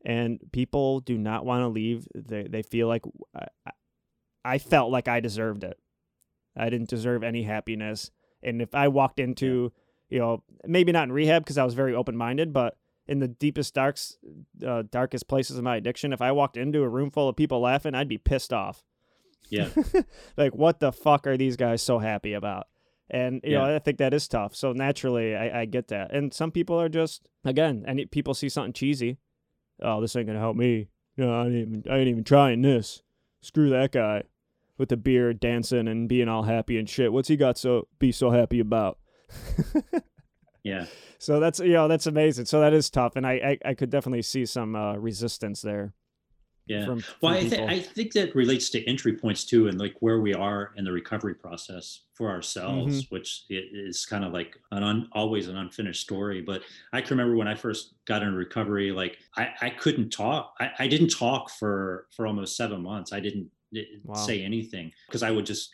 and 0.05 0.39
people 0.51 1.01
do 1.01 1.17
not 1.17 1.45
want 1.45 1.61
to 1.61 1.67
leave. 1.67 2.07
They 2.15 2.43
they 2.43 2.61
feel 2.61 2.87
like 2.87 3.03
I, 3.35 3.71
I 4.45 4.57
felt 4.59 4.91
like 4.91 5.07
I 5.07 5.19
deserved 5.19 5.63
it. 5.63 5.77
I 6.55 6.69
didn't 6.69 6.89
deserve 6.89 7.23
any 7.23 7.43
happiness. 7.43 8.11
And 8.43 8.61
if 8.61 8.75
I 8.75 8.89
walked 8.89 9.19
into, 9.19 9.73
yeah. 10.09 10.15
you 10.15 10.19
know, 10.19 10.43
maybe 10.65 10.91
not 10.91 11.05
in 11.05 11.11
rehab 11.11 11.43
because 11.43 11.57
I 11.57 11.63
was 11.63 11.73
very 11.73 11.95
open 11.95 12.15
minded, 12.15 12.53
but 12.53 12.77
in 13.07 13.19
the 13.19 13.27
deepest 13.27 13.73
darks 13.73 14.17
uh, 14.65 14.83
darkest 14.89 15.27
places 15.27 15.57
of 15.57 15.63
my 15.63 15.75
addiction 15.75 16.13
if 16.13 16.21
i 16.21 16.31
walked 16.31 16.57
into 16.57 16.83
a 16.83 16.89
room 16.89 17.11
full 17.11 17.27
of 17.27 17.35
people 17.35 17.59
laughing 17.59 17.93
i'd 17.95 18.07
be 18.07 18.17
pissed 18.17 18.53
off. 18.53 18.83
Yeah. 19.49 19.69
Like 20.37 20.55
what 20.55 20.79
the 20.79 20.91
fuck 20.91 21.27
are 21.27 21.37
these 21.37 21.57
guys 21.57 21.81
so 21.81 21.99
happy 21.99 22.33
about? 22.33 22.67
And 23.09 23.41
you 23.43 23.51
yeah. 23.51 23.57
know 23.59 23.75
i 23.75 23.79
think 23.79 23.97
that 23.97 24.13
is 24.13 24.27
tough. 24.27 24.55
So 24.55 24.71
naturally 24.71 25.35
I, 25.35 25.61
I 25.61 25.65
get 25.65 25.89
that. 25.89 26.13
And 26.13 26.33
some 26.33 26.51
people 26.51 26.79
are 26.79 26.89
just 26.89 27.27
again 27.43 27.83
and 27.85 27.99
people 28.11 28.33
see 28.33 28.49
something 28.49 28.73
cheesy 28.73 29.17
oh 29.81 30.01
this 30.01 30.15
ain't 30.15 30.27
gonna 30.27 30.39
help 30.39 30.55
me. 30.55 30.87
No 31.17 31.33
i 31.33 31.45
ain't 31.45 31.55
even 31.55 31.83
i 31.89 31.97
ain't 31.97 32.07
even 32.07 32.23
trying 32.23 32.61
this. 32.61 33.03
Screw 33.41 33.69
that 33.69 33.91
guy 33.91 34.23
with 34.77 34.89
the 34.89 34.97
beer 34.97 35.33
dancing 35.33 35.87
and 35.87 36.09
being 36.09 36.27
all 36.29 36.43
happy 36.43 36.79
and 36.79 36.89
shit. 36.89 37.13
What's 37.13 37.27
he 37.27 37.35
got 37.35 37.57
so 37.57 37.87
be 37.99 38.11
so 38.11 38.31
happy 38.31 38.59
about 38.59 38.97
yeah 40.63 40.85
so 41.23 41.39
that's 41.39 41.59
you 41.59 41.71
know 41.71 41.87
that's 41.87 42.05
amazing. 42.05 42.43
So 42.45 42.59
that 42.59 42.73
is 42.73 42.89
tough, 42.89 43.15
and 43.15 43.25
I 43.25 43.57
I, 43.63 43.69
I 43.69 43.73
could 43.75 43.89
definitely 43.89 44.23
see 44.23 44.45
some 44.45 44.75
uh, 44.75 44.95
resistance 44.97 45.61
there. 45.61 45.93
Yeah. 46.65 46.85
From, 46.85 46.99
from 46.99 47.15
well, 47.21 47.33
I, 47.33 47.39
th- 47.41 47.61
I 47.61 47.79
think 47.79 48.11
that 48.13 48.35
relates 48.35 48.69
to 48.71 48.85
entry 48.85 49.13
points 49.13 49.45
too, 49.45 49.69
and 49.69 49.79
like 49.79 49.95
where 50.01 50.19
we 50.19 50.33
are 50.33 50.71
in 50.75 50.83
the 50.83 50.91
recovery 50.91 51.35
process 51.35 52.01
for 52.13 52.29
ourselves, 52.29 53.03
mm-hmm. 53.03 53.15
which 53.15 53.45
is 53.49 54.05
kind 54.05 54.25
of 54.25 54.33
like 54.33 54.57
an 54.71 54.83
un- 54.83 55.07
always 55.13 55.47
an 55.47 55.55
unfinished 55.55 56.01
story. 56.01 56.41
But 56.41 56.63
I 56.91 56.99
can 56.99 57.17
remember 57.17 57.37
when 57.37 57.47
I 57.47 57.55
first 57.55 57.93
got 58.05 58.21
into 58.21 58.35
recovery, 58.35 58.91
like 58.91 59.17
I, 59.37 59.49
I 59.61 59.69
couldn't 59.69 60.09
talk. 60.09 60.55
I, 60.59 60.71
I 60.79 60.87
didn't 60.87 61.09
talk 61.09 61.49
for 61.51 62.07
for 62.13 62.27
almost 62.27 62.57
seven 62.57 62.81
months. 62.81 63.13
I 63.13 63.21
didn't 63.21 63.49
wow. 64.03 64.15
say 64.15 64.43
anything 64.43 64.91
because 65.07 65.23
I 65.23 65.31
would 65.31 65.45
just 65.45 65.73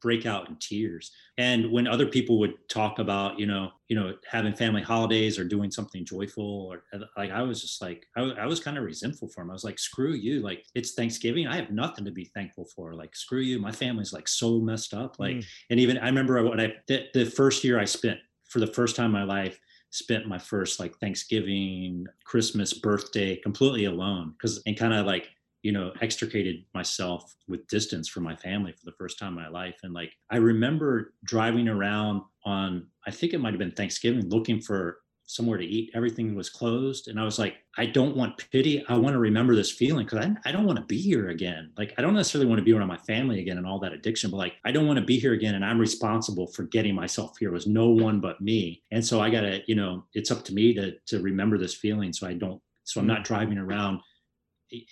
break 0.00 0.26
out 0.26 0.48
in 0.48 0.56
tears. 0.56 1.10
And 1.38 1.70
when 1.70 1.86
other 1.86 2.06
people 2.06 2.38
would 2.38 2.54
talk 2.68 2.98
about 2.98 3.38
you 3.38 3.46
know 3.46 3.70
you 3.88 3.96
know 3.96 4.14
having 4.28 4.54
family 4.54 4.82
holidays 4.82 5.38
or 5.38 5.44
doing 5.44 5.70
something 5.70 6.04
joyful 6.04 6.68
or 6.70 6.84
like 7.16 7.30
i 7.30 7.42
was 7.42 7.60
just 7.60 7.82
like 7.82 8.06
i, 8.16 8.22
I 8.22 8.46
was 8.46 8.60
kind 8.60 8.78
of 8.78 8.84
resentful 8.84 9.28
for 9.28 9.42
him 9.42 9.50
i 9.50 9.52
was 9.52 9.64
like 9.64 9.78
screw 9.78 10.12
you 10.12 10.40
like 10.40 10.64
it's 10.74 10.92
thanksgiving. 10.92 11.46
I 11.46 11.56
have 11.56 11.70
nothing 11.70 12.04
to 12.04 12.10
be 12.10 12.24
thankful 12.24 12.66
for. 12.74 12.94
Like 12.94 13.14
screw 13.14 13.40
you. 13.40 13.58
My 13.58 13.72
family's 13.72 14.12
like 14.12 14.28
so 14.28 14.58
messed 14.60 14.94
up. 14.94 15.18
Like 15.18 15.36
mm. 15.36 15.46
and 15.70 15.80
even 15.80 15.98
i 15.98 16.06
remember 16.06 16.42
when 16.48 16.60
i 16.60 16.72
the, 16.88 17.06
the 17.14 17.24
first 17.24 17.64
year 17.64 17.78
i 17.78 17.84
spent 17.84 18.18
for 18.48 18.60
the 18.60 18.66
first 18.66 18.96
time 18.96 19.06
in 19.06 19.12
my 19.12 19.24
life 19.24 19.58
spent 19.90 20.26
my 20.26 20.38
first 20.38 20.78
like 20.78 20.96
thanksgiving 20.98 22.06
christmas 22.24 22.72
birthday 22.72 23.34
completely 23.36 23.86
alone 23.86 24.32
because 24.32 24.62
and 24.66 24.76
kind 24.76 24.94
of 24.94 25.04
like 25.04 25.28
you 25.62 25.72
know 25.72 25.92
extricated 26.00 26.64
myself 26.74 27.34
with 27.48 27.66
distance 27.68 28.08
from 28.08 28.22
my 28.22 28.36
family 28.36 28.72
for 28.72 28.84
the 28.84 28.96
first 28.96 29.18
time 29.18 29.36
in 29.36 29.42
my 29.42 29.48
life. 29.48 29.76
And 29.82 29.92
like 29.92 30.12
i 30.30 30.36
remember 30.36 31.14
driving 31.24 31.68
around 31.68 32.22
on 32.44 32.86
i 33.06 33.10
think 33.10 33.32
it 33.32 33.38
might 33.38 33.52
have 33.52 33.58
been 33.58 33.72
thanksgiving 33.72 34.28
looking 34.28 34.60
for 34.60 34.98
somewhere 35.26 35.58
to 35.58 35.64
eat. 35.64 35.92
Everything 35.94 36.34
was 36.34 36.50
closed. 36.50 37.06
And 37.08 37.20
i 37.20 37.24
was 37.24 37.38
like 37.38 37.56
i 37.78 37.86
don't 37.86 38.16
want 38.16 38.42
pity. 38.50 38.84
I 38.88 38.96
want 38.96 39.14
to 39.14 39.18
remember 39.18 39.54
this 39.54 39.70
feeling 39.70 40.04
because 40.06 40.24
I, 40.24 40.48
I 40.48 40.52
don't 40.52 40.66
want 40.66 40.78
to 40.78 40.84
be 40.84 41.00
here 41.00 41.28
again. 41.28 41.72
Like 41.76 41.94
i 41.98 42.02
don't 42.02 42.14
necessarily 42.14 42.48
want 42.48 42.58
to 42.58 42.64
be 42.64 42.72
around 42.72 42.88
my 42.88 42.96
family 42.98 43.40
again 43.40 43.58
and 43.58 43.66
all 43.66 43.80
that 43.80 43.92
addiction 43.92 44.30
but 44.30 44.38
like 44.38 44.54
i 44.64 44.72
don't 44.72 44.86
want 44.86 44.98
to 44.98 45.04
be 45.04 45.18
here 45.18 45.34
again 45.34 45.54
and 45.54 45.64
i'm 45.64 45.78
responsible 45.78 46.46
for 46.48 46.64
getting 46.64 46.94
myself 46.94 47.36
here. 47.38 47.50
It 47.50 47.52
was 47.52 47.66
no 47.66 47.90
one 47.90 48.20
but 48.20 48.40
me. 48.40 48.82
And 48.90 49.04
so 49.04 49.20
i 49.20 49.30
gotta 49.30 49.60
you 49.66 49.74
know 49.74 50.04
it's 50.14 50.30
up 50.30 50.44
to 50.44 50.54
me 50.54 50.74
to 50.74 50.92
to 51.06 51.20
remember 51.20 51.58
this 51.58 51.74
feeling 51.74 52.12
so 52.12 52.26
i 52.26 52.32
don't 52.32 52.60
so 52.84 53.00
i'm 53.00 53.06
not 53.06 53.20
mm. 53.20 53.24
driving 53.24 53.58
around 53.58 54.00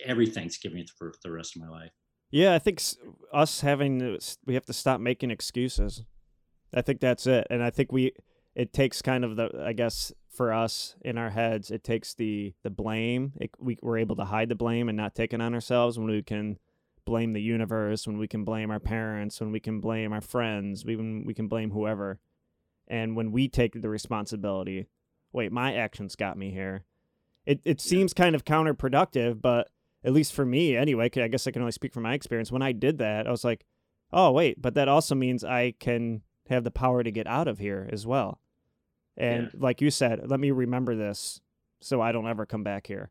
every 0.05 0.27
Thanksgiving 0.27 0.87
for 0.97 1.13
the 1.23 1.31
rest 1.31 1.57
of 1.57 1.63
my 1.63 1.69
life. 1.69 1.91
Yeah, 2.31 2.55
I 2.55 2.59
think 2.59 2.81
us 3.33 3.61
having 3.63 4.19
we 4.45 4.55
have 4.55 4.67
to 4.67 4.73
stop 4.73 5.01
making 5.01 5.31
excuses. 5.31 6.05
I 6.75 6.83
think 6.83 7.01
that's 7.01 7.27
it, 7.27 7.47
and 7.49 7.63
I 7.63 7.71
think 7.71 7.91
we 7.91 8.13
it 8.55 8.73
takes 8.73 9.01
kind 9.01 9.25
of 9.25 9.37
the 9.37 9.51
I 9.65 9.73
guess 9.73 10.13
for 10.29 10.53
us 10.53 10.95
in 11.01 11.17
our 11.17 11.31
heads 11.31 11.71
it 11.71 11.83
takes 11.83 12.15
the 12.15 12.55
the 12.63 12.71
blame. 12.71 13.33
It, 13.41 13.51
we 13.59 13.79
we're 13.83 13.99
able 13.99 14.17
to 14.17 14.27
hide 14.27 14.51
the 14.51 14.55
blame 14.55 14.89
and 14.89 14.97
not 14.97 15.15
take 15.15 15.33
it 15.33 15.41
on 15.41 15.55
ourselves 15.55 15.99
when 15.99 16.09
we 16.09 16.23
can 16.23 16.59
blame 17.07 17.33
the 17.33 17.41
universe, 17.41 18.07
when 18.07 18.19
we 18.19 18.29
can 18.29 18.45
blame 18.45 18.71
our 18.71 18.81
parents, 18.81 19.41
when 19.41 19.51
we 19.51 19.61
can 19.61 19.81
blame 19.81 20.13
our 20.13 20.21
friends, 20.21 20.85
when 20.85 21.25
we 21.25 21.33
can 21.33 21.49
blame 21.49 21.71
whoever. 21.71 22.21
And 22.87 23.17
when 23.17 23.33
we 23.33 23.49
take 23.49 23.81
the 23.81 23.89
responsibility, 23.89 24.89
wait, 25.33 25.51
my 25.51 25.75
actions 25.75 26.17
got 26.17 26.37
me 26.37 26.51
here 26.51 26.85
it, 27.49 27.61
it 27.65 27.81
seems 27.81 28.13
kind 28.13 28.35
of 28.35 28.45
counterproductive, 28.45 29.41
but 29.41 29.71
at 30.05 30.13
least 30.13 30.35
for 30.35 30.45
me 30.45 30.77
anyway, 30.77 31.11
I 31.17 31.29
guess 31.29 31.47
I 31.47 31.51
can 31.51 31.63
only 31.63 31.73
speak 31.73 31.95
from 31.95 32.03
my 32.03 32.13
experience. 32.13 32.53
When 32.53 32.61
I 32.61 32.73
did 32.73 32.99
that, 32.99 33.27
I 33.27 33.31
was 33.31 33.43
like, 33.43 33.65
oh, 34.13 34.31
wait, 34.33 34.61
but 34.61 34.75
that 34.75 34.87
also 34.87 35.15
means 35.15 35.45
I 35.45 35.73
can 35.81 36.21
have 36.51 36.63
the 36.63 36.71
power 36.71 37.03
to 37.03 37.11
get 37.11 37.27
out 37.27 37.49
of 37.49 37.59
here 37.59 37.89
as 37.91 38.07
well. 38.07 38.41
And 39.17 39.45
yeah. 39.45 39.61
like 39.61 39.81
you 39.81 39.91
said, 39.91 40.21
let 40.29 40.39
me 40.39 40.51
remember 40.51 40.95
this 40.95 41.41
so 41.81 42.03
I 42.03 42.13
don't 42.13 42.29
ever 42.29 42.45
come 42.45 42.63
back 42.63 42.87
here. 42.87 43.11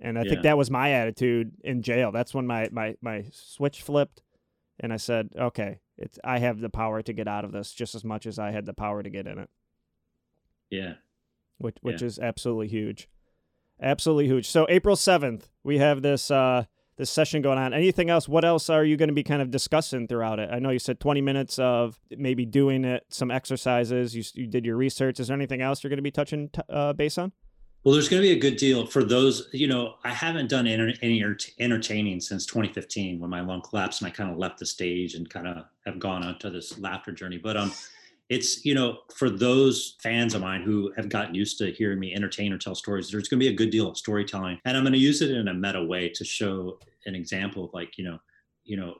And 0.00 0.18
I 0.18 0.22
yeah. 0.22 0.30
think 0.30 0.42
that 0.42 0.58
was 0.58 0.70
my 0.70 0.90
attitude 0.90 1.52
in 1.62 1.82
jail. 1.82 2.10
That's 2.10 2.34
when 2.34 2.48
my, 2.48 2.68
my, 2.72 2.96
my 3.00 3.26
switch 3.30 3.82
flipped 3.82 4.22
and 4.80 4.92
I 4.92 4.96
said, 4.96 5.30
okay, 5.38 5.78
it's 5.96 6.18
I 6.24 6.40
have 6.40 6.60
the 6.60 6.70
power 6.70 7.02
to 7.02 7.12
get 7.12 7.28
out 7.28 7.44
of 7.44 7.52
this 7.52 7.72
just 7.72 7.94
as 7.94 8.02
much 8.02 8.26
as 8.26 8.36
I 8.38 8.50
had 8.50 8.66
the 8.66 8.74
power 8.74 9.02
to 9.02 9.10
get 9.10 9.28
in 9.28 9.38
it. 9.38 9.50
Yeah. 10.70 10.94
Which 11.58 11.76
which 11.82 12.00
yeah. 12.00 12.06
is 12.06 12.18
absolutely 12.18 12.68
huge. 12.68 13.08
Absolutely 13.82 14.26
huge. 14.26 14.48
So 14.48 14.66
April 14.68 14.96
seventh, 14.96 15.48
we 15.64 15.78
have 15.78 16.02
this 16.02 16.30
uh, 16.30 16.64
this 16.96 17.10
session 17.10 17.40
going 17.40 17.58
on. 17.58 17.72
Anything 17.72 18.10
else? 18.10 18.28
What 18.28 18.44
else 18.44 18.68
are 18.68 18.84
you 18.84 18.96
going 18.96 19.08
to 19.08 19.14
be 19.14 19.22
kind 19.22 19.40
of 19.40 19.50
discussing 19.50 20.06
throughout 20.06 20.38
it? 20.38 20.50
I 20.52 20.58
know 20.58 20.70
you 20.70 20.78
said 20.78 21.00
twenty 21.00 21.22
minutes 21.22 21.58
of 21.58 21.98
maybe 22.10 22.44
doing 22.44 22.84
it, 22.84 23.06
some 23.08 23.30
exercises. 23.30 24.14
You 24.14 24.22
you 24.34 24.46
did 24.46 24.66
your 24.66 24.76
research. 24.76 25.18
Is 25.18 25.28
there 25.28 25.36
anything 25.36 25.62
else 25.62 25.82
you're 25.82 25.88
going 25.88 25.96
to 25.98 26.02
be 26.02 26.10
touching 26.10 26.50
t- 26.50 26.60
uh, 26.68 26.92
base 26.92 27.16
on? 27.16 27.32
Well, 27.82 27.94
there's 27.94 28.10
going 28.10 28.20
to 28.22 28.28
be 28.28 28.36
a 28.36 28.38
good 28.38 28.58
deal 28.58 28.84
for 28.84 29.02
those. 29.02 29.48
You 29.52 29.66
know, 29.66 29.94
I 30.04 30.10
haven't 30.10 30.50
done 30.50 30.66
any 30.66 31.24
entertaining 31.58 32.20
since 32.20 32.44
2015 32.44 33.18
when 33.18 33.30
my 33.30 33.40
lung 33.40 33.62
collapsed 33.62 34.02
and 34.02 34.08
I 34.08 34.14
kind 34.14 34.30
of 34.30 34.36
left 34.36 34.58
the 34.58 34.66
stage 34.66 35.14
and 35.14 35.30
kind 35.30 35.48
of 35.48 35.64
have 35.86 35.98
gone 35.98 36.22
onto 36.22 36.50
this 36.50 36.78
laughter 36.78 37.10
journey. 37.10 37.38
But 37.38 37.56
um, 37.56 37.72
it's 38.30 38.64
you 38.64 38.74
know 38.74 38.98
for 39.14 39.28
those 39.28 39.96
fans 40.02 40.34
of 40.34 40.40
mine 40.40 40.62
who 40.62 40.90
have 40.96 41.10
gotten 41.10 41.34
used 41.34 41.58
to 41.58 41.72
hearing 41.72 42.00
me 42.00 42.14
entertain 42.14 42.52
or 42.52 42.58
tell 42.58 42.74
stories 42.74 43.10
there's 43.10 43.28
going 43.28 43.38
to 43.38 43.44
be 43.44 43.52
a 43.52 43.56
good 43.56 43.70
deal 43.70 43.88
of 43.88 43.98
storytelling. 43.98 44.58
And 44.64 44.76
i'm 44.76 44.84
going 44.84 44.94
to 44.94 44.98
use 44.98 45.20
it 45.20 45.30
in 45.30 45.48
a 45.48 45.54
meta 45.54 45.84
way 45.84 46.08
to 46.08 46.24
show 46.24 46.78
an 47.04 47.14
example 47.14 47.64
of 47.66 47.74
like 47.74 47.98
you 47.98 48.04
know 48.04 48.18
you 48.64 48.76
know 48.76 48.94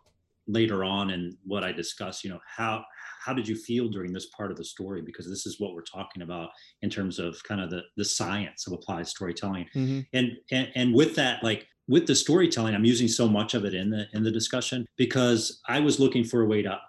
later 0.46 0.84
on 0.84 1.10
in 1.10 1.36
what 1.46 1.64
i 1.64 1.72
discuss 1.72 2.24
you 2.24 2.30
know 2.30 2.40
how 2.44 2.84
how 3.20 3.34
did 3.34 3.46
you 3.46 3.54
feel 3.54 3.88
during 3.88 4.12
this 4.12 4.26
part 4.26 4.50
of 4.50 4.56
the 4.56 4.64
story? 4.64 5.02
Because 5.02 5.28
this 5.28 5.44
is 5.44 5.60
what 5.60 5.74
we're 5.74 5.82
talking 5.82 6.22
about 6.22 6.48
in 6.80 6.88
terms 6.88 7.18
of 7.18 7.40
kind 7.44 7.60
of 7.60 7.70
the 7.70 7.82
the 7.96 8.04
science 8.04 8.66
of 8.66 8.72
applied 8.72 9.06
storytelling. 9.06 9.66
Mm-hmm. 9.74 10.00
and, 10.14 10.32
and 10.50 10.68
and 10.74 10.94
with 10.94 11.14
that 11.16 11.44
like 11.44 11.66
with 11.86 12.06
the 12.06 12.14
storytelling 12.14 12.74
i'm 12.74 12.84
using 12.84 13.08
so 13.08 13.26
much 13.26 13.54
of 13.54 13.64
it 13.64 13.74
in 13.74 13.90
the 13.90 14.06
in 14.12 14.22
the 14.22 14.30
discussion 14.30 14.86
because 14.96 15.60
i 15.68 15.80
was 15.80 15.98
looking 15.98 16.22
for 16.22 16.42
a 16.42 16.46
way 16.46 16.62
to 16.62 16.80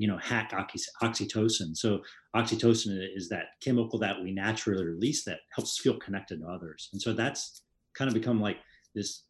you 0.00 0.08
know 0.08 0.16
hack 0.16 0.52
oxytocin. 0.52 1.76
So 1.76 2.00
oxytocin 2.34 3.06
is 3.14 3.28
that 3.28 3.60
chemical 3.62 3.98
that 3.98 4.16
we 4.22 4.32
naturally 4.32 4.84
release 4.84 5.24
that 5.24 5.40
helps 5.54 5.72
us 5.72 5.78
feel 5.78 5.98
connected 5.98 6.40
to 6.40 6.46
others. 6.46 6.88
And 6.92 7.02
so 7.02 7.12
that's 7.12 7.62
kind 7.94 8.08
of 8.08 8.14
become 8.14 8.40
like 8.40 8.56
this 8.94 9.24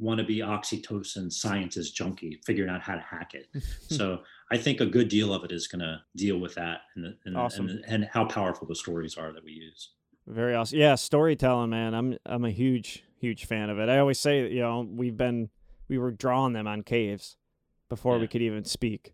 wannabe 0.00 0.38
oxytocin 0.38 1.30
scientist 1.30 1.94
junkie 1.94 2.40
figuring 2.46 2.70
out 2.70 2.80
how 2.80 2.94
to 2.94 3.00
hack 3.00 3.34
it. 3.34 3.48
So 3.90 4.20
i 4.50 4.56
think 4.56 4.80
a 4.80 4.86
good 4.86 5.08
deal 5.08 5.32
of 5.32 5.44
it 5.44 5.52
is 5.52 5.66
going 5.66 5.80
to 5.80 6.00
deal 6.16 6.38
with 6.38 6.54
that 6.54 6.80
and, 6.96 7.14
and, 7.24 7.36
awesome. 7.36 7.68
and, 7.68 7.84
and 7.86 8.08
how 8.12 8.24
powerful 8.24 8.66
the 8.66 8.74
stories 8.74 9.16
are 9.16 9.32
that 9.32 9.44
we 9.44 9.52
use. 9.52 9.90
Very 10.26 10.54
awesome. 10.54 10.78
Yeah 10.78 10.94
storytelling 10.94 11.70
man. 11.70 11.94
I'm 11.94 12.16
i'm 12.24 12.46
a 12.46 12.50
huge 12.50 13.04
huge 13.20 13.44
fan 13.44 13.68
of 13.68 13.78
it. 13.78 13.90
I 13.90 13.98
always 13.98 14.18
say 14.18 14.50
you 14.50 14.62
know 14.62 14.88
we've 14.88 15.18
been 15.18 15.50
we 15.88 15.98
were 15.98 16.12
drawing 16.12 16.54
them 16.54 16.66
on 16.66 16.82
caves 16.82 17.36
before 17.90 18.14
yeah. 18.14 18.22
we 18.22 18.26
could 18.26 18.42
even 18.42 18.64
speak 18.64 19.13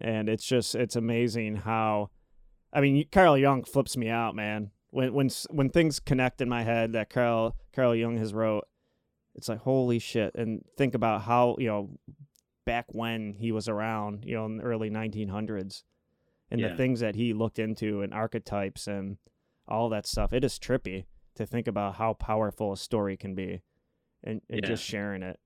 and 0.00 0.28
it's 0.28 0.44
just 0.44 0.74
it's 0.74 0.96
amazing 0.96 1.56
how 1.56 2.10
I 2.72 2.80
mean 2.80 3.04
Carl 3.10 3.36
Jung 3.36 3.64
flips 3.64 3.96
me 3.96 4.08
out, 4.08 4.34
man. 4.34 4.70
When 4.90 5.12
when 5.12 5.30
when 5.50 5.70
things 5.70 6.00
connect 6.00 6.40
in 6.40 6.48
my 6.48 6.62
head 6.62 6.92
that 6.92 7.10
Carl 7.10 7.56
Carl 7.74 7.94
Jung 7.94 8.16
has 8.18 8.32
wrote, 8.32 8.64
it's 9.34 9.48
like 9.48 9.60
holy 9.60 9.98
shit. 9.98 10.34
And 10.34 10.64
think 10.76 10.94
about 10.94 11.22
how 11.22 11.56
you 11.58 11.66
know 11.66 11.90
back 12.64 12.86
when 12.88 13.34
he 13.38 13.50
was 13.50 13.68
around, 13.68 14.24
you 14.26 14.34
know, 14.34 14.44
in 14.44 14.58
the 14.58 14.62
early 14.62 14.90
1900s, 14.90 15.84
and 16.50 16.60
yeah. 16.60 16.68
the 16.68 16.76
things 16.76 17.00
that 17.00 17.14
he 17.14 17.32
looked 17.32 17.58
into 17.58 18.02
and 18.02 18.12
archetypes 18.12 18.86
and 18.86 19.16
all 19.66 19.88
that 19.88 20.06
stuff. 20.06 20.32
It 20.32 20.44
is 20.44 20.58
trippy 20.58 21.06
to 21.36 21.46
think 21.46 21.66
about 21.66 21.94
how 21.94 22.12
powerful 22.14 22.72
a 22.72 22.76
story 22.76 23.16
can 23.16 23.34
be, 23.34 23.62
and, 24.22 24.42
and 24.50 24.60
yeah. 24.62 24.68
just 24.68 24.84
sharing 24.84 25.22
it. 25.22 25.38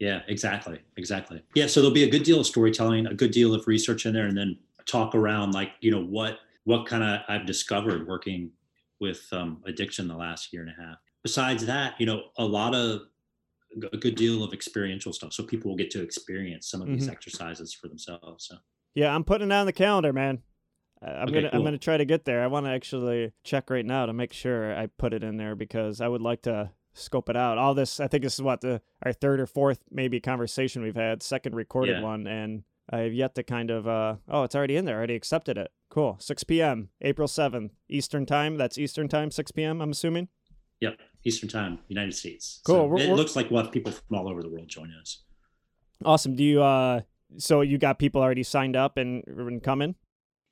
Yeah, 0.00 0.22
exactly. 0.26 0.80
Exactly. 0.96 1.42
Yeah. 1.54 1.66
So 1.66 1.80
there'll 1.80 1.94
be 1.94 2.04
a 2.04 2.10
good 2.10 2.22
deal 2.22 2.40
of 2.40 2.46
storytelling, 2.46 3.06
a 3.06 3.14
good 3.14 3.30
deal 3.30 3.54
of 3.54 3.66
research 3.66 4.06
in 4.06 4.14
there, 4.14 4.26
and 4.26 4.36
then 4.36 4.58
talk 4.86 5.14
around 5.14 5.52
like, 5.52 5.72
you 5.80 5.90
know, 5.90 6.02
what 6.02 6.38
what 6.64 6.86
kind 6.86 7.04
of 7.04 7.20
I've 7.28 7.46
discovered 7.46 8.08
working 8.08 8.50
with 8.98 9.26
um, 9.32 9.62
addiction 9.66 10.08
the 10.08 10.16
last 10.16 10.52
year 10.52 10.62
and 10.62 10.70
a 10.70 10.82
half. 10.82 10.96
Besides 11.22 11.66
that, 11.66 11.94
you 11.98 12.06
know, 12.06 12.24
a 12.38 12.44
lot 12.44 12.74
of 12.74 13.02
a 13.92 13.96
good 13.96 14.16
deal 14.16 14.42
of 14.42 14.52
experiential 14.52 15.12
stuff. 15.12 15.32
So 15.32 15.44
people 15.44 15.70
will 15.70 15.76
get 15.76 15.90
to 15.92 16.02
experience 16.02 16.68
some 16.68 16.82
of 16.82 16.88
these 16.88 17.04
mm-hmm. 17.04 17.12
exercises 17.12 17.72
for 17.72 17.88
themselves. 17.88 18.46
So 18.48 18.56
yeah, 18.94 19.14
I'm 19.14 19.22
putting 19.22 19.50
it 19.50 19.54
on 19.54 19.66
the 19.66 19.72
calendar, 19.72 20.12
man. 20.12 20.42
I'm 21.02 21.28
okay, 21.28 21.34
gonna 21.34 21.50
cool. 21.50 21.58
I'm 21.58 21.64
gonna 21.64 21.78
try 21.78 21.98
to 21.98 22.04
get 22.04 22.24
there. 22.24 22.42
I 22.42 22.46
want 22.46 22.66
to 22.66 22.72
actually 22.72 23.32
check 23.44 23.70
right 23.70 23.84
now 23.84 24.06
to 24.06 24.12
make 24.12 24.32
sure 24.32 24.74
I 24.74 24.86
put 24.86 25.12
it 25.12 25.22
in 25.22 25.36
there 25.36 25.54
because 25.54 26.00
I 26.00 26.08
would 26.08 26.20
like 26.20 26.42
to 26.42 26.70
scope 26.94 27.28
it 27.28 27.36
out. 27.36 27.58
All 27.58 27.74
this, 27.74 28.00
I 28.00 28.08
think 28.08 28.22
this 28.24 28.34
is 28.34 28.42
what 28.42 28.60
the 28.60 28.80
our 29.04 29.12
third 29.12 29.40
or 29.40 29.46
fourth 29.46 29.80
maybe 29.90 30.20
conversation 30.20 30.82
we've 30.82 30.96
had, 30.96 31.22
second 31.22 31.54
recorded 31.54 31.98
yeah. 31.98 32.02
one, 32.02 32.26
and 32.26 32.64
I 32.90 33.00
have 33.00 33.12
yet 33.12 33.34
to 33.36 33.42
kind 33.42 33.70
of 33.70 33.86
uh 33.86 34.16
oh, 34.28 34.44
it's 34.44 34.54
already 34.54 34.76
in 34.76 34.84
there. 34.84 34.96
I 34.96 34.98
already 34.98 35.14
accepted 35.14 35.56
it. 35.58 35.70
Cool. 35.90 36.16
6 36.20 36.44
p.m. 36.44 36.90
April 37.00 37.26
7th, 37.26 37.70
Eastern 37.88 38.24
time. 38.24 38.56
That's 38.56 38.78
Eastern 38.78 39.08
time, 39.08 39.32
6 39.32 39.50
p.m. 39.50 39.80
I'm 39.80 39.90
assuming. 39.90 40.28
Yep, 40.80 40.98
Eastern 41.24 41.48
time, 41.48 41.80
United 41.88 42.14
States. 42.14 42.60
Cool. 42.64 42.76
So 42.76 42.86
we're, 42.86 42.98
it 43.00 43.10
we're... 43.10 43.16
looks 43.16 43.34
like 43.36 43.50
we'll 43.50 43.62
have 43.62 43.72
people 43.72 43.92
from 43.92 44.16
all 44.16 44.28
over 44.28 44.42
the 44.42 44.48
world 44.48 44.68
join 44.68 44.92
us. 45.00 45.22
Awesome. 46.04 46.36
Do 46.36 46.44
you 46.44 46.62
uh? 46.62 47.02
So 47.36 47.60
you 47.60 47.78
got 47.78 47.98
people 47.98 48.22
already 48.22 48.42
signed 48.42 48.74
up 48.74 48.96
and, 48.96 49.22
and 49.26 49.62
coming? 49.62 49.94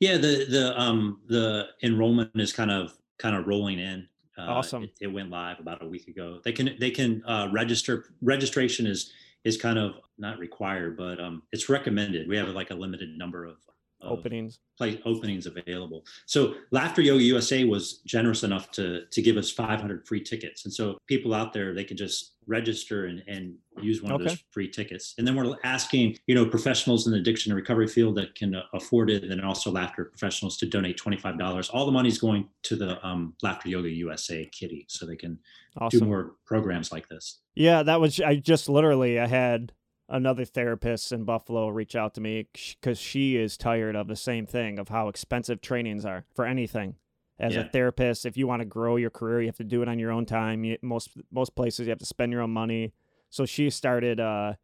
Yeah, 0.00 0.16
the 0.16 0.46
the 0.48 0.78
um 0.78 1.20
the 1.26 1.68
enrollment 1.82 2.30
is 2.34 2.52
kind 2.52 2.70
of 2.70 2.92
kind 3.18 3.34
of 3.34 3.46
rolling 3.46 3.78
in. 3.78 4.08
Uh, 4.38 4.42
awesome. 4.42 4.84
It, 4.84 4.92
it, 5.00 5.06
went 5.08 5.30
live 5.30 5.58
about 5.58 5.82
a 5.82 5.86
week 5.86 6.06
ago. 6.06 6.40
They 6.44 6.52
can 6.52 6.76
they 6.78 6.90
can 6.90 7.24
uh, 7.24 7.48
register. 7.52 8.06
Registration 8.22 8.86
is 8.86 9.12
is 9.44 9.56
kind 9.56 9.78
of 9.78 9.96
not 10.16 10.38
required, 10.38 10.96
but 10.96 11.20
um, 11.20 11.42
it's 11.52 11.68
recommended. 11.68 12.28
We 12.28 12.36
have 12.36 12.48
like 12.48 12.70
a 12.70 12.74
limited 12.74 13.16
number 13.18 13.44
of 13.44 13.56
openings 14.02 14.60
play 14.78 15.00
openings 15.04 15.46
available. 15.46 16.06
So 16.26 16.54
Laughter 16.70 17.02
Yoga 17.02 17.22
USA 17.24 17.64
was 17.64 17.98
generous 18.06 18.44
enough 18.44 18.70
to 18.72 19.06
to 19.06 19.20
give 19.20 19.36
us 19.36 19.50
500 19.50 20.06
free 20.06 20.22
tickets, 20.22 20.64
and 20.64 20.72
so 20.72 20.98
people 21.06 21.34
out 21.34 21.52
there 21.52 21.74
they 21.74 21.84
can 21.84 21.96
just 21.96 22.34
register 22.46 23.06
and, 23.06 23.22
and 23.26 23.56
use 23.82 24.00
one 24.00 24.12
okay. 24.12 24.24
of 24.24 24.28
those 24.30 24.44
free 24.50 24.70
tickets. 24.70 25.14
And 25.18 25.26
then 25.26 25.36
we're 25.36 25.54
asking 25.64 26.16
you 26.26 26.34
know 26.34 26.46
professionals 26.46 27.06
in 27.06 27.12
the 27.12 27.18
addiction 27.18 27.52
and 27.52 27.56
recovery 27.56 27.88
field 27.88 28.16
that 28.16 28.34
can 28.36 28.54
afford 28.72 29.10
it, 29.10 29.22
and 29.22 29.30
then 29.30 29.40
also 29.40 29.70
laughter 29.70 30.04
professionals 30.04 30.56
to 30.58 30.66
donate 30.66 30.96
25 30.96 31.38
dollars. 31.38 31.68
All 31.68 31.84
the 31.84 31.92
money 31.92 32.08
is 32.08 32.18
going 32.18 32.48
to 32.62 32.76
the 32.76 33.04
um, 33.06 33.34
Laughter 33.42 33.68
Yoga 33.68 33.90
USA 33.90 34.48
kitty, 34.52 34.86
so 34.88 35.04
they 35.04 35.16
can 35.16 35.38
awesome. 35.76 36.00
do 36.00 36.06
more 36.06 36.32
programs 36.46 36.92
like 36.92 37.08
this. 37.08 37.40
Yeah, 37.56 37.82
that 37.82 38.00
was 38.00 38.20
I 38.20 38.36
just 38.36 38.68
literally 38.68 39.18
I 39.18 39.26
had 39.26 39.72
another 40.08 40.44
therapist 40.44 41.12
in 41.12 41.24
Buffalo 41.24 41.68
reach 41.68 41.94
out 41.94 42.14
to 42.14 42.20
me 42.20 42.46
because 42.80 42.98
she 42.98 43.36
is 43.36 43.56
tired 43.56 43.96
of 43.96 44.08
the 44.08 44.16
same 44.16 44.46
thing 44.46 44.78
of 44.78 44.88
how 44.88 45.08
expensive 45.08 45.60
trainings 45.60 46.04
are 46.04 46.24
for 46.34 46.44
anything. 46.44 46.96
As 47.40 47.54
yeah. 47.54 47.60
a 47.60 47.64
therapist, 47.68 48.26
if 48.26 48.36
you 48.36 48.48
want 48.48 48.60
to 48.60 48.66
grow 48.66 48.96
your 48.96 49.10
career, 49.10 49.40
you 49.40 49.46
have 49.46 49.56
to 49.58 49.64
do 49.64 49.80
it 49.80 49.88
on 49.88 50.00
your 50.00 50.10
own 50.10 50.26
time. 50.26 50.64
You, 50.64 50.76
most 50.82 51.10
most 51.30 51.54
places 51.54 51.86
you 51.86 51.90
have 51.90 52.00
to 52.00 52.06
spend 52.06 52.32
your 52.32 52.42
own 52.42 52.50
money. 52.50 52.92
So 53.30 53.46
she 53.46 53.70
started 53.70 54.18
uh, 54.18 54.54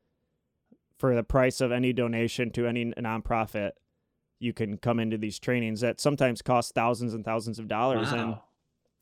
for 0.98 1.14
the 1.14 1.22
price 1.22 1.60
of 1.60 1.70
any 1.70 1.92
donation 1.92 2.50
to 2.52 2.66
any 2.66 2.86
nonprofit, 2.86 3.72
you 4.38 4.52
can 4.52 4.78
come 4.78 4.98
into 4.98 5.16
these 5.16 5.38
trainings 5.38 5.80
that 5.80 6.00
sometimes 6.00 6.42
cost 6.42 6.74
thousands 6.74 7.14
and 7.14 7.24
thousands 7.24 7.58
of 7.58 7.68
dollars. 7.68 8.10
Wow. 8.10 8.18
And 8.18 8.36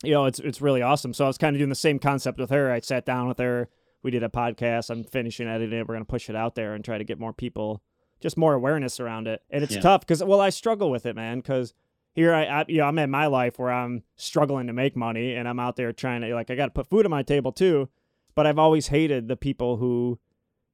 you 0.03 0.11
know, 0.12 0.26
it's 0.26 0.38
it's 0.38 0.61
really 0.61 0.82
awesome. 0.82 1.14
So 1.14 1.24
I 1.24 1.28
was 1.28 1.38
kind 1.38 1.55
of 1.55 1.61
doing 1.61 1.68
the 1.68 1.74
same 1.74 1.99
concept 1.99 2.38
with 2.38 2.51
her. 2.51 2.70
I 2.70 2.80
sat 2.80 3.07
down 3.07 3.28
with 3.28 3.38
her 3.38 3.68
we 4.03 4.11
did 4.11 4.22
a 4.22 4.28
podcast. 4.28 4.90
I'm 4.90 5.05
finishing 5.05 5.48
editing 5.48 5.78
it. 5.78 5.88
We're 5.88 5.94
gonna 5.94 6.05
push 6.05 6.28
it 6.28 6.36
out 6.36 6.55
there 6.55 6.74
and 6.74 6.84
try 6.84 6.98
to 6.98 7.05
get 7.05 7.18
more 7.18 7.32
people, 7.32 7.82
just 8.20 8.36
more 8.36 8.55
awareness 8.55 9.00
around 9.00 9.28
it. 9.28 9.42
And 9.50 9.62
it's 9.62 9.74
yeah. 9.74 9.80
tough 9.80 10.00
because 10.00 10.22
well, 10.22 10.40
I 10.40 10.50
struggle 10.50 10.90
with 10.90 11.07
it, 11.07 11.16
man. 11.16 11.38
Because 11.38 11.74
here 12.14 12.34
I, 12.34 12.44
I, 12.44 12.64
you 12.68 12.78
know, 12.78 12.84
I'm 12.84 12.98
in 12.98 13.11
my 13.11 13.26
life 13.26 13.59
where 13.59 13.72
I'm 13.72 14.03
struggling 14.16 14.66
to 14.66 14.72
make 14.72 14.96
money, 14.96 15.34
and 15.34 15.48
I'm 15.48 15.61
out 15.61 15.76
there 15.76 15.92
trying 15.92 16.20
to 16.22 16.34
like 16.34 16.50
I 16.50 16.55
got 16.55 16.66
to 16.66 16.72
put 16.72 16.88
food 16.88 17.07
on 17.07 17.11
my 17.11 17.22
table 17.22 17.53
too. 17.53 17.88
But 18.34 18.46
I've 18.46 18.59
always 18.59 18.88
hated 18.88 19.28
the 19.28 19.36
people 19.36 19.76
who, 19.76 20.18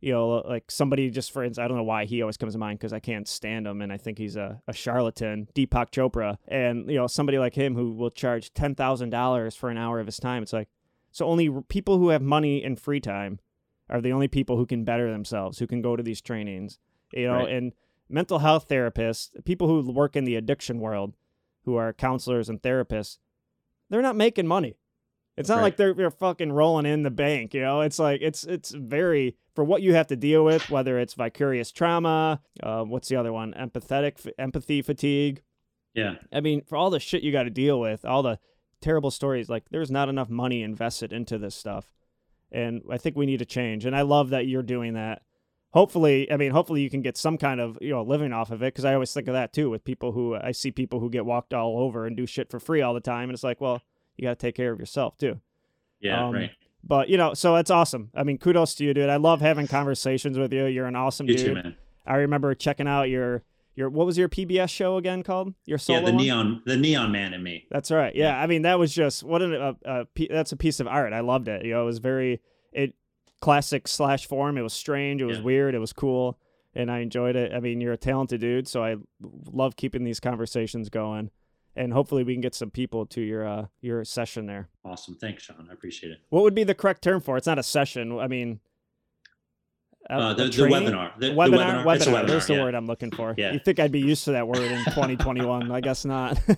you 0.01 0.13
know, 0.13 0.43
like 0.47 0.71
somebody 0.71 1.11
just 1.11 1.33
for 1.33 1.43
instance, 1.43 1.63
I 1.63 1.69
don't 1.69 1.77
know 1.77 1.83
why 1.83 2.05
he 2.05 2.23
always 2.23 2.37
comes 2.37 2.55
to 2.55 2.59
mind 2.59 2.79
because 2.79 2.93
I 2.93 3.01
can't 3.01 3.29
stand 3.29 3.67
him, 3.67 3.83
and 3.83 3.93
I 3.93 3.99
think 3.99 4.19
he's 4.19 4.37
a, 4.37 4.63
a 4.67 4.73
charlatan, 4.73 5.49
Deepak 5.55 5.91
Chopra, 5.91 6.39
and 6.47 6.89
you 6.89 6.97
know 6.97 7.07
somebody 7.07 7.39
like 7.39 7.55
him 7.55 7.75
who 7.75 7.93
will 7.93 8.11
charge 8.11 8.55
ten 8.55 8.75
thousand 8.75 9.11
dollars 9.11 9.55
for 9.55 9.71
an 9.71 9.79
hour 9.79 10.01
of 10.01 10.07
his 10.07 10.19
time. 10.19 10.43
It's 10.43 10.53
like 10.53 10.69
so 11.11 11.27
only 11.27 11.51
people 11.69 11.99
who 11.99 12.11
have 12.11 12.23
money 12.23 12.63
and 12.63 12.79
free 12.79 13.01
time 13.01 13.41
are 13.91 14.01
the 14.01 14.13
only 14.13 14.29
people 14.29 14.57
who 14.57 14.67
can 14.67 14.85
better 14.85 15.11
themselves, 15.11 15.59
who 15.59 15.67
can 15.67 15.83
go 15.83 15.97
to 15.97 16.03
these 16.03 16.21
trainings. 16.21 16.79
You 17.13 17.29
know, 17.29 17.35
right. 17.35 17.49
and 17.49 17.73
mental 18.09 18.41
health 18.41 18.69
therapists, 18.69 19.31
people 19.45 19.69
who 19.69 19.91
work 19.91 20.17
in 20.17 20.25
the 20.25 20.37
addiction 20.37 20.79
world, 20.81 21.15
who 21.65 21.77
are 21.77 21.93
counselors 21.93 22.49
and 22.49 22.61
therapists, 22.61 23.19
they're 23.91 24.03
not 24.03 24.17
making 24.17 24.47
money. 24.47 24.77
It's 25.37 25.49
not 25.49 25.57
right. 25.57 25.63
like 25.63 25.77
they're, 25.77 25.95
they're 25.95 26.11
fucking 26.11 26.51
rolling 26.51 26.85
in 26.85 27.05
the 27.05 27.13
bank, 27.13 27.55
you 27.55 27.61
know. 27.61 27.81
It's 27.83 28.01
like 28.01 28.21
it's 28.23 28.43
it's 28.43 28.73
very 28.73 29.37
for 29.55 29.63
what 29.63 29.83
you 29.83 29.95
have 29.95 30.09
to 30.09 30.17
deal 30.17 30.45
with, 30.45 30.69
whether 30.69 30.99
it's 30.99 31.15
vicarious 31.15 31.71
trauma, 31.71 32.41
uh, 32.61 32.83
what's 32.83 33.09
the 33.09 33.17
other 33.17 33.33
one, 33.33 33.55
empathetic 33.55 34.29
empathy 34.37 34.83
fatigue. 34.83 35.43
Yeah, 35.95 36.17
I 36.33 36.41
mean, 36.41 36.63
for 36.63 36.77
all 36.77 36.91
the 36.91 36.99
shit 36.99 37.23
you 37.23 37.31
got 37.31 37.45
to 37.45 37.51
deal 37.51 37.79
with, 37.79 38.05
all 38.05 38.25
the 38.25 38.41
terrible 38.81 39.11
stories. 39.11 39.49
Like 39.49 39.65
there's 39.71 39.91
not 39.91 40.09
enough 40.09 40.29
money 40.29 40.63
invested 40.63 41.13
into 41.13 41.39
this 41.39 41.55
stuff. 41.55 41.93
And 42.51 42.83
I 42.91 42.99
think 42.99 43.17
we 43.17 43.27
need 43.27 43.39
to 43.39 43.45
change. 43.45 43.85
And 43.85 43.95
I 43.95 44.03
love 44.03 44.31
that 44.31 44.47
you're 44.47 44.63
doing 44.63 44.95
that. 44.95 45.23
Hopefully, 45.73 46.33
I 46.33 46.39
mean, 46.39 46.51
hopefully 46.51 46.81
you 46.81 46.89
can 46.89 47.03
get 47.03 47.19
some 47.19 47.37
kind 47.37 47.61
of, 47.61 47.77
you 47.81 47.91
know, 47.91 48.03
living 48.03 48.33
off 48.33 48.51
of 48.51 48.63
it. 48.63 48.75
Cause 48.75 48.87
I 48.87 48.95
always 48.95 49.13
think 49.13 49.29
of 49.29 49.35
that 49.35 49.53
too 49.53 49.69
with 49.69 49.85
people 49.85 50.13
who 50.13 50.35
I 50.35 50.53
see 50.53 50.71
people 50.71 51.01
who 51.01 51.11
get 51.11 51.27
walked 51.27 51.53
all 51.53 51.79
over 51.79 52.07
and 52.07 52.17
do 52.17 52.27
shit 52.27 52.51
for 52.51 52.59
free 52.59 52.81
all 52.81 52.95
the 52.95 53.01
time. 53.01 53.29
And 53.29 53.35
it's 53.35 53.45
like, 53.45 53.61
well, 53.61 53.83
you 54.17 54.25
got 54.25 54.39
to 54.39 54.47
take 54.47 54.55
care 54.55 54.73
of 54.73 54.81
yourself 54.81 55.19
too. 55.19 55.41
Yeah. 56.01 56.27
Um, 56.27 56.35
right. 56.35 56.51
But, 56.83 57.09
you 57.09 57.17
know, 57.17 57.35
so 57.35 57.55
that's 57.55 57.71
awesome. 57.71 58.11
I 58.15 58.23
mean, 58.23 58.39
kudos 58.39 58.77
to 58.77 58.85
you, 58.85 58.95
dude. 58.95 59.11
I 59.11 59.17
love 59.17 59.41
having 59.41 59.67
conversations 59.67 60.39
with 60.39 60.53
you. 60.53 60.67
You're 60.67 60.87
an 60.87 60.97
awesome 60.97 61.29
you 61.29 61.37
dude. 61.37 61.47
Too, 61.47 61.55
man. 61.55 61.77
I 62.07 62.15
remember 62.17 62.55
checking 62.55 62.89
out 62.89 63.11
your 63.11 63.43
your 63.79 63.89
what 63.89 64.07
was 64.07 64.19
your 64.19 64.29
PBS 64.29 64.71
show 64.71 64.97
again 64.97 65.23
called? 65.23 65.55
Your 65.65 65.79
solo. 65.79 66.01
Yeah, 66.01 66.07
the 66.07 66.13
one? 66.13 66.25
neon, 66.25 66.63
the 66.67 66.77
neon 66.77 67.13
man 67.13 67.33
in 67.33 67.43
me. 67.45 67.67
That's 67.71 67.93
right. 67.93 68.15
Yeah, 68.15 68.37
I 68.37 68.49
mean 68.49 68.63
that 68.63 68.79
was 68.79 68.93
just 68.93 69.23
what 69.23 69.41
an, 69.41 69.55
a, 69.55 69.77
a, 69.85 70.07
that's 70.29 70.51
a 70.51 70.57
piece 70.57 70.81
of 70.81 70.89
art. 70.89 71.13
I 71.13 71.21
loved 71.21 71.47
it. 71.47 71.65
You 71.65 71.75
know, 71.75 71.83
it 71.83 71.87
was 71.87 71.99
very 71.99 72.41
it 72.73 72.95
classic 73.41 73.87
slash 73.87 74.27
form. 74.27 74.59
It 74.59 74.63
was 74.63 74.73
strange. 74.73 75.23
It 75.23 75.27
was 75.27 75.39
yeah. 75.39 75.45
weird. 75.45 75.75
It 75.77 75.79
was 75.79 75.93
cool. 75.93 76.39
and 76.75 76.91
I 76.91 76.99
enjoyed 76.99 77.37
it. 77.37 77.53
I 77.53 77.61
mean, 77.61 77.81
you're 77.81 77.93
a 77.93 77.99
talented 77.99 78.41
dude, 78.41 78.69
so 78.69 78.83
I 78.83 78.97
love 79.53 79.77
keeping 79.77 80.05
these 80.05 80.21
conversations 80.21 80.89
going. 80.89 81.31
And 81.77 81.93
hopefully, 81.93 82.25
we 82.25 82.35
can 82.35 82.41
get 82.41 82.57
some 82.57 82.71
people 82.71 83.07
to 83.07 83.21
your 83.21 83.47
uh, 83.47 83.67
your 83.81 84.05
session 84.05 84.47
there. 84.47 84.69
Awesome, 84.85 85.15
thanks, 85.15 85.45
Sean. 85.45 85.69
I 85.71 85.73
appreciate 85.73 86.11
it. 86.11 86.19
What 86.31 86.43
would 86.43 86.55
be 86.55 86.65
the 86.65 86.75
correct 86.75 87.03
term 87.03 87.21
for 87.21 87.37
it? 87.37 87.39
It's 87.39 87.47
not 87.47 87.61
a 87.61 87.63
session. 87.63 88.19
I 88.19 88.27
mean, 88.27 88.59
Uh, 90.11 90.33
a 90.33 90.35
the, 90.35 90.45
the 90.45 90.63
webinar. 90.63 91.13
The, 91.19 91.29
the 91.29 91.35
webinar, 91.35 91.85
webinar. 91.85 91.85
Webinar. 91.85 92.27
There's 92.27 92.47
the 92.47 92.55
yeah. 92.55 92.63
word 92.65 92.75
I'm 92.75 92.87
looking 92.87 93.11
for. 93.11 93.35
Yeah. 93.37 93.53
You 93.53 93.59
think 93.59 93.79
I'd 93.79 93.93
be 93.93 94.01
used 94.01 94.25
to 94.25 94.33
that 94.33 94.49
word 94.49 94.59
in 94.59 94.83
2021? 94.87 95.71
I 95.71 95.81
guess 95.81 96.05
not. 96.05 96.41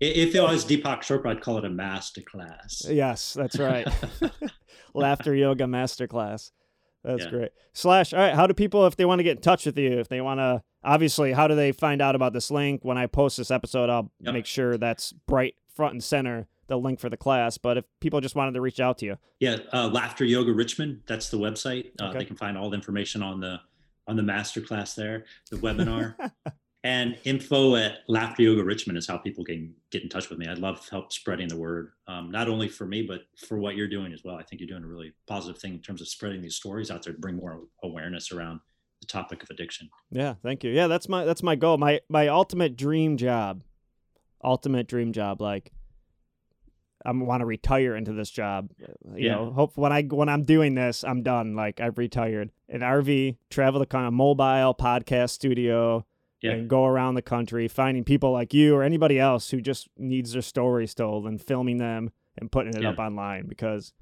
If 0.00 0.34
it 0.34 0.40
was 0.42 0.66
Deepak 0.66 0.98
Chopra, 1.00 1.28
I'd 1.30 1.40
call 1.40 1.56
it 1.56 1.64
a 1.64 1.70
master 1.70 2.20
class. 2.20 2.82
yes, 2.86 3.32
that's 3.32 3.58
right. 3.58 3.86
Laughter 4.94 5.34
yoga 5.34 5.64
masterclass. 5.64 6.50
That's 7.02 7.24
Yeah. 7.24 7.30
great. 7.30 7.48
Slash. 7.72 8.12
All 8.12 8.20
right. 8.20 8.34
How 8.34 8.46
do 8.46 8.54
people, 8.54 8.86
if 8.86 8.96
they 8.96 9.04
want 9.04 9.20
to 9.20 9.22
get 9.22 9.36
in 9.36 9.42
touch 9.42 9.66
with 9.66 9.78
you, 9.78 9.98
if 9.98 10.08
they 10.08 10.20
want 10.20 10.40
to, 10.40 10.62
obviously, 10.82 11.32
how 11.32 11.48
do 11.48 11.54
they 11.54 11.72
find 11.72 12.02
out 12.02 12.14
about 12.14 12.32
this 12.32 12.50
link? 12.50 12.84
When 12.84 12.98
I 12.98 13.06
post 13.06 13.36
this 13.38 13.50
episode, 13.50 13.88
I'll 13.88 14.10
Yep. 14.20 14.34
make 14.34 14.46
sure 14.46 14.76
that's 14.76 15.12
bright 15.26 15.54
front 15.74 15.92
and 15.94 16.04
center, 16.04 16.48
the 16.66 16.76
link 16.78 17.00
for 17.00 17.08
the 17.08 17.16
class. 17.16 17.58
But 17.58 17.76
if 17.78 17.84
people 18.00 18.20
just 18.20 18.34
wanted 18.34 18.54
to 18.54 18.60
reach 18.60 18.80
out 18.80 18.98
to 18.98 19.06
you, 19.06 19.18
Yeah, 19.40 19.58
uh, 19.72 19.88
Laughter 19.88 20.24
Yoga 20.24 20.52
Richmond. 20.52 21.00
That's 21.06 21.28
the 21.28 21.38
website. 21.38 21.90
Uh, 22.00 22.06
Okay. 22.06 22.18
They 22.20 22.24
can 22.24 22.36
find 22.36 22.56
all 22.56 22.70
the 22.70 22.76
information 22.76 23.22
on 23.22 23.40
the 23.40 23.60
on 24.06 24.16
the 24.16 24.22
master 24.22 24.60
class 24.60 24.94
there, 24.94 25.24
the 25.50 25.56
webinar, 25.56 26.14
and 26.84 27.16
info 27.24 27.74
at 27.76 28.00
Laughter 28.06 28.42
Yoga 28.42 28.62
Richmond 28.62 28.98
is 28.98 29.06
how 29.06 29.16
people 29.16 29.42
can 29.44 29.74
get 29.90 30.02
in 30.02 30.10
touch 30.10 30.28
with 30.28 30.38
me. 30.38 30.46
I'd 30.46 30.58
love 30.58 30.86
help 30.90 31.10
spreading 31.10 31.48
the 31.48 31.56
word, 31.56 31.92
um, 32.06 32.30
not 32.30 32.46
only 32.48 32.68
for 32.68 32.84
me 32.86 33.00
but 33.02 33.22
for 33.46 33.58
what 33.58 33.76
you're 33.76 33.88
doing 33.88 34.12
as 34.12 34.22
well. 34.22 34.36
I 34.36 34.42
think 34.42 34.60
you're 34.60 34.68
doing 34.68 34.84
a 34.84 34.86
really 34.86 35.12
positive 35.26 35.58
thing 35.60 35.72
in 35.74 35.80
terms 35.80 36.02
of 36.02 36.08
spreading 36.08 36.42
these 36.42 36.54
stories 36.54 36.90
out 36.90 37.02
there 37.02 37.14
to 37.14 37.18
bring 37.18 37.36
more 37.36 37.60
awareness 37.82 38.30
around 38.30 38.60
the 39.00 39.06
topic 39.06 39.42
of 39.42 39.48
addiction. 39.50 39.88
Yeah, 40.10 40.34
thank 40.42 40.62
you. 40.64 40.70
Yeah, 40.70 40.86
that's 40.86 41.08
my 41.08 41.24
that's 41.24 41.42
my 41.42 41.56
goal. 41.56 41.78
My 41.78 42.00
my 42.10 42.28
ultimate 42.28 42.76
dream 42.76 43.16
job. 43.16 43.62
Ultimate 44.42 44.86
dream 44.86 45.12
job 45.14 45.40
like 45.40 45.72
I 47.04 47.12
want 47.12 47.40
to 47.40 47.46
retire 47.46 47.94
into 47.96 48.12
this 48.12 48.30
job. 48.30 48.70
You 49.14 49.26
Yeah. 49.26 49.34
know, 49.34 49.52
hope 49.52 49.76
when 49.76 49.92
I 49.92 50.02
when 50.02 50.28
I'm 50.28 50.42
doing 50.42 50.74
this, 50.74 51.04
I'm 51.04 51.22
done. 51.22 51.54
Like 51.54 51.80
I've 51.80 51.98
retired. 51.98 52.50
An 52.68 52.80
RV, 52.80 53.36
travel 53.50 53.80
the 53.80 53.86
kind 53.86 54.06
of 54.06 54.12
mobile 54.12 54.74
podcast 54.74 55.30
studio 55.30 56.06
Yeah. 56.40 56.52
and 56.52 56.68
go 56.68 56.84
around 56.86 57.14
the 57.14 57.22
country 57.22 57.68
finding 57.68 58.04
people 58.04 58.32
like 58.32 58.54
you 58.54 58.74
or 58.74 58.82
anybody 58.82 59.18
else 59.20 59.50
who 59.50 59.60
just 59.60 59.88
needs 59.98 60.32
their 60.32 60.42
stories 60.42 60.94
told 60.94 61.26
and 61.26 61.40
filming 61.40 61.78
them 61.78 62.10
and 62.38 62.50
putting 62.50 62.74
it 62.74 62.82
Yeah. 62.82 62.90
up 62.90 62.98
online 62.98 63.46
because 63.46 63.92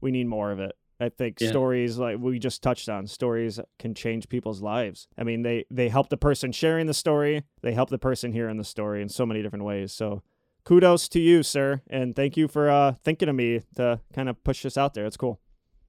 we 0.00 0.10
need 0.10 0.26
more 0.26 0.52
of 0.52 0.60
it. 0.60 0.72
I 1.02 1.08
think 1.08 1.40
Yeah. 1.40 1.48
stories 1.48 1.98
like 1.98 2.18
we 2.18 2.38
just 2.38 2.62
touched 2.62 2.90
on, 2.90 3.06
stories 3.06 3.58
can 3.78 3.94
change 3.94 4.28
people's 4.28 4.60
lives. 4.60 5.08
I 5.16 5.24
mean, 5.24 5.40
they 5.42 5.64
they 5.70 5.88
help 5.88 6.10
the 6.10 6.18
person 6.18 6.52
sharing 6.52 6.86
the 6.86 6.92
story, 6.94 7.42
they 7.62 7.72
help 7.72 7.88
the 7.88 7.98
person 7.98 8.32
hearing 8.32 8.58
the 8.58 8.64
story 8.64 9.00
in 9.00 9.08
so 9.08 9.24
many 9.24 9.40
different 9.40 9.64
ways. 9.64 9.92
So, 9.94 10.22
kudos 10.64 11.08
to 11.10 11.20
you, 11.20 11.42
sir, 11.42 11.82
and 11.88 12.14
thank 12.14 12.36
you 12.36 12.48
for 12.48 12.70
uh 12.70 12.94
thinking 13.04 13.28
of 13.28 13.34
me 13.34 13.62
to 13.76 14.00
kind 14.12 14.28
of 14.28 14.42
push 14.44 14.62
this 14.62 14.76
out 14.76 14.94
there. 14.94 15.06
It's 15.06 15.16
cool. 15.16 15.40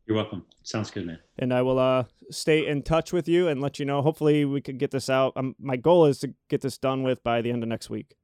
You're 0.08 0.18
welcome. 0.18 0.46
Sounds 0.64 0.92
good, 0.92 1.06
man. 1.06 1.20
And 1.38 1.54
I 1.54 1.62
will 1.62 1.80
uh 1.80 2.06
stay 2.30 2.66
in 2.68 2.82
touch 2.84 3.14
with 3.14 3.28
you 3.28 3.48
and 3.48 3.62
let 3.62 3.80
you 3.80 3.86
know. 3.86 4.02
Hopefully, 4.02 4.46
we 4.46 4.62
could 4.62 4.78
get 4.78 4.92
this 4.92 5.10
out. 5.10 5.34
Um, 5.36 5.56
my 5.60 5.76
goal 5.76 6.06
is 6.06 6.20
to 6.20 6.34
get 6.50 6.62
this 6.62 6.78
done 6.78 7.04
with 7.04 7.24
by 7.24 7.42
the 7.42 7.52
end 7.52 7.64
of 7.64 7.70
next 7.70 7.90
week. 7.90 8.16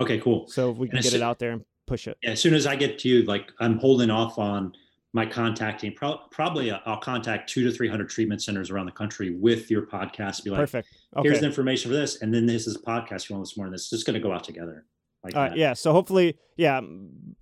Okay, 0.00 0.18
cool. 0.18 0.46
So 0.48 0.70
if 0.70 0.76
we 0.76 0.88
can 0.88 1.00
get 1.00 1.14
it 1.14 1.22
out 1.22 1.38
there 1.38 1.50
and 1.52 1.64
push 1.86 2.06
it. 2.06 2.16
Yeah, 2.22 2.30
as 2.30 2.40
soon 2.40 2.54
as 2.54 2.66
I 2.66 2.76
get 2.76 2.98
to 3.00 3.08
you, 3.08 3.22
like 3.24 3.50
I'm 3.58 3.78
holding 3.78 4.10
off 4.10 4.38
on 4.38 4.72
my 5.12 5.26
contacting. 5.26 5.94
Pro- 5.94 6.20
probably 6.30 6.70
uh, 6.70 6.78
I'll 6.86 7.00
contact 7.00 7.48
two 7.48 7.64
to 7.64 7.72
three 7.72 7.88
hundred 7.88 8.10
treatment 8.10 8.42
centers 8.42 8.70
around 8.70 8.86
the 8.86 8.92
country 8.92 9.34
with 9.34 9.70
your 9.70 9.82
podcast. 9.86 10.44
Be 10.44 10.50
like, 10.50 10.60
Perfect. 10.60 10.88
Okay. 11.16 11.28
here's 11.28 11.40
the 11.40 11.46
information 11.46 11.90
for 11.90 11.96
this, 11.96 12.22
and 12.22 12.32
then 12.32 12.46
this 12.46 12.66
is 12.66 12.76
a 12.76 12.80
podcast 12.80 13.28
you 13.28 13.34
want 13.34 13.46
this 13.46 13.56
morning. 13.56 13.72
This 13.72 13.82
is 13.82 13.90
just 13.90 14.06
going 14.06 14.14
to 14.14 14.20
go 14.20 14.32
out 14.32 14.44
together. 14.44 14.84
Like 15.24 15.34
All 15.36 15.42
right, 15.42 15.48
that. 15.50 15.58
yeah. 15.58 15.72
So 15.74 15.92
hopefully, 15.92 16.36
yeah, 16.56 16.80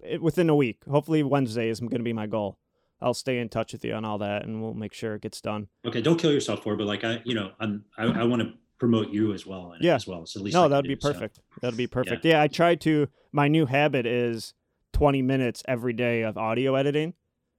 it, 0.03 0.23
within 0.23 0.49
a 0.49 0.55
week. 0.57 0.83
Hopefully 0.91 1.23
Wednesday 1.23 1.69
is 1.69 1.81
going 1.81 1.91
to 1.91 2.03
be 2.03 2.13
my 2.13 2.27
goal. 2.27 2.59
I'll 3.01 3.15
stay 3.15 3.39
in 3.39 3.49
touch 3.51 3.73
with 3.73 3.85
you 3.85 3.93
on 3.93 4.05
all 4.07 4.19
that, 4.19 4.45
and 4.47 4.63
we'll 4.63 4.73
make 4.75 4.95
sure 4.95 5.15
it 5.15 5.23
gets 5.23 5.41
done. 5.43 5.69
Okay, 5.87 6.01
don't 6.01 6.19
kill 6.19 6.33
yourself 6.33 6.63
for 6.63 6.73
it, 6.73 6.79
but 6.79 6.87
like 6.87 7.05
I, 7.05 7.21
you 7.25 7.35
know, 7.35 7.53
I'm 7.61 7.85
I, 7.99 8.05
I 8.05 8.25
want 8.25 8.41
to 8.43 8.55
promote 8.79 9.11
you 9.11 9.33
as 9.35 9.47
well. 9.47 9.75
Yeah. 9.81 9.95
as 9.97 10.07
well. 10.07 10.25
So 10.27 10.41
at 10.41 10.45
least 10.45 10.55
No, 10.55 10.69
that 10.69 10.77
would 10.77 10.89
be 10.89 10.97
so. 10.99 11.13
perfect. 11.13 11.41
That'd 11.61 11.77
be 11.77 11.87
perfect. 11.87 12.25
Yeah. 12.25 12.41
I 12.43 12.49
try 12.49 12.75
to. 12.77 13.09
My 13.33 13.49
new 13.49 13.67
habit 13.67 14.07
is 14.07 14.55
20 14.95 15.21
minutes 15.21 15.63
every 15.69 15.93
day 15.93 16.23
of 16.23 16.39
audio 16.39 16.75
editing. 16.75 17.13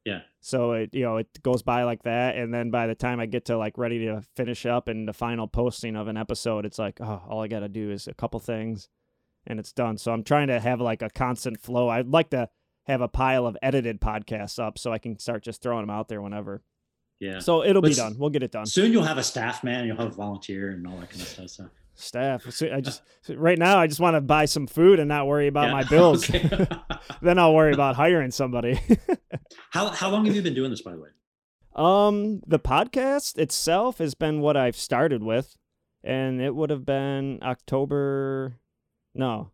Yeah. 0.06 0.22
So 0.40 0.72
it 0.72 0.94
you 0.94 1.04
know 1.04 1.18
it 1.18 1.28
goes 1.44 1.62
by 1.62 1.84
like 1.84 2.04
that, 2.04 2.36
and 2.36 2.52
then 2.54 2.72
by 2.72 2.88
the 2.88 2.96
time 2.96 3.20
I 3.20 3.26
get 3.28 3.46
to 3.46 3.58
like 3.58 3.78
ready 3.78 4.06
to 4.06 4.24
finish 4.36 4.66
up 4.66 4.88
and 4.88 5.08
the 5.08 5.14
final 5.14 5.48
posting 5.48 5.96
of 5.96 6.08
an 6.08 6.18
episode, 6.18 6.66
it's 6.66 6.80
like 6.80 7.00
oh, 7.02 7.22
all 7.30 7.44
I 7.44 7.48
got 7.48 7.60
to 7.60 7.70
do 7.70 7.92
is 7.92 8.08
a 8.08 8.14
couple 8.14 8.40
things, 8.40 8.88
and 9.48 9.60
it's 9.60 9.72
done. 9.74 9.98
So 9.98 10.12
I'm 10.12 10.24
trying 10.24 10.48
to 10.48 10.60
have 10.60 10.80
like 10.82 11.02
a 11.02 11.10
constant 11.10 11.60
flow. 11.60 11.90
I'd 11.90 12.08
like 12.08 12.30
to 12.32 12.50
have 12.86 13.02
a 13.02 13.08
pile 13.08 13.46
of 13.48 13.58
edited 13.62 14.00
podcasts 14.00 14.60
up 14.60 14.78
so 14.78 14.94
I 14.94 14.98
can 15.00 15.18
start 15.20 15.44
just 15.44 15.62
throwing 15.62 15.82
them 15.84 15.90
out 15.90 16.08
there 16.08 16.22
whenever. 16.22 16.62
Yeah. 17.20 17.40
So 17.40 17.64
it'll 17.64 17.82
be 17.82 17.94
done. 17.94 18.16
We'll 18.20 18.30
get 18.30 18.44
it 18.44 18.52
done. 18.52 18.66
Soon 18.68 18.92
you'll 18.92 19.04
have 19.04 19.18
a 19.18 19.24
staff 19.24 19.64
man. 19.64 19.88
You'll 19.88 19.98
have 19.98 20.12
a 20.12 20.16
volunteer 20.16 20.70
and 20.70 20.86
all 20.86 20.98
that 21.00 21.10
kind 21.10 21.22
of 21.22 21.28
stuff. 21.28 21.50
So. 21.50 21.70
Staff. 21.96 22.52
So 22.52 22.72
I 22.72 22.80
just 22.80 23.02
right 23.28 23.58
now 23.58 23.80
I 23.80 23.88
just 23.88 24.00
want 24.00 24.16
to 24.16 24.22
buy 24.22 24.46
some 24.46 24.68
food 24.68 25.00
and 25.00 25.10
not 25.10 25.26
worry 25.26 25.48
about 25.48 25.66
Yeah, 25.66 25.72
my 25.74 25.84
bills. 25.84 26.28
then 27.24 27.40
I'll 27.40 27.56
worry 27.56 27.74
about 27.74 27.96
hiring 27.96 28.30
somebody. 28.30 28.80
how 29.72 29.88
how 29.90 30.12
long 30.12 30.26
have 30.26 30.36
you 30.36 30.44
been 30.44 30.54
doing 30.54 30.70
this, 30.70 30.84
by 30.84 30.92
the 30.92 31.00
way? 31.00 31.10
um, 31.76 32.42
the 32.46 32.60
podcast 32.60 33.38
itself 33.40 33.98
has 33.98 34.14
been 34.14 34.42
what 34.42 34.56
I've 34.56 34.76
started 34.76 35.24
with, 35.24 35.58
and 36.04 36.40
it 36.40 36.54
would 36.56 36.70
have 36.70 36.86
been 36.86 37.40
October. 37.42 38.60
No, 39.18 39.52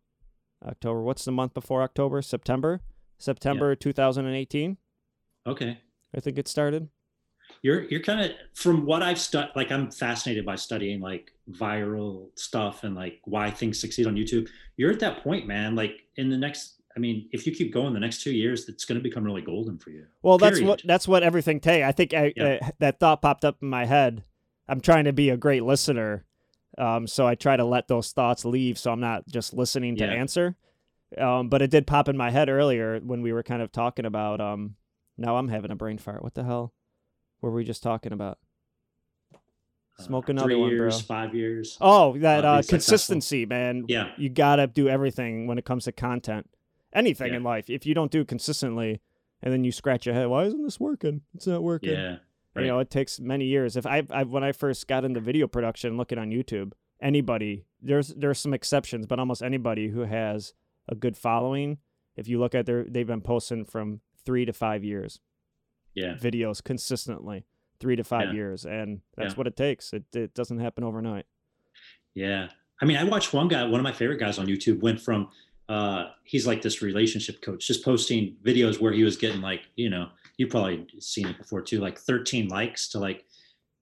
October. 0.66 1.02
What's 1.02 1.26
the 1.26 1.32
month 1.32 1.54
before 1.54 1.82
October? 1.82 2.22
September. 2.22 2.82
September 3.18 3.76
2018. 3.76 4.78
Okay. 5.48 5.78
I 6.16 6.20
think 6.20 6.38
it 6.38 6.48
started. 6.48 6.90
You're 7.62 7.84
you're 7.84 8.02
kind 8.02 8.22
of 8.22 8.32
from 8.54 8.86
what 8.86 9.02
I've 9.04 9.20
studied. 9.20 9.52
Like 9.56 9.72
I'm 9.72 9.92
fascinated 9.92 10.46
by 10.46 10.56
studying 10.56 11.00
like 11.02 11.32
viral 11.52 12.28
stuff 12.36 12.84
and 12.84 12.96
like 12.96 13.20
why 13.26 13.52
things 13.52 13.80
succeed 13.80 14.08
on 14.08 14.16
YouTube. 14.16 14.50
You're 14.78 14.92
at 14.92 15.00
that 15.00 15.24
point, 15.24 15.48
man. 15.48 15.76
Like 15.76 16.02
in 16.16 16.30
the 16.30 16.38
next, 16.38 16.82
I 16.96 17.00
mean, 17.00 17.30
if 17.32 17.46
you 17.46 17.54
keep 17.54 17.74
going 17.74 17.94
the 17.94 18.00
next 18.00 18.22
two 18.24 18.32
years, 18.32 18.68
it's 18.70 18.86
going 18.86 18.98
to 19.00 19.04
become 19.04 19.24
really 19.24 19.42
golden 19.42 19.78
for 19.78 19.92
you. 19.92 20.06
Well, 20.22 20.38
that's 20.38 20.62
what 20.62 20.82
that's 20.86 21.08
what 21.08 21.24
everything 21.24 21.60
take. 21.60 21.84
I 21.84 21.92
think 21.92 22.14
I, 22.14 22.34
Yeah. 22.36 22.58
uh, 22.62 22.70
that 22.80 23.00
thought 23.00 23.22
popped 23.22 23.46
up 23.46 23.58
in 23.62 23.70
my 23.70 23.86
head. 23.86 24.24
I'm 24.68 24.80
trying 24.82 25.06
to 25.06 25.14
be 25.14 25.30
a 25.30 25.38
great 25.38 25.64
listener, 25.64 26.26
um, 26.78 27.08
so 27.08 27.28
I 27.28 27.36
try 27.36 27.56
to 27.58 27.66
let 27.66 27.88
those 27.88 28.12
thoughts 28.12 28.46
leave, 28.46 28.78
so 28.78 28.92
I'm 28.92 29.00
not 29.00 29.28
just 29.28 29.54
listening 29.54 29.96
to 29.98 30.06
Yeah. 30.06 30.12
answer. 30.12 30.56
Um, 31.18 31.48
but 31.50 31.62
it 31.62 31.70
did 31.70 31.86
pop 31.86 32.10
in 32.10 32.18
my 32.18 32.32
head 32.32 32.50
earlier 32.50 33.00
when 33.00 33.22
we 33.22 33.32
were 33.34 33.44
kind 33.44 33.62
of 33.62 33.72
talking 33.72 34.06
about. 34.06 34.42
Um, 34.42 34.76
now 35.18 35.38
I'm 35.38 35.48
having 35.50 35.70
a 35.72 35.76
brain 35.76 35.98
fart. 36.00 36.24
What 36.24 36.34
the 36.34 36.44
hell 36.44 36.74
were 37.42 37.52
we 37.52 37.64
just 37.64 37.84
talking 37.84 38.12
about? 38.14 38.40
Smoke 40.00 40.28
Uh, 40.28 40.32
another 40.34 40.48
three 40.48 40.56
one, 40.56 40.70
bro. 40.70 40.76
years, 40.78 41.02
Five 41.02 41.36
years. 41.36 41.78
Oh, 41.80 42.18
that 42.18 42.44
Uh, 42.44 42.48
uh, 42.48 42.62
successful. 42.64 42.78
consistency, 42.78 43.46
man. 43.46 43.86
Yeah. 43.88 44.12
You 44.18 44.30
gotta 44.30 44.66
do 44.66 44.90
everything 44.90 45.46
when 45.46 45.60
it 45.60 45.66
comes 45.66 45.84
to 45.86 45.92
content. 45.92 46.50
Anything 46.94 47.32
Yeah. 47.32 47.38
in 47.38 47.44
life. 47.44 47.70
If 47.70 47.86
you 47.86 47.94
don't 47.94 48.12
do 48.12 48.22
it 48.22 48.28
consistently, 48.28 49.02
and 49.44 49.54
then 49.54 49.64
you 49.64 49.72
scratch 49.72 50.06
your 50.08 50.16
head, 50.16 50.28
why 50.30 50.46
isn't 50.46 50.64
this 50.64 50.80
working? 50.80 51.22
It's 51.36 51.46
not 51.46 51.62
working. 51.62 51.92
Yeah. 51.92 52.18
Right. 52.56 52.64
You 52.64 52.68
know, 52.68 52.80
it 52.80 52.90
takes 52.92 53.20
many 53.20 53.46
years. 53.46 53.76
If 53.76 53.86
I, 53.86 54.04
I 54.12 54.24
when 54.24 54.44
I 54.44 54.52
first 54.52 54.88
got 54.88 55.04
into 55.06 55.20
video 55.20 55.48
production, 55.48 55.98
looking 55.98 56.20
on 56.20 56.30
YouTube, 56.30 56.74
anybody 57.02 57.66
there's 57.82 58.10
there's 58.10 58.40
some 58.40 58.54
exceptions, 58.54 59.08
but 59.08 59.20
almost 59.20 59.42
anybody 59.42 59.88
who 59.90 60.02
has 60.02 60.54
a 60.88 60.96
good 60.96 61.18
following, 61.18 61.80
if 62.16 62.28
you 62.28 62.40
look 62.40 62.54
at 62.54 62.66
their, 62.66 62.84
they've 62.84 63.08
been 63.08 63.22
posting 63.22 63.66
from 63.66 64.02
three 64.26 64.46
to 64.46 64.54
five 64.54 64.84
years 64.84 65.20
yeah. 65.96 66.14
videos 66.16 66.64
consistently, 66.64 67.46
three 67.80 67.96
to 67.96 68.04
five 68.04 68.28
Yeah. 68.30 68.34
years, 68.34 68.66
and 68.66 69.02
that's 69.18 69.34
Yeah. 69.34 69.38
what 69.38 69.48
it 69.48 69.56
takes. 69.56 69.92
It 69.94 70.04
it 70.14 70.34
doesn't 70.36 70.60
happen 70.60 70.84
overnight. 70.84 71.26
Yeah. 72.14 72.50
I 72.82 72.86
mean, 72.86 72.98
I 72.98 73.04
watched 73.04 73.34
one 73.34 73.48
guy, 73.48 73.64
one 73.64 73.80
of 73.80 73.84
my 73.84 73.92
favorite 73.94 74.20
guys 74.20 74.38
on 74.38 74.48
YouTube 74.48 74.82
went 74.82 75.00
from 75.02 75.30
uh 75.70 76.10
he's 76.24 76.46
like 76.46 76.62
this 76.62 76.82
relationship 76.82 77.42
coach, 77.42 77.66
just 77.66 77.84
posting 77.84 78.36
videos 78.44 78.80
where 78.82 78.92
he 78.94 79.04
was 79.04 79.16
getting 79.18 79.42
like, 79.42 79.62
you 79.76 79.90
know, 79.90 80.10
you've 80.38 80.50
probably 80.50 80.88
seen 81.00 81.28
it 81.28 81.38
before 81.38 81.62
too, 81.62 81.80
like 81.80 81.98
13 82.00 82.48
likes 82.48 82.90
to 82.90 83.00
like 83.00 83.26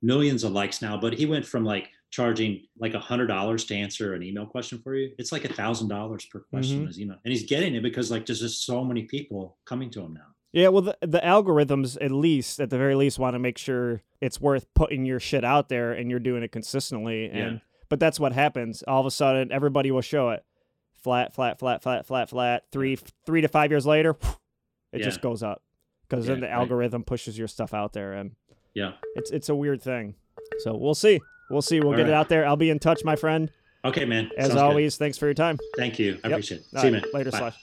millions 0.02 0.43
of 0.43 0.52
likes 0.52 0.82
now. 0.82 0.97
But 0.97 1.14
he 1.14 1.26
went 1.26 1.45
from 1.45 1.64
like 1.66 1.89
charging 2.10 2.64
like 2.78 2.93
a 2.93 2.99
hundred 2.99 3.28
dollars 3.28 3.64
to 3.66 3.76
answer 3.76 4.14
an 4.14 4.24
email 4.24 4.45
question 4.45 4.80
for 4.80 4.95
you. 4.95 5.12
It's 5.18 5.32
like 5.32 5.45
a 5.45 5.54
thousand 5.54 5.88
dollars 5.88 6.26
per 6.26 6.39
question 6.41 6.86
Mhm. 6.86 6.89
as 6.89 6.99
email. 6.99 7.18
And 7.24 7.32
he's 7.32 7.43
getting 7.45 7.74
it 7.76 7.82
because 7.84 8.12
like 8.12 8.26
there's 8.26 8.41
just 8.41 8.66
so 8.66 8.84
many 8.84 9.04
people 9.04 9.58
coming 9.66 9.89
to 9.91 10.02
him 10.02 10.14
now. 10.16 10.28
Yeah, 10.54 10.68
well, 10.68 10.82
the, 10.82 10.97
the 11.02 11.20
algorithms, 11.22 11.97
at 12.02 12.12
least, 12.12 12.60
at 12.60 12.70
the 12.70 12.78
very 12.78 12.95
least, 12.95 13.18
want 13.18 13.36
to 13.36 13.39
make 13.39 13.58
sure 13.58 14.02
it's 14.20 14.41
worth 14.41 14.66
putting 14.74 15.06
your 15.06 15.18
shit 15.22 15.45
out 15.45 15.70
there 15.70 15.93
and 15.93 16.10
you're 16.12 16.20
doing 16.20 16.43
it 16.43 16.52
consistently. 16.52 17.28
And 17.30 17.54
Yeah. 17.54 17.60
but 17.88 18.02
that's 18.02 18.20
what 18.20 18.34
happens. 18.34 18.84
All 18.86 18.99
of 18.99 19.06
a 19.06 19.12
sudden, 19.12 19.49
everybody 19.54 19.91
will 19.91 20.02
show 20.02 20.32
it 20.32 20.43
flat, 20.91 21.34
flat, 21.34 21.58
flat, 21.60 21.82
flat, 21.82 22.06
flat, 22.06 22.30
flat. 22.30 22.64
Three, 22.74 22.97
three 23.26 23.39
to 23.39 23.47
five 23.47 23.72
years 23.72 23.86
later, 23.86 24.18
it 24.91 25.02
just 25.02 25.22
goes 25.22 25.41
up 25.41 25.62
because 26.12 26.26
then 26.28 26.38
Yeah, 26.38 26.41
the 26.41 26.47
right. 26.47 26.59
algorithm 26.59 27.03
pushes 27.03 27.38
your 27.39 27.47
stuff 27.47 27.74
out 27.74 27.93
there, 27.93 28.14
and 28.14 28.32
Yeah. 28.74 28.93
it's 29.16 29.32
it's 29.32 29.47
a 29.49 29.55
weird 29.55 29.82
thing. 29.82 30.16
So 30.59 30.76
we'll 30.76 30.93
see. 30.95 31.22
We'll 31.49 31.62
see. 31.62 31.80
We'll 31.80 31.89
All 31.91 31.97
get 31.97 32.07
it 32.07 32.14
out 32.14 32.28
there. 32.30 32.45
I'll 32.45 32.57
be 32.57 32.70
in 32.70 32.80
touch, 32.80 33.03
my 33.03 33.16
friend. 33.16 33.49
Okay, 33.86 34.05
man. 34.05 34.30
As 34.38 34.47
Sounds 34.47 34.53
good. 34.55 34.62
always, 34.64 34.97
thanks 34.97 35.18
for 35.18 35.26
your 35.26 35.34
time. 35.34 35.57
Thank 35.78 35.97
you. 35.99 36.20
I 36.24 36.28
Yep. 36.28 36.32
appreciate 36.32 36.62
it. 36.62 36.66
All 36.76 36.82
See 36.82 36.88
you, 36.88 36.93
man. 36.93 37.03
Later, 37.14 37.32
Bye. 37.32 37.38
Slash. 37.39 37.57